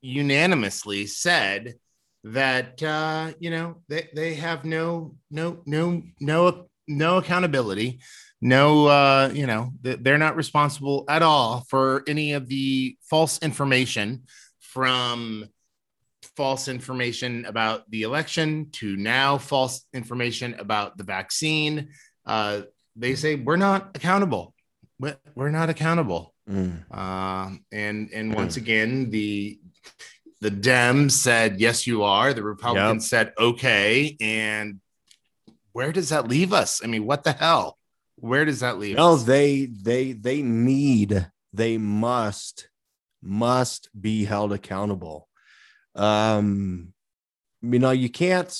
unanimously 0.00 1.06
said 1.06 1.74
that 2.24 2.82
uh 2.82 3.32
you 3.38 3.50
know 3.50 3.76
they, 3.88 4.08
they 4.14 4.34
have 4.34 4.64
no 4.64 5.14
no 5.30 5.62
no 5.66 6.02
no 6.20 6.68
no 6.86 7.18
accountability 7.18 8.00
no 8.40 8.86
uh 8.86 9.30
you 9.32 9.46
know 9.46 9.72
they're 9.82 10.18
not 10.18 10.36
responsible 10.36 11.04
at 11.08 11.22
all 11.22 11.64
for 11.68 12.02
any 12.06 12.32
of 12.32 12.48
the 12.48 12.96
false 13.02 13.38
information 13.40 14.22
from 14.60 15.44
false 16.36 16.68
information 16.68 17.44
about 17.46 17.90
the 17.90 18.02
election 18.02 18.70
to 18.70 18.96
now 18.96 19.38
false 19.38 19.84
information 19.92 20.54
about 20.60 20.96
the 20.96 21.04
vaccine. 21.04 21.88
Uh 22.24 22.62
they 22.94 23.14
say 23.14 23.34
we're 23.34 23.56
not 23.56 23.90
accountable. 23.96 24.54
We're 25.34 25.50
not 25.50 25.70
accountable. 25.70 26.34
Mm. 26.48 26.96
um, 26.96 27.64
and 27.70 28.10
and 28.12 28.34
once 28.34 28.56
again, 28.56 29.10
the 29.10 29.58
the 30.40 30.50
Dems 30.50 31.12
said 31.12 31.60
yes, 31.60 31.86
you 31.86 32.02
are. 32.02 32.32
The 32.32 32.42
Republicans 32.42 33.08
said 33.08 33.32
okay. 33.38 34.16
And 34.20 34.80
where 35.72 35.92
does 35.92 36.08
that 36.10 36.28
leave 36.28 36.52
us? 36.52 36.80
I 36.82 36.86
mean, 36.86 37.06
what 37.06 37.24
the 37.24 37.32
hell? 37.32 37.76
Where 38.16 38.44
does 38.44 38.60
that 38.60 38.78
leave 38.78 38.96
No, 38.96 39.14
us? 39.14 39.24
they 39.24 39.66
they 39.66 40.12
they 40.12 40.42
need 40.42 41.30
they 41.52 41.78
must 41.78 42.68
must 43.22 43.88
be 44.00 44.24
held 44.24 44.52
accountable. 44.52 45.28
Um, 45.94 46.92
you 47.62 47.78
know, 47.78 47.90
you 47.90 48.08
can't 48.08 48.56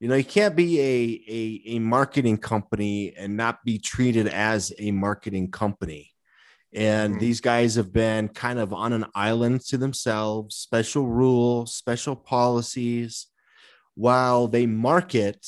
you 0.00 0.08
know 0.08 0.14
you 0.16 0.24
can't 0.24 0.56
be 0.56 0.80
a 0.80 1.22
a, 1.28 1.76
a 1.76 1.78
marketing 1.78 2.38
company 2.38 3.14
and 3.16 3.36
not 3.36 3.64
be 3.64 3.78
treated 3.78 4.28
as 4.28 4.72
a 4.78 4.90
marketing 4.90 5.50
company. 5.50 6.12
And 6.76 7.14
Mhm. 7.14 7.20
these 7.20 7.40
guys 7.40 7.74
have 7.76 7.92
been 7.92 8.28
kind 8.28 8.58
of 8.58 8.72
on 8.72 8.92
an 8.92 9.06
island 9.14 9.62
to 9.68 9.78
themselves, 9.78 10.54
special 10.54 11.06
rules, 11.08 11.74
special 11.74 12.14
policies, 12.14 13.28
while 13.94 14.46
they 14.46 14.66
market 14.66 15.46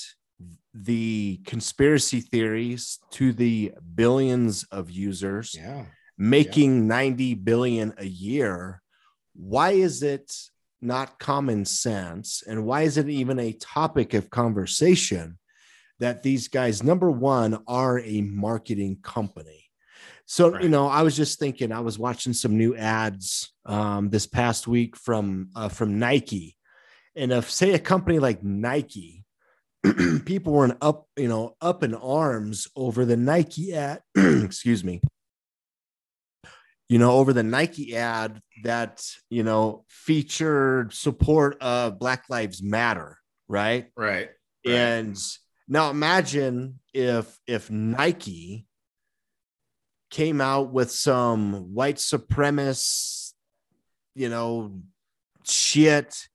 the 0.73 1.41
conspiracy 1.45 2.21
theories 2.21 2.99
to 3.11 3.33
the 3.33 3.73
billions 3.95 4.65
of 4.65 4.91
users 4.91 5.55
yeah. 5.55 5.85
making 6.17 6.87
90 6.87 7.35
billion 7.35 7.93
a 7.99 8.07
year 8.07 8.83
why 9.35 9.71
is 9.71 10.03
it 10.03 10.33
not 10.81 11.19
common 11.19 11.65
sense 11.65 12.43
and 12.47 12.65
why 12.65 12.83
is 12.83 12.97
it 12.97 13.09
even 13.09 13.39
a 13.39 13.53
topic 13.55 14.15
of 14.15 14.31
conversation 14.31 15.39
that 15.99 16.23
these 16.23 16.49
guys 16.49 16.83
number 16.83 17.11
one 17.11 17.63
are 17.67 17.99
a 18.01 18.21
marketing 18.23 18.99
company 19.03 19.68
so 20.31 20.51
Right. 20.51 20.63
you 20.63 20.69
know 20.69 20.87
i 20.89 21.01
was 21.03 21.17
just 21.17 21.39
thinking 21.39 21.73
i 21.73 21.81
was 21.81 21.99
watching 21.99 22.35
some 22.35 22.57
new 22.59 22.77
ads 22.77 23.51
um, 23.65 24.11
this 24.11 24.27
past 24.27 24.69
week 24.69 24.95
from 24.97 25.49
uh, 25.57 25.69
from 25.71 25.99
nike 25.99 26.57
and 27.17 27.33
if 27.33 27.51
say 27.51 27.73
a 27.73 27.79
company 27.79 28.19
like 28.19 28.43
nike 28.45 29.25
people 30.27 30.53
were 30.53 30.67
in 30.67 30.77
up 30.83 31.07
you 31.17 31.29
know 31.29 31.57
up 31.61 31.83
in 31.83 31.95
arms 31.95 32.69
over 32.77 33.05
the 33.07 33.17
nike 33.17 33.73
ad 33.75 34.03
excuse 34.17 34.85
me 34.85 35.01
you 36.89 36.99
know 36.99 37.13
over 37.13 37.33
the 37.33 37.43
nike 37.43 37.97
ad 37.97 38.41
that 38.65 39.05
you 39.31 39.43
know 39.43 39.85
featured 39.89 40.93
support 40.93 41.57
of 41.63 41.99
black 41.99 42.25
lives 42.29 42.63
matter 42.63 43.19
right 43.49 43.87
Right. 43.97 44.29
and 44.67 45.19
now 45.69 45.91
imagine 45.91 46.81
if 46.93 47.39
if 47.47 47.71
nike 47.71 48.67
came 50.11 50.41
out 50.41 50.73
with 50.73 50.91
some 50.91 51.75
white 51.75 51.97
supremacist 51.97 53.29
you 54.19 54.29
know 54.29 54.73
shit. 55.45 56.29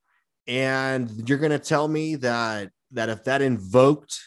And 0.48 1.30
you're 1.30 1.38
going 1.38 1.52
to 1.52 1.60
tell 1.60 1.88
me 1.88 2.16
that 2.16 2.72
that 2.92 3.10
if 3.10 3.26
that 3.26 3.42
invoked 3.42 4.20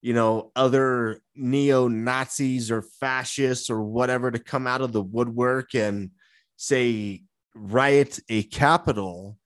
you 0.00 0.14
know 0.14 0.52
other 0.56 1.20
neo 1.34 1.88
nazis 1.88 2.70
or 2.70 2.82
fascists 2.82 3.70
or 3.70 3.82
whatever 3.82 4.30
to 4.30 4.38
come 4.38 4.66
out 4.66 4.80
of 4.80 4.92
the 4.92 5.02
woodwork 5.02 5.74
and 5.74 6.10
say 6.56 7.22
riot 7.54 8.18
a 8.28 8.42
capital 8.44 9.38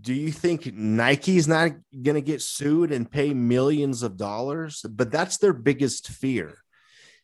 do 0.00 0.12
you 0.12 0.30
think 0.30 0.72
nike's 0.74 1.48
not 1.48 1.72
going 2.02 2.14
to 2.14 2.20
get 2.20 2.42
sued 2.42 2.92
and 2.92 3.10
pay 3.10 3.32
millions 3.32 4.02
of 4.02 4.16
dollars? 4.16 4.84
But 4.88 5.10
that's 5.10 5.38
their 5.38 5.54
biggest 5.54 6.08
fear 6.08 6.58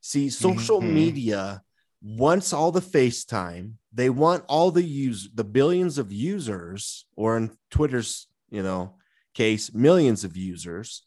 see 0.03 0.29
social 0.29 0.83
Mhm. 0.83 0.93
media 0.93 1.63
wants 2.03 2.53
all 2.53 2.71
the 2.73 2.83
facetime. 2.83 3.75
They 3.93 4.11
want 4.11 4.45
all 4.49 4.71
the 4.71 4.83
use 4.83 5.31
the 5.33 5.45
billions 5.45 5.97
of 5.97 6.13
users 6.13 7.07
or 7.17 7.37
in 7.39 7.57
twitter's 7.71 8.27
you 8.51 8.63
know 8.63 8.99
case 9.33 9.73
millions 9.73 10.25
of 10.25 10.37
users. 10.37 11.07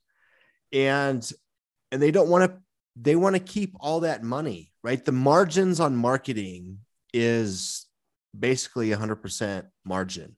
And 0.71 1.21
and 1.91 2.01
they 2.01 2.09
don't 2.11 2.29
want 2.29 2.49
to 2.51 2.57
they 2.95 3.15
want 3.15 3.35
to 3.35 3.41
keep 3.41 3.75
all 3.79 3.99
that 4.01 4.23
money 4.23 4.71
right? 4.83 5.03
The 5.03 5.11
margins 5.11 5.79
on 5.79 5.95
marketing 5.95 6.79
is 7.11 7.87
basically 8.37 8.91
a 8.91 8.97
100% 8.97 9.65
margin. 9.83 10.35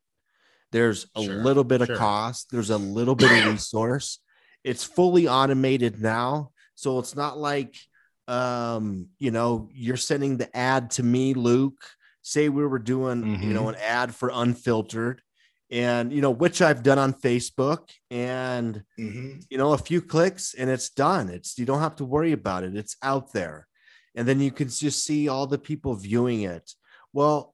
There's 0.72 1.06
a 1.16 1.24
Sure, 1.24 1.44
little 1.44 1.66
bit 1.66 1.82
of 1.82 1.90
cost. 1.98 2.50
There's 2.52 2.70
a 2.70 2.78
little 2.78 3.16
bit 3.16 3.30
of 3.32 3.46
resource. 3.54 4.20
It's 4.64 4.84
fully 4.86 5.28
automated 5.28 6.00
now. 6.02 6.52
So 6.76 7.00
it's 7.00 7.14
not 7.16 7.38
like 7.38 7.76
um 8.28 9.08
you 9.20 9.32
know 9.32 9.70
you're 9.74 9.96
sending 9.98 10.38
the 10.38 10.56
ad 10.56 10.90
to 10.92 11.04
me 11.04 11.34
luke. 11.34 11.82
Say 12.22 12.50
we 12.50 12.66
were 12.66 12.80
doing 12.80 13.42
you 13.42 13.54
know 13.54 13.70
an 13.70 13.76
ad 13.76 14.14
for 14.14 14.30
unfiltered 14.34 15.22
and 15.72 16.12
you 16.14 16.22
know 16.22 16.32
which 16.32 16.62
i've 16.62 16.82
done 16.84 16.98
on 17.00 17.14
facebook 17.14 17.90
and 18.12 18.84
Mhm. 19.00 19.44
you 19.50 19.58
know 19.58 19.74
a 19.74 19.78
few 19.78 20.02
clicks 20.02 20.54
and 20.54 20.70
it's 20.70 20.90
done. 20.90 21.30
It's 21.30 21.58
you 21.58 21.66
don't 21.66 21.80
have 21.82 21.96
to 21.98 22.06
worry 22.06 22.32
about 22.34 22.64
it. 22.64 22.76
It's 22.76 22.96
out 23.02 23.32
there. 23.34 23.68
And 24.16 24.28
then 24.28 24.40
you 24.40 24.52
can 24.52 24.68
just 24.70 25.06
see 25.06 25.28
all 25.30 25.46
the 25.48 25.58
people 25.60 25.94
viewing 25.96 26.42
it. 26.42 26.72
Well 27.14 27.54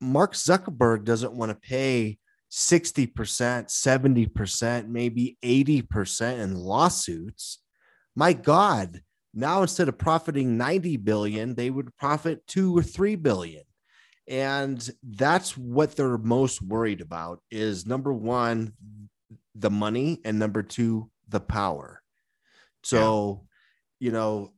Mark 0.00 0.34
Zuckerberg 0.34 1.04
doesn't 1.04 1.32
want 1.32 1.50
to 1.50 1.68
pay 1.68 2.18
60%, 2.50 3.70
70%, 3.70 4.88
maybe 4.88 5.36
80% 5.42 6.40
in 6.40 6.54
lawsuits. 6.56 7.60
My 8.14 8.32
God, 8.32 9.00
now 9.34 9.62
instead 9.62 9.88
of 9.88 9.98
profiting 9.98 10.56
90 10.56 10.96
billion, 10.98 11.54
they 11.54 11.70
would 11.70 11.96
profit 11.96 12.46
two 12.46 12.76
or 12.76 12.82
three 12.82 13.16
billion. 13.16 13.64
And 14.26 14.88
that's 15.02 15.56
what 15.56 15.96
they're 15.96 16.16
most 16.18 16.62
worried 16.62 17.00
about 17.00 17.42
is 17.50 17.86
number 17.86 18.12
one, 18.12 18.72
the 19.54 19.70
money, 19.70 20.20
and 20.24 20.38
number 20.38 20.62
two, 20.62 21.10
the 21.28 21.40
power. 21.40 22.02
So, 22.82 23.46
you 23.98 24.12
know, 24.12 24.52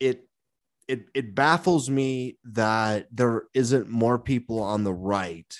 it 0.00 0.28
it 0.88 1.06
it 1.14 1.34
baffles 1.34 1.88
me 1.88 2.38
that 2.44 3.06
there 3.12 3.44
isn't 3.54 3.88
more 3.88 4.18
people 4.18 4.62
on 4.62 4.84
the 4.84 4.92
right 4.92 5.54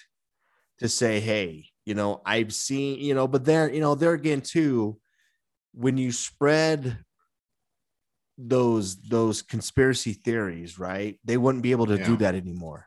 to 0.79 0.89
say, 0.89 1.21
hey, 1.21 1.67
you 1.85 1.95
know, 1.95 2.21
I've 2.27 2.53
seen, 2.53 3.01
you 3.01 3.15
know, 3.15 3.29
but 3.29 3.45
there, 3.45 3.73
you 3.73 3.81
know, 3.81 3.95
there 3.95 4.13
again 4.13 4.41
too, 4.41 4.99
when 5.73 5.97
you 5.97 6.13
spread 6.13 6.99
those 8.49 8.97
those 9.03 9.43
conspiracy 9.43 10.12
theories, 10.12 10.78
right? 10.78 11.18
They 11.24 11.36
wouldn't 11.36 11.62
be 11.62 11.72
able 11.72 11.86
to 11.86 11.99
do 11.99 12.16
that 12.18 12.34
anymore. 12.34 12.86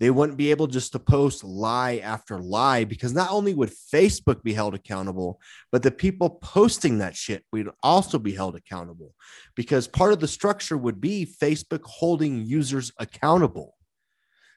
They 0.00 0.10
wouldn't 0.10 0.38
be 0.38 0.50
able 0.50 0.66
just 0.66 0.92
to 0.92 0.98
post 0.98 1.44
lie 1.44 1.98
after 1.98 2.38
lie 2.38 2.84
because 2.84 3.12
not 3.12 3.30
only 3.30 3.52
would 3.52 3.70
Facebook 3.92 4.42
be 4.42 4.54
held 4.54 4.74
accountable, 4.74 5.38
but 5.70 5.82
the 5.82 5.90
people 5.90 6.30
posting 6.42 6.98
that 6.98 7.14
shit 7.14 7.44
would 7.52 7.68
also 7.82 8.18
be 8.18 8.32
held 8.32 8.56
accountable 8.56 9.14
because 9.54 9.86
part 9.86 10.14
of 10.14 10.20
the 10.20 10.26
structure 10.28 10.78
would 10.78 11.02
be 11.02 11.26
Facebook 11.40 11.84
holding 11.84 12.46
users 12.46 12.92
accountable. 12.98 13.76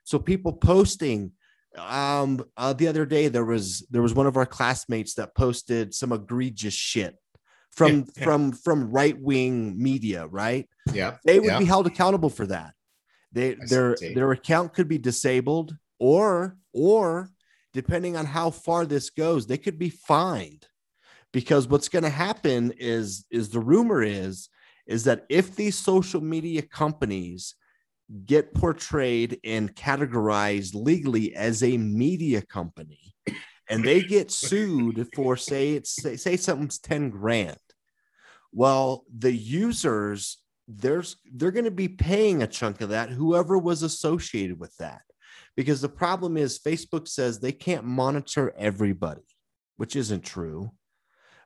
So 0.06 0.18
people 0.18 0.54
posting 0.54 1.32
um 1.78 2.46
uh, 2.56 2.72
the 2.72 2.88
other 2.88 3.04
day 3.04 3.28
there 3.30 3.44
was 3.44 3.86
there 3.90 4.04
was 4.04 4.14
one 4.14 4.28
of 4.28 4.38
our 4.38 4.46
classmates 4.46 5.16
that 5.16 5.36
posted 5.36 5.92
some 5.94 6.12
egregious 6.12 6.74
shit 6.74 7.18
from 7.76 8.06
Yeah, 8.16 8.24
from 8.24 8.52
from 8.52 8.92
right-wing 8.92 9.82
media, 9.82 10.28
right? 10.28 10.70
Yeah. 10.94 11.18
they 11.26 11.40
would 11.40 11.48
Yeah. 11.48 11.60
be 11.60 11.66
held 11.66 11.88
accountable 11.88 12.30
for 12.30 12.46
that. 12.48 12.74
They 13.32 13.54
I 13.54 13.66
their 13.68 13.98
see. 13.98 14.14
their 14.14 14.32
account 14.32 14.74
could 14.74 14.88
be 14.88 14.98
disabled 14.98 15.76
or 16.00 16.58
or 16.74 17.30
depending 17.74 18.16
on 18.16 18.26
how 18.26 18.52
far 18.52 18.86
this 18.86 19.10
goes, 19.10 19.48
they 19.48 19.58
could 19.58 19.80
be 19.80 19.90
fined. 19.90 20.68
Because 21.32 21.68
what's 21.68 21.90
going 21.90 22.04
to 22.04 22.10
happen 22.10 22.72
is 22.78 23.26
is 23.32 23.50
the 23.50 23.60
rumor 23.60 24.04
is 24.04 24.50
is 24.86 25.06
that 25.06 25.26
if 25.30 25.56
these 25.56 25.78
social 25.78 26.22
media 26.22 26.62
companies 26.62 27.56
get 28.26 28.54
portrayed 28.54 29.40
and 29.44 29.76
categorized 29.76 30.76
legally 30.76 31.34
as 31.34 31.64
a 31.64 31.78
media 31.78 32.42
company 32.42 33.16
and 33.70 33.84
they 33.84 34.02
get 34.04 34.30
sued 34.30 35.08
for 35.16 35.38
say 35.38 35.72
it's 35.72 35.90
say, 35.96 36.16
say 36.18 36.36
something's 36.38 36.78
10 36.80 37.10
grand 37.10 37.58
well 38.54 39.04
the 39.16 39.32
users 39.32 40.38
there's 40.68 41.18
they're 41.34 41.52
going 41.52 41.66
to 41.66 41.72
be 41.72 41.90
paying 41.90 42.42
a 42.42 42.48
chunk 42.48 42.82
of 42.82 42.90
that 42.90 43.10
whoever 43.10 43.58
was 43.58 43.84
associated 43.84 44.60
with 44.60 44.76
that. 44.78 45.02
Because 45.56 45.82
the 45.82 45.90
problem 45.90 46.38
is 46.38 46.60
facebook 46.60 47.08
says 47.08 47.40
they 47.40 47.52
can't 47.52 47.84
monitor 47.84 48.54
everybody 48.58 49.22
which 49.78 49.96
isn't 49.96 50.24
true. 50.24 50.72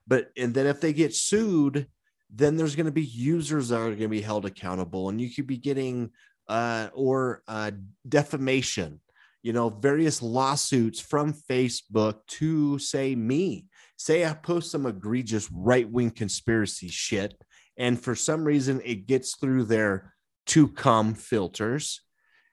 But 0.05 0.31
and 0.37 0.53
then 0.53 0.67
if 0.67 0.79
they 0.81 0.93
get 0.93 1.15
sued 1.15 1.87
then 2.29 2.57
there's 2.57 2.75
going 2.75 2.85
to 2.85 2.91
be 2.91 3.05
users 3.05 3.69
that 3.69 3.79
are 3.79 3.85
going 3.87 3.99
to 3.99 4.07
be 4.09 4.21
held 4.21 4.45
accountable 4.45 5.09
and 5.09 5.19
you 5.19 5.29
could 5.29 5.47
be 5.47 5.57
getting 5.57 6.11
uh 6.47 6.89
or 6.93 7.41
uh 7.47 7.71
defamation 8.07 9.01
you 9.43 9.53
know 9.53 9.69
various 9.69 10.21
lawsuits 10.21 10.99
from 10.99 11.33
facebook 11.33 12.15
to 12.27 12.79
say 12.79 13.15
me 13.15 13.65
say 13.97 14.25
i 14.25 14.33
post 14.33 14.71
some 14.71 14.85
egregious 14.85 15.49
right-wing 15.51 16.11
conspiracy 16.11 16.87
shit 16.87 17.33
and 17.77 17.99
for 17.99 18.15
some 18.15 18.43
reason 18.43 18.79
it 18.85 19.07
gets 19.07 19.35
through 19.35 19.63
their 19.65 20.13
to 20.45 20.67
come 20.69 21.13
filters. 21.13 22.01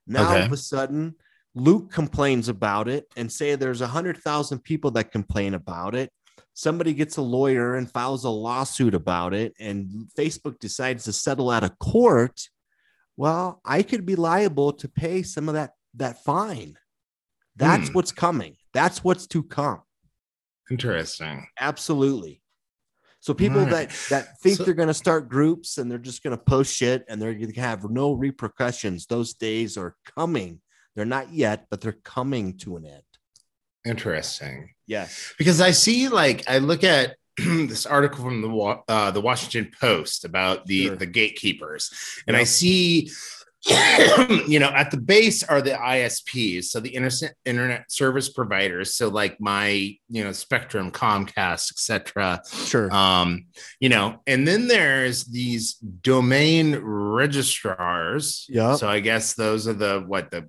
Now 0.07 0.29
all 0.29 0.43
of 0.43 0.53
a 0.53 0.57
sudden 0.57 1.15
luke 1.55 1.93
complains 1.93 2.49
about 2.49 2.89
it 2.89 3.07
and 3.17 3.31
say 3.31 3.55
there's 3.55 3.81
a 3.83 3.87
hundred 3.87 4.17
thousand 4.19 4.59
people 4.65 4.91
that 4.93 5.13
complain 5.13 5.55
about 5.55 5.95
it. 5.95 6.11
Somebody 6.55 6.93
gets 6.95 7.17
a 7.17 7.23
lawyer 7.23 7.77
and 7.77 7.91
files 7.91 8.25
a 8.25 8.31
lawsuit 8.31 8.95
about 8.95 9.35
it 9.35 9.55
and 9.61 10.09
facebook 10.19 10.59
decides 10.59 11.05
to 11.05 11.13
settle 11.13 11.51
out 11.51 11.63
of 11.65 11.79
court. 11.79 12.49
Well 13.17 13.61
i 13.65 13.83
could 13.83 14.05
be 14.05 14.17
liable 14.17 14.73
to 14.73 14.89
pay 14.89 15.23
some 15.23 15.49
of 15.49 15.55
that 15.55 15.71
that 15.95 16.25
fine. 16.25 16.77
That's 17.57 17.89
Hmm. 17.89 17.95
what's 17.95 18.13
coming. 18.13 18.57
That's 18.73 19.05
what's 19.05 19.27
to 19.29 19.43
come 19.45 19.83
Interesting. 20.71 21.47
absolutely 21.61 22.41
so 23.21 23.33
people 23.33 23.61
Right. 23.61 23.71
that 23.89 24.07
that 24.11 24.41
think 24.41 24.57
So- 24.59 24.65
they're 24.65 24.75
going 24.75 24.89
to 24.89 24.95
start 24.95 25.29
groups 25.29 25.79
and 25.79 25.91
they're 25.91 25.99
just 25.99 26.23
going 26.23 26.37
to 26.37 26.43
post 26.43 26.75
shit 26.75 27.05
and 27.09 27.21
they're 27.21 27.35
going 27.35 27.53
to 27.53 27.61
have 27.61 27.89
no 27.91 28.13
repercussions 28.13 29.07
those 29.07 29.35
days 29.35 29.77
are 29.77 29.97
coming 30.17 30.61
they're 30.95 31.05
not 31.05 31.33
yet 31.33 31.67
but 31.71 31.81
they're 31.81 31.93
coming 32.05 32.57
to 32.59 32.77
an 32.77 32.87
end 32.87 33.03
Interesting. 33.85 34.71
yes 34.87 35.35
because 35.39 35.61
I 35.61 35.71
see 35.73 36.09
like 36.09 36.45
I 36.49 36.59
look 36.59 36.85
at 36.85 37.17
this 37.37 37.85
article 37.85 38.25
from 38.25 38.41
the 38.43 38.83
uh, 38.89 39.11
the 39.11 39.21
Washington 39.21 39.71
Post 39.81 40.25
about 40.25 40.67
the 40.67 40.87
Sure. 40.87 40.97
the 40.97 41.07
gatekeepers, 41.07 41.91
and 42.29 42.37
I 42.37 42.45
see. 42.45 43.11
you 44.47 44.59
know, 44.59 44.69
at 44.69 44.91
the 44.91 44.99
base 44.99 45.43
are 45.43 45.63
the 45.63 45.71
ISPs, 45.73 46.65
so 46.65 46.81
the 46.81 46.91
internet 46.91 47.35
internet 47.45 47.91
service 47.91 48.29
providers. 48.29 48.95
So, 48.95 49.09
like 49.09 49.41
my, 49.41 49.69
you 50.09 50.25
know, 50.25 50.33
Spectrum, 50.33 50.91
Comcast, 50.91 51.73
etc. 51.73 52.43
sure 52.53 52.93
Um, 52.93 53.47
you 53.81 53.89
know, 53.89 54.21
and 54.27 54.47
then 54.47 54.69
there's 54.69 55.25
these 55.25 55.75
domain 55.75 56.77
registrars. 56.77 58.47
Yeah. 58.49 58.77
So 58.77 58.89
I 58.89 59.01
guess 59.01 59.35
those 59.35 59.67
are 59.69 59.73
the 59.73 60.05
what 60.07 60.31
the 60.31 60.49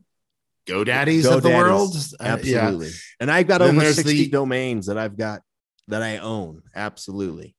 GoDaddies 0.68 1.32
of 1.32 1.44
the 1.44 1.50
GoDaddies. 1.50 1.58
world. 1.58 1.96
Uh, 2.20 2.38
yeah. 2.44 2.58
absolutely 2.60 2.90
and 3.20 3.30
i've 3.30 3.48
got 3.48 3.60
Then 3.60 3.78
over 3.78 3.86
60 3.86 4.04
the- 4.12 4.30
domains 4.30 4.88
that 4.88 4.98
i've 4.98 5.16
got 5.16 5.42
that 5.90 6.02
i 6.02 6.18
own 6.18 6.64
absolutely 6.76 7.56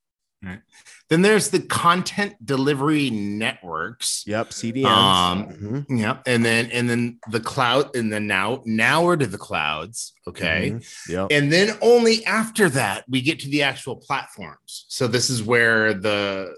Then 1.09 1.23
there's 1.23 1.51
the 1.51 1.61
content 1.61 2.35
delivery 2.45 3.11
networks. 3.11 4.25
yep 4.27 4.51
cdns 4.51 4.85
Um, 4.87 5.47
Mhm. 5.49 6.01
Yeah, 6.01 6.19
and 6.27 6.45
then 6.45 6.71
and 6.73 6.89
then 6.91 7.19
the 7.31 7.41
cloud, 7.41 7.95
and 7.97 8.13
then 8.13 8.27
now 8.27 8.63
now 8.65 9.05
we're 9.05 9.17
to 9.17 9.27
the 9.27 9.39
clouds. 9.39 10.13
Okay, 10.27 10.73
Mhm. 10.75 11.09
yep 11.09 11.29
and 11.31 11.53
then 11.53 11.77
only 11.81 12.25
after 12.27 12.69
that 12.71 13.05
we 13.09 13.21
get 13.23 13.41
to 13.41 13.49
the 13.49 13.63
actual 13.63 13.97
platforms. 13.97 14.85
So 14.89 15.07
this 15.07 15.31
is 15.31 15.43
where 15.43 15.95
the 15.95 16.53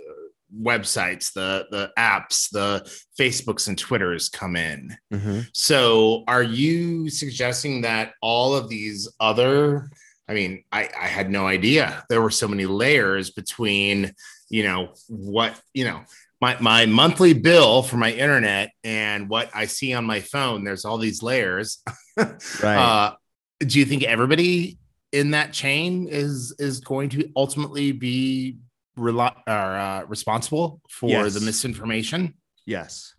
websites, 0.62 1.32
the 1.34 1.66
the 1.70 1.90
apps, 1.98 2.48
the 2.50 2.90
Facebooks 3.18 3.68
and 3.68 3.76
Twitters 3.76 4.28
come 4.30 4.56
in. 4.56 4.96
Mhm. 5.12 5.46
So 5.52 6.24
are 6.26 6.42
you 6.42 7.10
suggesting 7.10 7.82
that 7.82 8.14
all 8.22 8.54
of 8.56 8.68
these 8.70 9.08
other 9.20 9.90
I 10.28 10.34
mean, 10.34 10.64
I, 10.70 10.88
I 10.98 11.06
had 11.06 11.30
no 11.30 11.46
idea 11.46 12.04
there 12.10 12.20
were 12.20 12.30
so 12.30 12.48
many 12.48 12.66
layers 12.66 13.30
between, 13.30 14.12
you 14.50 14.62
know, 14.62 14.92
what, 15.08 15.58
you 15.72 15.84
know, 15.84 16.02
my, 16.40 16.56
my 16.60 16.86
monthly 16.86 17.32
bill 17.32 17.82
for 17.82 17.96
my 17.96 18.12
internet 18.12 18.70
and 18.84 19.28
what 19.28 19.50
I 19.54 19.64
see 19.66 19.94
on 19.94 20.04
my 20.04 20.20
phone. 20.20 20.64
There's 20.64 20.84
all 20.84 20.98
these 20.98 21.22
layers. 21.22 21.82
right 22.16 22.34
Uh, 22.62 23.14
do 23.60 23.78
you 23.78 23.84
think 23.86 24.02
everybody 24.04 24.78
in 25.12 25.30
that 25.32 25.52
chain 25.52 26.06
is 26.08 26.54
is 26.58 26.80
going 26.80 27.08
to 27.08 27.30
ultimately 27.34 27.92
be 27.92 28.58
rel- 28.96 29.34
or, 29.46 29.52
uh, 29.52 30.04
responsible 30.04 30.80
for 30.90 31.08
Yes. 31.08 31.34
the 31.34 31.40
misinformation? 31.40 32.34
Yes, 32.66 33.14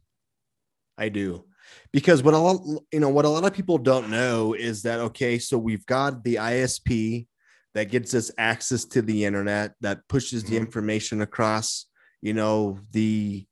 I 0.97 1.09
do. 1.09 1.45
Because 1.91 2.21
what 2.21 2.33
a 2.33 2.37
lot, 2.37 2.61
you 2.91 2.99
know, 2.99 3.09
what 3.09 3.25
a 3.25 3.29
lot 3.29 3.45
of 3.45 3.53
people 3.53 3.77
don't 3.77 4.09
know 4.09 4.53
is 4.53 4.83
that 4.83 4.99
okay, 4.99 5.39
so 5.39 5.57
we've 5.57 5.85
got 5.85 6.23
the 6.23 6.35
ISP 6.35 7.27
that 7.73 7.85
gets 7.89 8.13
us 8.13 8.31
access 8.37 8.85
to 8.85 9.01
the 9.01 9.25
internet 9.25 9.73
that 9.81 10.07
pushes 10.07 10.43
the 10.43 10.55
Mhm. 10.55 10.59
information 10.61 11.21
across, 11.21 11.85
you 12.21 12.33
know, 12.33 12.79
the 12.91 13.45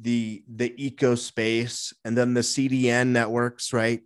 the 0.00 0.42
the 0.48 0.72
eco 0.82 1.14
space 1.14 1.92
and 2.04 2.16
then 2.16 2.32
the 2.32 2.42
CDN 2.42 3.12
networks, 3.12 3.72
right? 3.72 4.02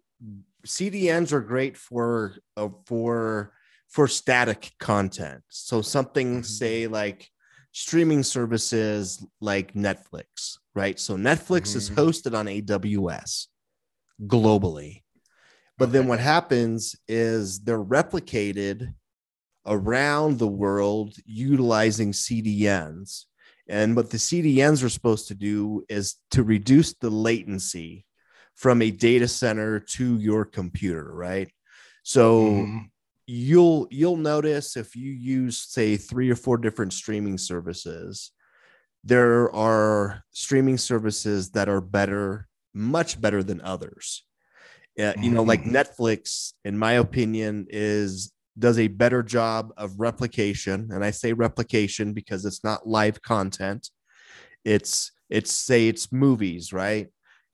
CDNs 0.66 1.32
are 1.32 1.40
great 1.42 1.76
for 1.76 2.36
uh, 2.57 2.70
for 2.86 3.52
for 3.88 4.09
static 4.09 4.72
content. 4.80 5.42
So 5.48 5.82
something 5.82 6.40
Mhm. 6.40 6.44
say 6.46 6.86
like 6.88 7.30
streaming 7.72 8.22
services 8.24 9.24
like 9.40 9.74
Netflix, 9.74 10.59
right? 10.74 10.98
So 10.98 11.16
Netflix 11.16 11.76
is 11.76 11.90
Mhm. 11.90 11.96
hosted 11.96 12.36
on 12.38 12.48
AWS 12.48 13.48
globally. 14.22 15.02
But 15.78 15.92
then 15.92 16.06
what 16.06 16.20
happens 16.20 16.94
is 17.08 17.60
they're 17.60 17.82
replicated 17.82 18.94
around 19.66 20.38
the 20.38 20.48
world 20.48 21.16
utilizing 21.24 22.12
CDNs. 22.12 23.26
And 23.68 23.96
what 23.96 24.10
the 24.10 24.18
CDNs 24.18 24.82
are 24.84 24.88
supposed 24.90 25.28
to 25.28 25.34
do 25.34 25.84
is 25.88 26.16
to 26.32 26.42
reduce 26.42 26.92
the 26.94 27.10
latency 27.10 28.06
from 28.54 28.82
a 28.82 28.90
data 28.90 29.26
center 29.26 29.80
to 29.80 30.18
your 30.18 30.44
computer, 30.44 31.12
right? 31.12 31.50
So 32.04 32.40
Mhm. 32.40 32.90
you'll 33.26 33.88
you'll 33.90 34.18
notice 34.18 34.76
if 34.76 34.94
you 34.94 35.10
use 35.10 35.56
say 35.62 35.96
three 35.96 36.30
or 36.30 36.36
four 36.36 36.58
different 36.58 36.92
streaming 36.92 37.38
services 37.38 38.30
there 39.05 39.55
are 39.55 40.24
streaming 40.30 40.78
services 40.78 41.50
that 41.50 41.68
are 41.68 41.80
better 41.80 42.48
much 42.72 43.20
better 43.20 43.42
than 43.42 43.61
others. 43.61 44.24
Uh, 44.96 45.12
you 45.20 45.28
know 45.28 45.42
like 45.42 45.64
netflix 45.64 46.52
in 46.64 46.78
my 46.78 46.92
opinion 46.92 47.66
is 47.68 48.32
does 48.57 48.78
a 48.78 48.86
better 48.86 49.24
job 49.24 49.72
of 49.76 49.98
replication 49.98 50.88
and 50.92 51.05
i 51.05 51.11
say 51.11 51.32
replication 51.32 52.12
because 52.12 52.44
it's 52.44 52.62
not 52.62 52.86
live 52.86 53.20
content. 53.20 53.90
It's 54.64 55.11
it's 55.28 55.52
say 55.52 55.88
it's 55.88 56.12
movies 56.12 56.72
right? 56.72 57.09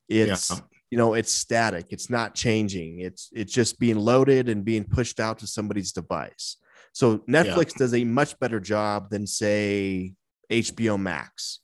It's 0.09 0.51
Yeah. 0.51 0.59
you 0.90 0.98
know 0.98 1.14
it's 1.14 1.32
static. 1.32 1.86
It's 1.90 2.11
not 2.11 2.34
changing. 2.34 3.01
It's 3.01 3.30
it's 3.32 3.53
just 3.53 3.78
being 3.78 3.96
loaded 3.96 4.48
and 4.51 4.64
being 4.64 4.84
pushed 4.84 5.18
out 5.18 5.38
to 5.38 5.46
somebody's 5.46 5.92
device. 5.92 6.57
So 6.92 7.18
netflix 7.28 7.74
does 7.74 7.94
a 7.94 8.05
much 8.05 8.38
better 8.38 8.61
job 8.61 9.09
than 9.11 9.26
say 9.26 10.14
hbo 10.51 11.01
max. 11.01 11.61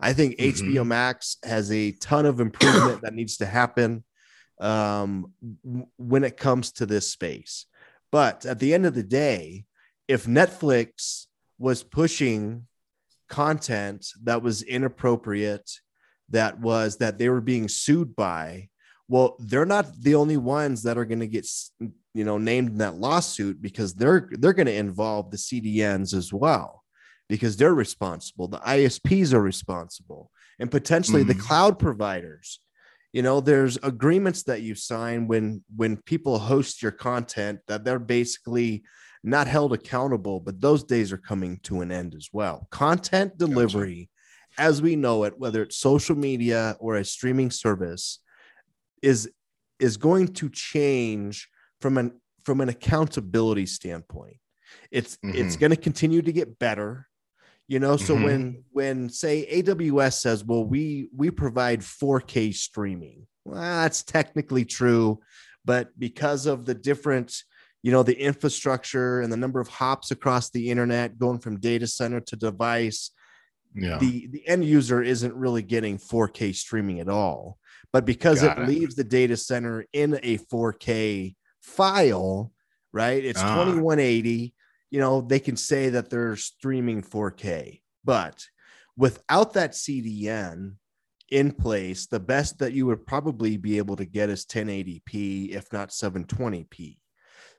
I 0.00 0.12
think 0.12 0.36
Mhm. 0.36 0.52
hbo 0.52 0.86
max 0.86 1.36
has 1.44 1.70
a 1.72 1.92
ton 1.92 2.24
of 2.26 2.40
improvement 2.40 3.02
that 3.02 3.14
needs 3.14 3.36
to 3.38 3.46
happen 3.46 4.04
um, 4.60 5.32
when 5.96 6.24
it 6.24 6.36
comes 6.36 6.72
to 6.72 6.86
this 6.86 7.12
space. 7.12 7.66
But 8.10 8.44
at 8.46 8.58
the 8.58 8.74
end 8.74 8.86
of 8.86 8.94
the 8.94 9.02
day 9.02 9.64
if 10.08 10.24
netflix 10.24 11.26
was 11.58 11.82
pushing 11.82 12.66
content 13.28 14.06
that 14.22 14.42
was 14.42 14.62
inappropriate 14.62 15.70
that 16.30 16.58
was 16.60 16.96
that 16.96 17.18
they 17.18 17.28
were 17.28 17.40
being 17.42 17.68
sued 17.68 18.16
by 18.16 18.68
well 19.08 19.36
they're 19.38 19.66
not 19.66 19.86
the 20.00 20.14
only 20.14 20.36
ones 20.36 20.82
that 20.82 20.96
are 20.96 21.04
going 21.04 21.20
to 21.20 21.26
get 21.26 21.46
you 22.14 22.24
know 22.24 22.38
named 22.38 22.70
in 22.70 22.78
that 22.78 22.94
lawsuit 22.96 23.60
because 23.60 23.94
they're 23.94 24.28
they're 24.32 24.54
going 24.54 24.66
to 24.66 24.72
involve 24.74 25.30
the 25.30 25.36
cdns 25.36 26.14
as 26.14 26.32
well 26.32 26.82
because 27.28 27.56
they're 27.56 27.74
responsible. 27.74 28.48
The 28.48 28.58
isps 28.58 29.32
are 29.32 29.40
responsible. 29.42 30.30
And 30.58 30.70
potentially 30.70 31.22
the 31.22 31.34
Mhm. 31.34 31.40
cloud 31.40 31.78
providers 31.78 32.60
you 33.14 33.22
know 33.22 33.40
there's 33.40 33.78
agreements 33.82 34.42
that 34.42 34.60
you 34.60 34.74
sign 34.74 35.26
when 35.28 35.64
when 35.74 35.96
people 35.96 36.38
host 36.38 36.82
your 36.82 36.92
content 36.92 37.58
that 37.66 37.82
they're 37.82 37.98
basically 37.98 38.82
not 39.24 39.46
held 39.46 39.72
accountable 39.72 40.40
but 40.40 40.60
those 40.60 40.84
days 40.84 41.10
are 41.10 41.16
coming 41.16 41.58
to 41.60 41.80
an 41.80 41.90
end 41.90 42.14
as 42.14 42.28
well. 42.34 42.68
Content 42.70 43.38
delivery 43.38 44.10
as 44.58 44.82
we 44.82 44.94
know 44.94 45.24
it 45.24 45.38
whether 45.38 45.62
it's 45.62 45.76
social 45.78 46.16
media 46.16 46.76
or 46.80 46.96
a 46.96 47.04
streaming 47.04 47.50
service 47.50 48.18
is 49.00 49.30
is 49.78 49.96
going 49.96 50.28
to 50.28 50.50
change 50.50 51.48
from 51.80 51.96
an 51.96 52.20
from 52.44 52.60
an 52.60 52.68
accountability 52.68 53.64
standpoint. 53.64 54.36
It's 54.90 55.16
it's 55.22 55.56
Mhm. 55.56 55.60
going 55.60 55.70
to 55.70 55.76
continue 55.88 56.20
to 56.20 56.32
get 56.32 56.58
better 56.58 57.07
you 57.68 57.78
know 57.78 57.96
so 57.96 58.16
Mhm. 58.16 58.24
when 58.24 58.64
when 58.72 59.08
say 59.10 59.46
aws 59.62 60.14
says 60.14 60.42
well 60.44 60.64
we 60.64 61.08
we 61.14 61.30
provide 61.30 61.80
4k 61.80 62.52
streaming 62.54 63.26
well, 63.44 63.60
that's 63.60 64.02
technically 64.02 64.64
true 64.64 65.20
but 65.64 65.90
because 65.98 66.46
of 66.46 66.64
the 66.64 66.74
different 66.74 67.42
you 67.82 67.92
know 67.92 68.02
the 68.02 68.18
infrastructure 68.20 69.20
and 69.20 69.32
the 69.32 69.36
number 69.36 69.60
of 69.60 69.68
hops 69.68 70.10
across 70.10 70.50
the 70.50 70.70
internet 70.70 71.18
going 71.18 71.38
from 71.38 71.60
data 71.60 71.86
center 71.86 72.20
to 72.20 72.36
device 72.36 73.10
yeah 73.74 73.98
the 73.98 74.26
the 74.28 74.46
end 74.48 74.64
user 74.64 75.02
isn't 75.02 75.34
really 75.34 75.62
getting 75.62 75.98
4K 75.98 76.54
streaming 76.54 77.00
at 77.00 77.08
all. 77.08 77.58
But 77.92 78.04
because 78.06 78.42
it, 78.42 78.56
it. 78.58 78.66
leaves 78.68 78.94
the 78.96 79.04
data 79.04 79.36
center 79.36 79.84
in 79.92 80.18
a 80.22 80.38
4K 80.38 81.34
file, 81.62 82.52
right? 82.92 83.22
It's 83.24 83.40
Ah. 83.42 83.54
2180. 83.64 84.54
You 84.90 85.00
know, 85.00 85.20
they 85.20 85.40
can 85.40 85.56
say 85.56 85.90
that 85.90 86.10
they're 86.10 86.36
streaming 86.36 87.02
4K, 87.02 87.82
but 88.04 88.44
without 88.96 89.52
that 89.54 89.72
CDN 89.72 90.76
in 91.30 91.52
place, 91.52 92.06
the 92.06 92.20
best 92.20 92.58
that 92.58 92.72
you 92.72 92.86
would 92.86 93.06
probably 93.06 93.56
be 93.58 93.76
able 93.78 93.96
to 93.96 94.06
get 94.06 94.30
is 94.30 94.46
1080p, 94.46 95.50
if 95.52 95.72
not 95.72 95.90
720p. 95.90 96.98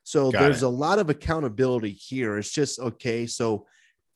So 0.03 0.31
Got 0.31 0.41
there's 0.41 0.63
it. 0.63 0.65
a 0.65 0.69
lot 0.69 0.97
of 0.97 1.09
accountability 1.09 1.91
here. 1.91 2.37
It's 2.37 2.51
just 2.51 2.79
okay. 2.79 3.27
So 3.27 3.67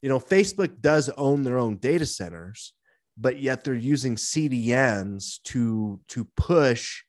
you 0.02 0.10
know, 0.10 0.20
Facebook 0.20 0.82
does 0.82 1.08
own 1.10 1.44
their 1.44 1.58
own 1.58 1.78
data 1.78 2.06
centers, 2.06 2.74
but 3.18 3.40
yet 3.40 3.64
they're 3.64 3.74
using 3.74 4.16
CDNs 4.18 5.42
to 5.44 6.02
to 6.10 6.26
push 6.36 7.04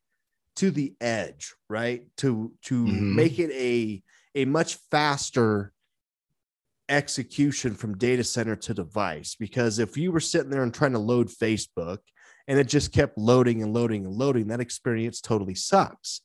to 0.57 0.71
the 0.71 0.95
edge, 1.01 1.55
right? 1.69 2.07
To 2.19 2.53
to 2.67 2.77
Mhm. 2.87 3.15
make 3.17 3.39
it 3.41 3.51
a 3.51 4.03
a 4.37 4.45
much 4.45 4.77
faster 4.91 5.73
execution 6.89 7.75
from 7.75 7.97
data 7.97 8.25
center 8.25 8.57
to 8.57 8.75
device. 8.75 9.35
Because 9.35 9.79
if 9.79 9.97
you 9.97 10.13
were 10.13 10.21
sitting 10.21 10.51
there 10.51 10.63
and 10.63 10.73
trying 10.75 10.93
to 10.93 10.99
load 10.99 11.29
Facebook 11.29 11.99
and 12.47 12.59
it 12.59 12.69
just 12.69 12.93
kept 12.93 13.19
loading 13.19 13.63
and 13.63 13.73
loading 13.73 14.05
and 14.05 14.15
loading, 14.15 14.49
that 14.49 14.61
experience 14.61 15.21
totally 15.21 15.55
sucks. 15.55 16.21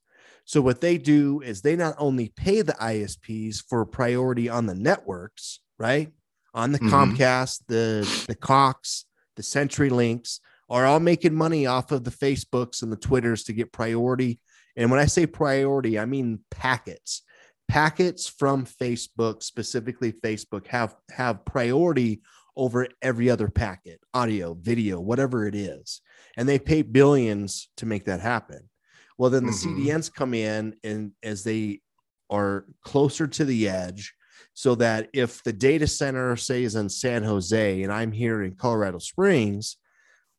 So 0.45 0.61
what 0.61 0.81
they 0.81 0.97
do 0.97 1.41
is 1.41 1.61
they 1.61 1.75
not 1.75 1.95
only 1.97 2.29
pay 2.35 2.61
the 2.61 2.73
ISPs 2.73 3.63
for 3.67 3.85
priority 3.85 4.49
on 4.49 4.65
the 4.65 4.75
networks, 4.75 5.59
right? 5.77 6.11
On 6.53 6.71
the 6.71 6.79
Mhm. 6.79 6.89
Comcast, 6.89 7.61
the 7.67 8.07
the 8.27 8.35
Cox, 8.35 9.05
the 9.35 9.43
Century 9.43 9.89
Links 9.89 10.39
are 10.69 10.85
all 10.85 10.99
making 10.99 11.35
money 11.35 11.65
off 11.65 11.91
of 11.91 12.03
the 12.03 12.11
Facebooks 12.11 12.81
and 12.81 12.91
the 12.91 12.97
Twitters 12.97 13.43
to 13.43 13.53
get 13.53 13.71
priority. 13.71 14.39
And 14.75 14.89
when 14.89 14.99
I 14.99 15.05
say 15.05 15.25
priority, 15.25 15.99
I 15.99 16.05
mean 16.05 16.39
packets. 16.51 17.21
Packets 17.69 18.27
from 18.27 18.65
Facebook, 18.65 19.43
specifically 19.43 20.11
Facebook, 20.11 20.67
have 20.67 20.95
have 21.11 21.45
priority 21.45 22.21
over 22.57 22.87
every 23.01 23.29
other 23.29 23.47
packet, 23.47 24.01
audio, 24.13 24.55
video, 24.55 24.99
whatever 24.99 25.47
it 25.47 25.55
is. 25.55 26.01
And 26.35 26.49
they 26.49 26.59
pay 26.59 26.81
billions 26.81 27.69
to 27.77 27.85
make 27.85 28.05
that 28.05 28.19
happen. 28.19 28.69
Well, 29.17 29.29
then 29.29 29.45
the 29.45 29.51
Mhm. 29.51 29.63
CDNs 29.63 30.09
come 30.09 30.33
in 30.33 30.75
and 30.83 31.13
as 31.23 31.43
they 31.43 31.81
are 32.29 32.65
closer 32.81 33.27
to 33.27 33.45
the 33.45 33.69
edge, 33.69 34.13
so 34.53 34.75
that 34.75 35.09
if 35.13 35.41
the 35.43 35.53
data 35.53 35.87
center, 35.87 36.35
say, 36.35 36.63
is 36.63 36.75
in 36.75 36.89
San 36.89 37.23
Jose 37.23 37.83
and 37.83 37.93
I'm 37.93 38.11
here 38.11 38.41
in 38.41 38.55
Colorado 38.55 38.97
Springs, 38.99 39.77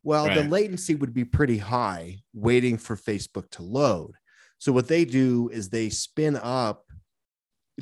well, 0.03 0.27
the 0.35 0.45
latency 0.45 0.95
would 0.95 1.15
be 1.15 1.25
pretty 1.25 1.59
high 1.59 2.19
waiting 2.35 2.77
for 2.77 2.97
Facebook 2.97 3.51
to 3.51 3.63
load. 3.63 4.13
So 4.59 4.73
what 4.73 4.89
they 4.89 5.05
do 5.05 5.49
is 5.51 5.69
they 5.69 5.89
spin 5.91 6.37
up 6.37 6.90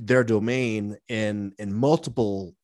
their 0.06 0.24
domain 0.24 0.96
in 1.08 1.52
in 1.58 1.72
multiple 1.72 2.54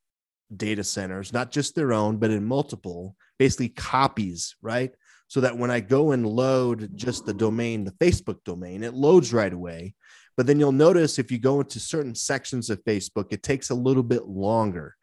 data 0.55 0.83
centers, 0.83 1.33
not 1.33 1.51
just 1.51 1.75
their 1.75 1.93
own, 1.93 2.17
but 2.17 2.31
in 2.31 2.45
multiple, 2.45 3.15
basically 3.39 3.69
copies, 3.69 4.55
right? 4.61 4.91
So 5.27 5.41
that 5.41 5.57
when 5.57 5.71
I 5.71 5.79
go 5.79 6.11
and 6.11 6.25
load 6.25 6.91
just 6.95 7.25
the 7.25 7.33
domain, 7.33 7.83
the 7.83 7.91
Facebook 7.91 8.43
domain, 8.45 8.83
it 8.83 8.93
loads 8.93 9.33
right 9.33 9.51
away. 9.51 9.95
But 10.37 10.47
then 10.47 10.59
you'll 10.59 10.71
notice 10.71 11.17
if 11.17 11.31
you 11.31 11.39
go 11.39 11.61
into 11.61 11.79
certain 11.79 12.13
sections 12.13 12.69
of 12.69 12.83
Facebook, 12.83 13.27
it 13.31 13.41
takes 13.41 13.69
a 13.69 13.75
little 13.75 14.03
bit 14.03 14.27
longer. 14.27 14.95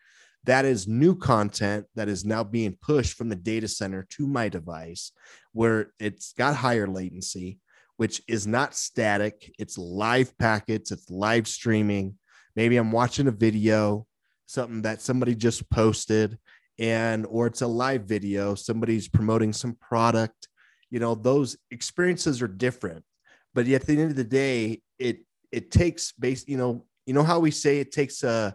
That 0.44 0.64
is 0.64 0.88
new 0.88 1.16
content 1.16 1.86
that 1.94 2.08
is 2.08 2.24
now 2.24 2.44
being 2.44 2.76
pushed 2.80 3.16
from 3.16 3.28
the 3.28 3.36
data 3.36 3.68
center 3.68 4.06
to 4.10 4.26
my 4.26 4.48
device, 4.48 5.12
where 5.52 5.92
it's 5.98 6.32
got 6.32 6.56
higher 6.56 6.86
latency, 6.86 7.58
which 7.96 8.22
is 8.28 8.46
not 8.46 8.74
static. 8.74 9.54
It's 9.58 9.78
live 9.78 10.36
packets, 10.38 10.90
it's 10.90 11.08
live 11.10 11.46
streaming. 11.46 12.18
Maybe 12.56 12.76
I'm 12.76 12.92
watching 12.92 13.28
a 13.28 13.32
video, 13.32 14.06
something 14.46 14.82
that 14.82 15.00
somebody 15.00 15.34
just 15.34 15.68
posted, 15.70 16.38
and 16.78 17.26
or 17.28 17.46
it's 17.46 17.62
a 17.62 17.66
live 17.66 18.04
video, 18.04 18.54
somebody's 18.54 19.08
promoting 19.08 19.52
some 19.52 19.74
product. 19.74 20.48
You 20.90 21.00
know, 21.00 21.14
those 21.14 21.56
experiences 21.70 22.42
are 22.42 22.48
different. 22.48 23.04
But 23.54 23.66
yet 23.66 23.82
at 23.82 23.86
the 23.86 24.00
end 24.00 24.10
of 24.10 24.16
the 24.16 24.24
day, 24.24 24.82
it 24.98 25.18
it 25.50 25.70
takes 25.70 26.12
base, 26.12 26.44
you 26.46 26.56
know, 26.56 26.86
you 27.06 27.14
know 27.14 27.22
how 27.22 27.38
we 27.40 27.50
say 27.50 27.78
it 27.80 27.92
takes 27.92 28.22
a 28.22 28.54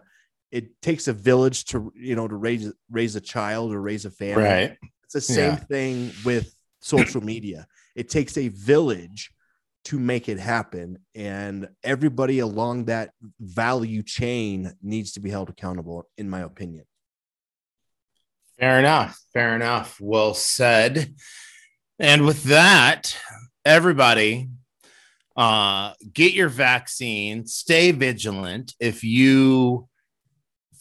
it 0.50 0.80
takes 0.80 1.08
a 1.08 1.12
village 1.12 1.64
to 1.66 1.92
you 1.94 2.16
know 2.16 2.26
to 2.26 2.34
raise 2.36 2.72
raise 2.90 3.16
a 3.16 3.20
child 3.20 3.72
or 3.72 3.80
raise 3.80 4.04
a 4.04 4.10
family. 4.10 4.42
right 4.42 4.76
It's 5.04 5.14
the 5.14 5.20
same 5.20 5.52
Yeah. 5.52 5.56
thing 5.56 6.12
with 6.24 6.54
social 6.80 7.20
media. 7.20 7.66
It 7.96 8.08
takes 8.08 8.36
a 8.36 8.48
village 8.48 9.30
to 9.88 9.98
make 9.98 10.28
it 10.28 10.38
happen, 10.38 10.98
and 11.14 11.68
everybody 11.82 12.38
along 12.38 12.86
that 12.86 13.10
value 13.40 14.02
chain 14.02 14.72
needs 14.82 15.12
to 15.12 15.20
be 15.20 15.30
held 15.30 15.48
accountable, 15.50 16.08
in 16.16 16.28
my 16.28 16.40
opinion. 16.40 16.84
Fair 18.58 18.78
enough. 18.78 19.18
Fair 19.32 19.54
enough. 19.54 19.98
Well 20.00 20.34
said. 20.34 21.14
And 21.98 22.26
with 22.26 22.44
that, 22.44 23.16
everybody, 23.64 24.48
uh, 25.36 25.92
get 26.12 26.32
your 26.32 26.48
vaccine. 26.48 27.46
Stay 27.46 27.92
vigilant. 27.92 28.74
If 28.80 29.04
you 29.04 29.88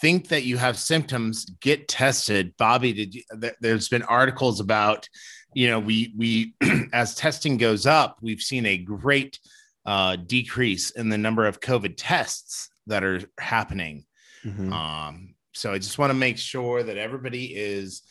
think 0.01 0.28
that 0.30 0.43
you 0.43 0.58
have 0.58 0.78
symptoms, 0.78 1.45
get 1.62 1.88
tested. 1.88 2.55
Bobby, 2.58 2.93
did 2.93 3.16
you, 3.16 3.24
th- 3.41 3.55
there's 3.62 3.89
been 3.89 4.03
articles 4.03 4.60
about, 4.60 5.08
you 5.58 5.68
know, 5.68 5.80
we 5.80 6.14
we 6.16 6.53
as 6.93 7.16
testing 7.16 7.58
goes 7.58 7.88
up, 7.88 8.20
we've 8.22 8.41
seen 8.41 8.68
a 8.68 8.78
great 8.78 9.39
uh, 9.88 10.16
decrease 10.16 10.91
in 10.91 11.10
the 11.10 11.18
number 11.18 11.47
of 11.47 11.60
COVID 11.60 11.95
tests 11.97 12.70
that 12.86 13.03
are 13.03 13.22
happening. 13.39 14.05
Mhm. 14.45 14.72
Um, 14.72 15.34
so 15.55 15.74
I 15.74 15.80
just 15.80 15.97
want 15.97 16.12
to 16.12 16.14
make 16.14 16.38
sure 16.38 16.84
that 16.84 16.97
everybody 16.97 17.55
is, 17.55 18.03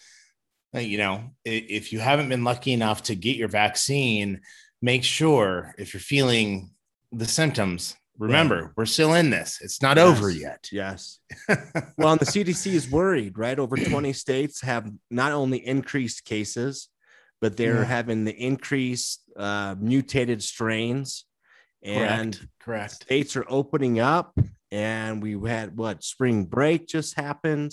uh, 0.74 0.80
you 0.80 0.98
know, 0.98 1.30
if 1.44 1.92
you 1.92 2.00
haven't 2.00 2.30
been 2.30 2.42
lucky 2.42 2.72
enough 2.72 3.04
to 3.04 3.14
get 3.14 3.36
your 3.36 3.46
vaccine, 3.46 4.40
make 4.82 5.04
sure 5.04 5.72
if 5.78 5.94
you're 5.94 6.00
feeling 6.00 6.70
the 7.12 7.28
symptoms, 7.28 7.94
remember 8.18 8.72
we're 8.76 8.86
still 8.86 9.14
in 9.14 9.30
this. 9.30 9.60
It's 9.62 9.80
not 9.80 9.98
over 9.98 10.30
yet. 10.30 10.68
Yes. 10.72 11.20
Well, 11.96 12.10
and 12.10 12.20
the 12.20 12.26
CDC 12.26 12.72
is 12.72 12.90
worried, 12.90 13.38
right? 13.38 13.58
Over 13.58 13.76
20 13.76 14.12
states 14.12 14.60
have 14.62 14.90
not 15.10 15.30
only 15.30 15.64
increased 15.64 16.24
cases, 16.24 16.88
but 17.40 17.56
they're 17.56 17.80
Yeah. 17.80 17.84
having 17.84 18.24
the 18.24 18.32
increased 18.32 19.22
uh, 19.36 19.74
mutated 19.78 20.42
strains. 20.42 21.24
And 21.82 22.34
Correct. 22.34 22.48
Correct. 22.60 22.92
states 22.94 23.36
are 23.36 23.44
opening 23.48 24.00
up. 24.00 24.36
And 24.72 25.22
we 25.22 25.32
had 25.48 25.76
what 25.76 26.02
spring 26.02 26.44
break 26.44 26.86
just 26.88 27.14
happened. 27.14 27.72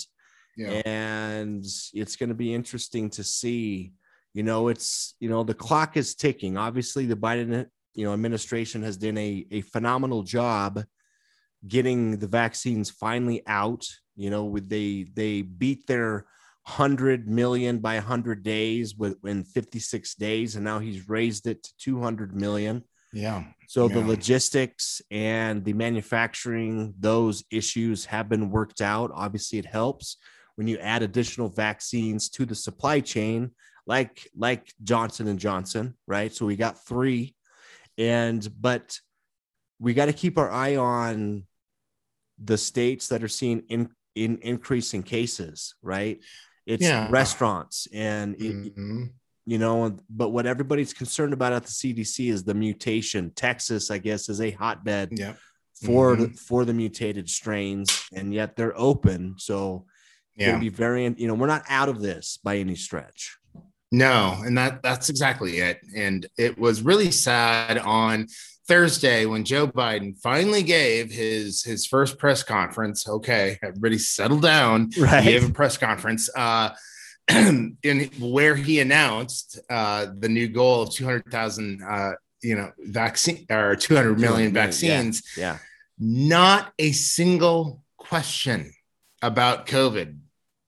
Yeah. 0.56 0.82
and 0.86 1.66
it's 1.94 2.16
going 2.16 2.30
to 2.30 2.36
be 2.36 2.54
interesting 2.54 3.10
to 3.12 3.24
see 3.24 3.94
you 4.36 4.44
know 4.44 4.68
it's 4.68 5.16
you 5.20 5.28
know 5.28 5.44
the 5.44 5.56
clock 5.56 5.98
is 5.98 6.14
ticking 6.14 6.58
obviously 6.58 7.08
the 7.08 7.16
biden 7.16 7.66
you 7.96 8.06
know 8.06 8.14
administration 8.14 8.84
has 8.84 8.96
done 8.98 9.18
a, 9.18 9.48
a 9.50 9.62
phenomenal 9.62 10.22
job 10.22 10.84
getting 11.68 12.18
the 12.20 12.28
vaccines 12.28 12.92
finally 12.92 13.42
out 13.48 13.84
you 14.16 14.30
know 14.30 14.46
with 14.46 14.70
they 14.70 15.08
they 15.16 15.42
beat 15.42 15.88
their 15.88 16.26
100 16.66 17.28
million 17.28 17.80
by 17.80 17.96
100 17.96 18.42
days 18.44 18.96
within 18.96 19.44
56 19.44 20.16
days 20.16 20.56
and 20.56 20.64
now 20.64 20.80
he's 20.80 21.10
raised 21.10 21.46
it 21.46 21.62
to 21.64 21.72
200 21.80 22.34
million 22.36 22.84
Yeah. 23.12 23.44
so 23.68 23.88
the 23.90 24.00
logistics 24.00 25.02
and 25.12 25.64
the 25.66 25.74
manufacturing, 25.74 26.94
those 27.00 27.44
issues 27.52 28.06
have 28.06 28.30
been 28.30 28.50
worked 28.50 28.82
out. 28.82 29.12
Obviously, 29.14 29.60
it 29.60 29.66
helps 29.66 30.18
when 30.56 30.68
you 30.68 30.78
add 30.78 31.02
additional 31.04 31.50
vaccines 31.50 32.30
to 32.30 32.46
the 32.46 32.56
supply 32.56 33.02
chain, 33.02 33.52
like 33.86 34.28
like 34.36 34.72
Johnson 34.84 35.28
and 35.28 35.40
Johnson, 35.40 35.96
right? 36.08 36.34
So 36.34 36.46
we 36.46 36.56
got 36.56 36.86
three, 36.86 37.36
and 37.98 38.48
but 38.60 38.98
we 39.80 39.94
got 39.94 40.06
to 40.06 40.14
keep 40.14 40.38
our 40.38 40.50
eye 40.52 40.78
on 40.78 41.44
the 42.44 42.58
states 42.58 43.08
that 43.10 43.24
are 43.24 43.28
seeing 43.28 43.64
in, 43.70 43.90
in 44.16 44.40
increasing 44.42 45.04
cases, 45.04 45.76
right? 45.82 46.20
It's 46.66 46.84
Yeah. 46.84 47.08
restaurants 47.10 47.88
and 47.94 48.36
it- 48.42 48.76
Mhm. 48.76 49.12
you 49.46 49.58
know 49.58 49.98
but 50.10 50.30
what 50.30 50.46
everybody's 50.46 50.94
concerned 50.94 51.34
about 51.34 51.52
at 51.52 51.64
the 51.64 51.72
cdc 51.72 52.30
is 52.32 52.46
the 52.46 52.54
mutation 52.54 53.30
texas 53.36 53.92
i 53.92 53.98
guess 53.98 54.30
is 54.30 54.40
a 54.40 54.52
hotbed 54.52 55.10
Yep. 55.20 55.38
for 55.86 56.16
Mhm. 56.16 56.20
the, 56.32 56.38
for 56.38 56.64
the 56.64 56.74
mutated 56.74 57.30
strains 57.30 57.90
and 58.14 58.34
yet 58.34 58.56
they're 58.56 58.78
open 58.80 59.36
so 59.38 59.86
Yeah. 60.38 60.52
gonna 60.52 60.62
be 60.62 60.70
very 60.70 61.04
you 61.18 61.28
know 61.28 61.34
we're 61.34 61.48
not 61.48 61.66
out 61.68 61.90
of 61.90 62.02
this 62.02 62.38
by 62.42 62.58
any 62.58 62.76
stretch 62.76 63.38
No, 63.92 64.42
and 64.46 64.58
that 64.58 64.82
that's 64.82 65.10
exactly 65.10 65.58
it. 65.60 65.80
And 65.96 66.26
it 66.36 66.58
was 66.58 66.82
really 66.82 67.12
sad 67.12 67.78
on 67.78 68.26
Thursday 68.68 69.26
when 69.26 69.44
Joe 69.44 69.68
Biden 69.68 70.18
finally 70.20 70.64
gave 70.64 71.12
his 71.12 71.64
his 71.64 71.86
first 71.86 72.18
press 72.18 72.44
conference. 72.44 73.08
Okay, 73.08 73.58
everybody 73.62 73.98
settle 73.98 74.40
down. 74.40 74.90
right 75.00 75.24
He 75.24 75.32
gave 75.32 75.50
a 75.50 75.54
press 75.54 75.78
conference 75.78 76.30
uh, 76.36 76.70
in 77.30 78.10
where 78.20 78.56
he 78.56 78.80
announced 78.80 79.60
uh, 79.70 80.08
the 80.18 80.30
new 80.30 80.48
goal 80.48 80.82
of 80.84 80.92
200,000 80.92 81.82
uh, 81.84 82.12
you 82.42 82.56
know, 82.56 82.72
vaccine 82.80 83.46
or 83.50 83.76
200 83.76 84.20
million 84.20 84.54
Yeah. 84.54 84.64
vaccines. 84.66 85.24
yeah 85.38 85.58
not 86.00 86.74
a 86.80 86.92
single 86.92 87.84
question 87.98 88.74
about 89.22 89.68
COVID. 89.68 90.18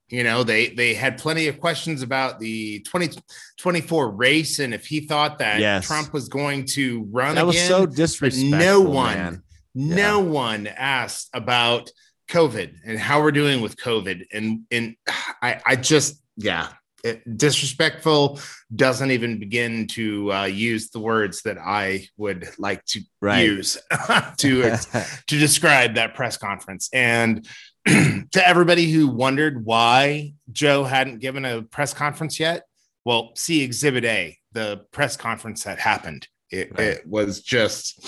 You 0.09 0.23
know, 0.23 0.43
they 0.43 0.67
they 0.69 0.93
had 0.93 1.17
plenty 1.17 1.47
of 1.47 1.59
questions 1.59 2.01
about 2.03 2.39
the 2.39 2.79
2024 2.81 4.11
race 4.11 4.59
and 4.59 4.73
if 4.73 4.85
he 4.85 4.99
thought 5.01 5.39
that 5.39 5.59
Yes. 5.59 5.87
Trump 5.87 6.13
was 6.13 6.29
going 6.29 6.65
to 6.67 7.07
run 7.11 7.35
that 7.35 7.45
was 7.45 7.59
so 7.59 7.85
disrespectful 7.85 8.59
no 8.59 8.81
one, 8.81 9.17
man. 9.17 9.43
no 9.73 10.19
one 10.19 10.67
asked 10.67 11.29
about 11.33 11.89
COVID 12.29 12.75
and 12.85 12.99
how 12.99 13.21
we're 13.21 13.31
doing 13.31 13.61
with 13.61 13.77
COVID. 13.77 14.25
And 14.31 14.61
and 14.71 14.95
I 15.41 15.61
I 15.65 15.75
just 15.75 16.21
yeah. 16.37 16.69
It, 17.03 17.37
disrespectful 17.37 18.39
doesn't 18.75 19.11
even 19.11 19.37
begin 19.37 19.85
to 19.89 20.33
uh, 20.33 20.45
use 20.45 20.89
the 20.89 20.99
words 20.99 21.43
that 21.43 21.59
I 21.59 22.07
would 22.17 22.49
like 22.57 22.83
to 22.85 23.01
Right. 23.21 23.45
use 23.45 23.77
to 24.37 24.77
to 25.27 25.39
describe 25.39 25.95
that 25.95 26.15
press 26.15 26.37
conference. 26.37 26.89
And 26.93 27.47
to 28.31 28.47
everybody 28.47 28.91
who 28.91 29.07
wondered 29.07 29.63
why 29.65 30.33
Joe 30.51 30.83
hadn't 30.83 31.19
given 31.19 31.45
a 31.45 31.61
press 31.61 31.93
conference 31.93 32.39
yet, 32.39 32.63
well, 33.03 33.31
see 33.35 33.61
Exhibit 33.63 34.05
A, 34.05 34.37
the 34.53 34.85
press 34.91 35.15
conference 35.15 35.63
that 35.63 35.79
happened. 35.79 36.27
It, 36.49 36.71
Right. 36.77 36.87
it 36.87 37.07
was 37.07 37.41
just, 37.41 37.99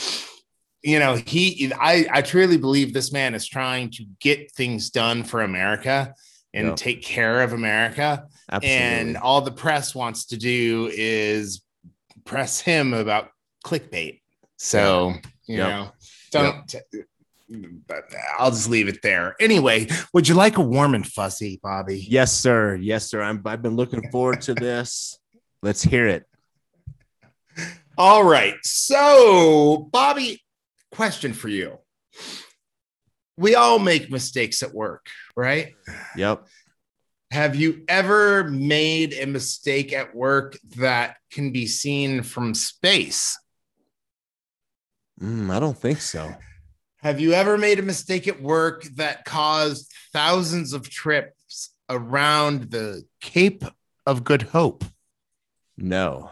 you 0.84 1.00
know, 1.00 1.16
he, 1.16 1.72
I, 1.80 2.08
I 2.12 2.22
truly 2.22 2.58
believe 2.58 2.94
this 2.94 3.12
man 3.12 3.36
is 3.36 3.48
trying 3.48 3.92
to 3.92 4.06
get 4.20 4.52
things 4.54 4.90
done 4.90 5.24
for 5.24 5.42
America 5.42 6.14
and 6.54 6.68
Yeah. 6.70 6.76
take 6.76 7.04
care 7.04 7.42
of 7.42 7.54
America. 7.54 8.26
Absolutely. 8.52 8.78
And 8.84 9.18
all 9.18 9.42
the 9.42 9.52
press 9.52 9.94
wants 9.94 10.26
to 10.28 10.38
do 10.38 10.90
is 10.94 11.62
press 12.26 12.60
him 12.60 12.94
about 12.94 13.30
clickbait. 13.66 14.22
So, 14.58 15.14
you 15.46 15.58
Yep. 15.58 15.70
know, 15.70 15.92
don't. 16.32 16.76
But 17.50 18.14
I'll 18.38 18.52
just 18.52 18.70
leave 18.70 18.88
it 18.90 19.02
there. 19.02 19.36
Anyway, 19.40 19.88
would 20.14 20.28
you 20.28 20.36
like 20.36 20.58
a 20.58 20.62
warm 20.62 20.94
and 20.96 21.08
fuzzy, 21.08 21.60
Bobby? 21.64 22.06
yes 22.10 22.34
sir 22.34 22.76
yes 22.76 23.10
sir 23.10 23.22
I'm, 23.22 23.42
i've 23.46 23.62
been 23.62 23.76
looking 23.76 24.10
forward 24.12 24.42
to 24.42 24.54
this 24.54 25.18
let's 25.64 25.82
hear 25.82 26.08
it 26.08 26.26
All 27.98 28.24
right. 28.24 28.54
So, 28.64 29.90
Bobby, 29.92 30.44
question 30.92 31.34
for 31.34 31.48
you. 31.48 31.80
We 33.38 33.56
all 33.56 33.80
make 33.80 34.12
mistakes 34.12 34.62
at 34.62 34.74
work, 34.74 35.08
right? 35.36 35.74
yep 36.16 36.46
Have 37.32 37.56
you 37.56 37.84
ever 37.88 38.44
made 38.44 39.14
a 39.14 39.26
mistake 39.26 39.94
at 39.94 40.14
work 40.14 40.58
that 40.78 41.18
can 41.32 41.52
be 41.52 41.66
seen 41.66 42.24
from 42.24 42.54
space? 42.54 43.38
Mm, 45.20 45.50
i 45.50 45.60
don't 45.60 45.78
think 45.78 46.00
so 46.02 46.36
Have 47.08 47.22
you 47.22 47.32
ever 47.32 47.58
made 47.58 47.80
a 47.80 47.84
mistake 47.84 48.28
at 48.28 48.42
work 48.42 48.84
that 48.96 49.24
caused 49.24 49.90
thousands 50.12 50.74
of 50.74 50.90
trips 50.90 51.70
around 51.90 52.64
the 52.72 53.04
Cape 53.22 53.64
of 54.06 54.26
Good 54.26 54.42
Hope? 54.42 54.84
no 55.78 56.32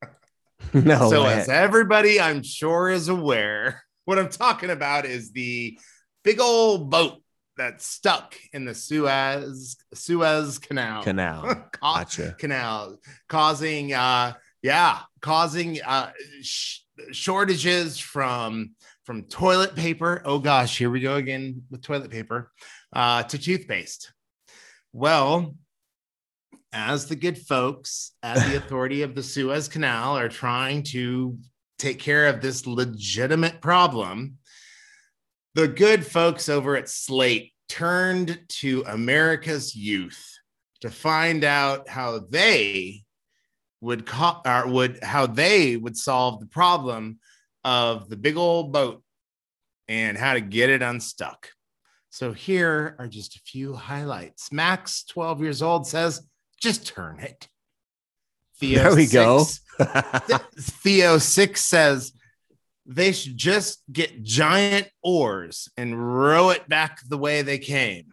no 0.72 1.10
so, 1.10 1.22
I- 1.24 1.32
as 1.32 1.48
everybody 1.48 2.20
I'm 2.20 2.44
sure 2.44 2.88
is 2.90 3.08
aware, 3.08 3.82
what 4.04 4.20
I'm 4.20 4.28
talking 4.28 4.70
about 4.70 5.04
is 5.04 5.32
the 5.32 5.76
big 6.22 6.38
old 6.38 6.90
boat 6.90 7.20
that's 7.56 7.84
stuck 7.84 8.36
in 8.52 8.66
the 8.66 8.76
Suez 8.76 9.78
Suez 9.94 10.60
Canal. 10.60 11.02
canal 11.02 11.42
Ca- 11.42 11.68
gotcha 11.80 12.36
canal 12.38 13.00
causing 13.28 13.92
uh 13.94 14.34
yeah 14.62 15.00
causing 15.20 15.82
uh 15.82 16.12
sh- 16.40 16.82
shortages 17.10 17.98
from 17.98 18.76
from 19.08 19.22
toilet 19.22 19.74
paper. 19.74 20.20
Oh 20.26 20.38
gosh 20.38 20.76
here 20.76 20.90
we 20.90 21.00
go 21.00 21.14
again 21.14 21.62
with 21.70 21.80
toilet 21.80 22.10
paper 22.10 22.52
uh 22.92 23.22
to 23.22 23.38
toothpaste. 23.38 24.12
Well 24.92 25.54
as 26.74 27.06
the 27.06 27.16
good 27.16 27.38
folks 27.38 28.12
at 28.22 28.36
the 28.46 28.56
authority 28.62 29.00
of 29.00 29.14
the 29.14 29.22
suez 29.22 29.66
canal 29.66 30.18
are 30.18 30.28
trying 30.28 30.82
to 30.82 31.38
take 31.78 31.98
care 31.98 32.26
of 32.26 32.42
this 32.42 32.66
legitimate 32.66 33.62
problem 33.62 34.36
the 35.54 35.68
good 35.68 36.04
folks 36.04 36.50
over 36.50 36.76
at 36.76 36.90
slate 36.90 37.54
turned 37.70 38.38
to 38.48 38.84
america's 38.88 39.74
youth 39.74 40.34
to 40.82 40.90
find 40.90 41.44
out 41.44 41.88
how 41.88 42.18
they 42.28 43.02
would 43.80 44.04
co- 44.04 44.42
or 44.44 44.68
would 44.68 45.02
how 45.02 45.26
they 45.26 45.78
would 45.78 45.96
solve 45.96 46.40
the 46.40 46.46
problem 46.46 47.18
of 47.64 48.08
the 48.08 48.16
big 48.16 48.36
old 48.36 48.72
boat 48.72 49.02
and 49.88 50.16
how 50.16 50.34
to 50.34 50.40
get 50.40 50.70
it 50.70 50.82
unstuck. 50.82 51.50
So 52.10 52.32
here 52.32 52.96
are 52.98 53.06
just 53.08 53.36
a 53.36 53.40
few 53.40 53.74
highlights. 53.74 54.50
Max, 54.52 55.04
12 55.04 55.40
years 55.42 55.62
old, 55.62 55.86
says, 55.86 56.22
just 56.60 56.86
turn 56.86 57.20
it. 57.20 57.48
Theo 58.56 58.82
there 58.82 58.96
we 58.96 59.06
go 59.06 59.44
six- 59.44 59.60
Theo 60.82 61.18
six 61.18 61.60
says 61.60 62.12
they 62.86 63.12
should 63.12 63.36
just 63.36 63.82
get 63.92 64.22
giant 64.24 64.88
oars 65.02 65.68
and 65.76 65.96
row 66.20 66.50
it 66.50 66.68
back 66.68 66.98
the 67.08 67.18
way 67.18 67.42
they 67.42 67.58
came. 67.58 68.06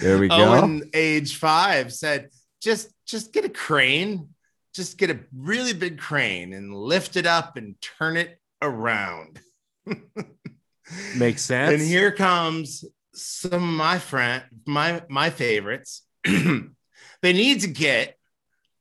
there 0.00 0.18
we 0.18 0.26
go 0.28 0.34
Owen, 0.36 0.90
age 0.94 1.36
five, 1.36 1.92
said 1.92 2.30
just 2.60 2.92
just 3.06 3.32
get 3.32 3.44
a 3.44 3.48
crane, 3.48 4.30
just 4.78 4.96
get 4.96 5.10
a 5.10 5.18
really 5.36 5.72
big 5.72 5.98
crane 5.98 6.52
and 6.52 6.72
lift 6.72 7.16
it 7.16 7.26
up 7.26 7.56
and 7.56 7.74
turn 7.80 8.16
it 8.16 8.40
around. 8.62 9.40
Makes 11.16 11.42
sense. 11.42 11.72
And 11.72 11.82
here 11.82 12.12
comes 12.12 12.84
some 13.12 13.52
of 13.52 13.60
my 13.60 13.98
friend, 13.98 14.44
my 14.66 15.02
my 15.08 15.30
favorites. 15.30 16.02
they 16.24 17.32
need 17.32 17.62
to 17.62 17.66
get 17.66 18.14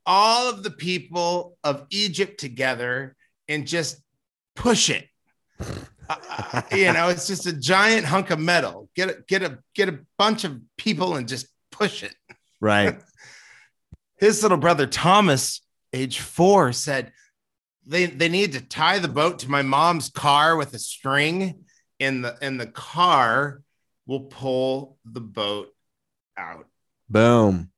all 0.05 0.49
of 0.49 0.61
the 0.61 0.69
people 0.69 1.57
of 1.63 1.87
Egypt 1.89 2.39
together 2.39 3.15
and 3.47 3.65
just 3.65 3.99
push 4.55 4.91
it. 4.91 5.07
Uh, 6.09 6.61
you 6.71 6.93
know, 6.93 7.09
it's 7.09 7.25
just 7.25 7.47
a 7.47 7.53
giant 7.53 8.05
hunk 8.05 8.29
of 8.29 8.39
metal. 8.39 8.87
Get 8.95 9.09
a 9.09 9.17
get 9.27 9.41
a 9.41 9.57
get 9.73 9.89
a 9.89 9.99
bunch 10.19 10.43
of 10.43 10.61
people 10.77 11.15
and 11.15 11.27
just 11.27 11.47
push 11.71 12.03
it. 12.03 12.13
right. 12.61 13.01
His 14.19 14.41
little 14.41 14.57
brother 14.57 14.87
Thomas, 14.87 15.61
age 15.97 16.19
four, 16.19 16.71
said 16.73 17.11
they 17.85 18.05
they 18.05 18.29
need 18.29 18.53
to 18.53 18.61
tie 18.61 18.99
the 18.99 19.07
boat 19.07 19.39
to 19.39 19.49
my 19.49 19.61
mom's 19.61 20.09
car 20.09 20.55
with 20.55 20.73
a 20.73 20.79
string, 20.79 21.65
and 21.99 22.23
the 22.23 22.37
and 22.41 22.59
the 22.59 22.67
car 22.67 23.61
will 24.05 24.21
pull 24.21 24.97
the 25.05 25.21
boat 25.21 25.69
out. 26.37 26.65
Boom. 27.09 27.71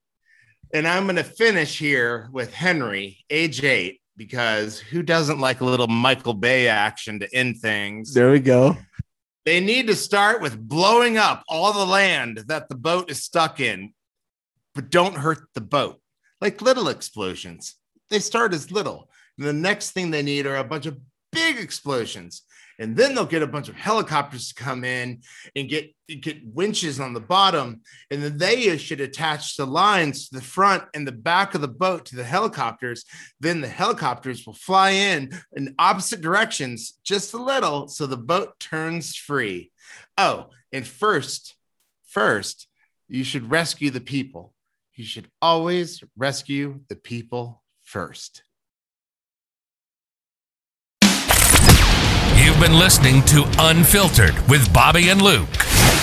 And 0.74 0.88
I'm 0.88 1.05
going 1.05 1.15
to 1.15 1.24
finish 1.24 1.80
here 1.80 2.30
with 2.32 2.53
Henry, 2.53 3.26
age 3.32 3.63
eight, 3.63 4.01
because 4.15 4.78
who 4.78 5.01
doesn't 5.01 5.39
like 5.39 5.61
a 5.61 5.65
little 5.65 5.88
Michael 5.88 6.36
Bay 6.36 6.67
action 6.67 7.20
to 7.22 7.36
end 7.36 7.57
things? 7.57 8.13
There 8.13 8.32
we 8.32 8.39
go. 8.39 8.78
They 9.45 9.59
need 9.59 9.88
to 9.88 9.95
start 9.95 10.41
with 10.41 10.59
blowing 10.59 11.17
up 11.17 11.43
all 11.47 11.74
the 11.74 11.86
land 11.86 12.43
that 12.47 12.70
the 12.70 12.76
boat 12.76 13.09
is 13.09 13.24
stuck 13.24 13.59
in, 13.59 13.93
but 14.76 14.91
don't 14.91 15.15
hurt 15.15 15.39
the 15.55 15.61
boat. 15.61 15.99
Like 16.39 16.61
little 16.61 16.88
explosions. 16.88 17.76
They 18.10 18.20
start 18.20 18.53
as 18.53 18.72
little. 18.72 19.10
And 19.38 19.47
the 19.47 19.53
next 19.53 19.91
thing 19.91 20.12
they 20.12 20.24
need 20.24 20.45
are 20.45 20.57
a 20.57 20.64
bunch 20.64 20.86
of 20.86 20.97
big 21.32 21.57
explosions. 21.57 22.43
And 22.80 22.95
then 22.95 23.14
they'll 23.14 23.26
get 23.26 23.43
a 23.43 23.47
bunch 23.47 23.68
of 23.68 23.76
helicopters 23.76 24.49
to 24.49 24.64
come 24.64 24.86
in 24.86 25.22
and 25.55 25.68
get 25.68 25.93
get 26.07 26.38
winches 26.45 26.99
on 26.99 27.14
the 27.14 27.20
bottom. 27.20 27.82
And 28.10 28.24
then 28.24 28.38
they 28.38 28.78
should 28.78 29.01
attach 29.01 29.57
the 29.57 29.68
lines 29.68 30.30
to 30.30 30.36
the 30.36 30.41
front 30.41 30.86
and 30.93 31.05
the 31.05 31.12
back 31.12 31.53
of 31.53 31.62
the 31.62 31.68
boat 31.68 32.05
to 32.05 32.16
the 32.16 32.24
helicopters. 32.24 33.03
Then 33.39 33.60
the 33.60 33.68
helicopters 33.68 34.45
will 34.45 34.53
fly 34.53 34.91
in 34.91 35.30
in 35.55 35.76
opposite 35.78 36.22
directions 36.22 36.97
just 37.03 37.34
a 37.34 37.38
little 37.38 37.89
so 37.89 38.07
the 38.07 38.18
boat 38.18 38.57
turns 38.60 39.16
free. 39.16 39.72
Oh, 40.18 40.47
and 40.72 40.88
first, 40.88 41.55
first, 42.07 42.68
you 43.10 43.26
should 43.26 43.51
rescue 43.51 43.91
the 43.91 44.01
people. 44.01 44.53
You 44.95 45.03
should 45.03 45.30
always 45.41 46.01
rescue 46.18 46.82
the 46.88 46.95
people 46.95 47.62
first. 47.89 48.43
You've 52.35 52.59
been 52.59 52.77
listening 52.77 53.23
to 53.23 53.45
Unfiltered 53.57 54.35
with 54.47 54.71
Bobby 54.71 55.09
and 55.09 55.19
Luke. 55.21 55.49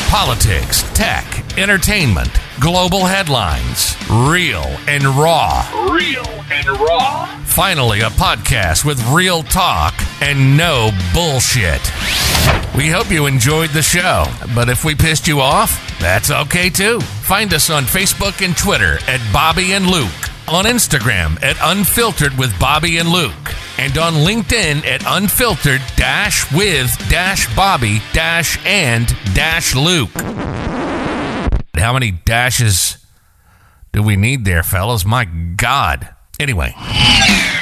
Politics, 0.08 0.82
tech, 0.94 1.24
entertainment, 1.56 2.30
global 2.60 3.04
headlines, 3.04 3.94
real 4.10 4.64
and 4.88 5.04
raw. 5.04 5.64
Real 5.92 6.26
and 6.50 6.66
raw. 6.66 7.26
Finally, 7.44 8.00
a 8.00 8.10
podcast 8.10 8.84
with 8.84 9.00
real 9.10 9.44
talk 9.44 9.94
and 10.20 10.56
no 10.56 10.90
bullshit. 11.14 11.80
We 12.76 12.88
hope 12.88 13.12
you 13.12 13.26
enjoyed 13.26 13.70
the 13.70 13.82
show, 13.82 14.24
but 14.56 14.68
if 14.68 14.84
we 14.84 14.96
pissed 14.96 15.28
you 15.28 15.40
off, 15.40 15.96
that's 16.00 16.32
okay 16.32 16.68
too. 16.68 17.00
Find 17.00 17.54
us 17.54 17.70
on 17.70 17.84
Facebook 17.84 18.44
and 18.44 18.56
Twitter 18.56 18.98
at 19.06 19.20
Bobby 19.32 19.72
and 19.72 19.86
Luke, 19.86 20.10
on 20.48 20.64
Instagram 20.64 21.42
at 21.42 21.56
Unfiltered 21.60 22.36
with 22.38 22.58
Bobby 22.58 22.98
and 22.98 23.08
Luke, 23.08 23.54
and 23.78 23.96
on 23.98 24.14
LinkedIn 24.14 24.84
at 24.86 25.02
Unfiltered 25.06 25.82
dash 25.96 26.50
with 26.52 26.96
dash 27.08 27.54
Bobby 27.56 28.00
dash 28.12 28.58
and 28.64 29.06
dash 29.34 29.74
Luke. 29.74 30.10
How 31.76 31.92
many 31.92 32.10
dashes 32.10 32.98
do 33.92 34.02
we 34.02 34.16
need 34.16 34.44
there, 34.44 34.62
fellas? 34.62 35.04
My 35.04 35.24
God. 35.24 36.08
Anyway, 36.38 36.74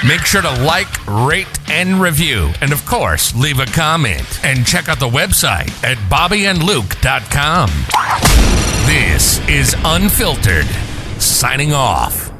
make 0.06 0.22
sure 0.22 0.42
to 0.42 0.50
like, 0.64 1.06
rate, 1.06 1.46
and 1.70 2.00
review. 2.00 2.52
And 2.60 2.72
of 2.72 2.84
course, 2.86 3.34
leave 3.34 3.60
a 3.60 3.66
comment. 3.66 4.44
And 4.44 4.66
check 4.66 4.88
out 4.88 4.98
the 4.98 5.08
website 5.08 5.72
at 5.84 5.96
bobbyandluke.com. 6.10 7.70
This 8.86 9.38
is 9.48 9.76
Unfiltered, 9.84 10.66
signing 11.20 11.72
off. 11.72 12.33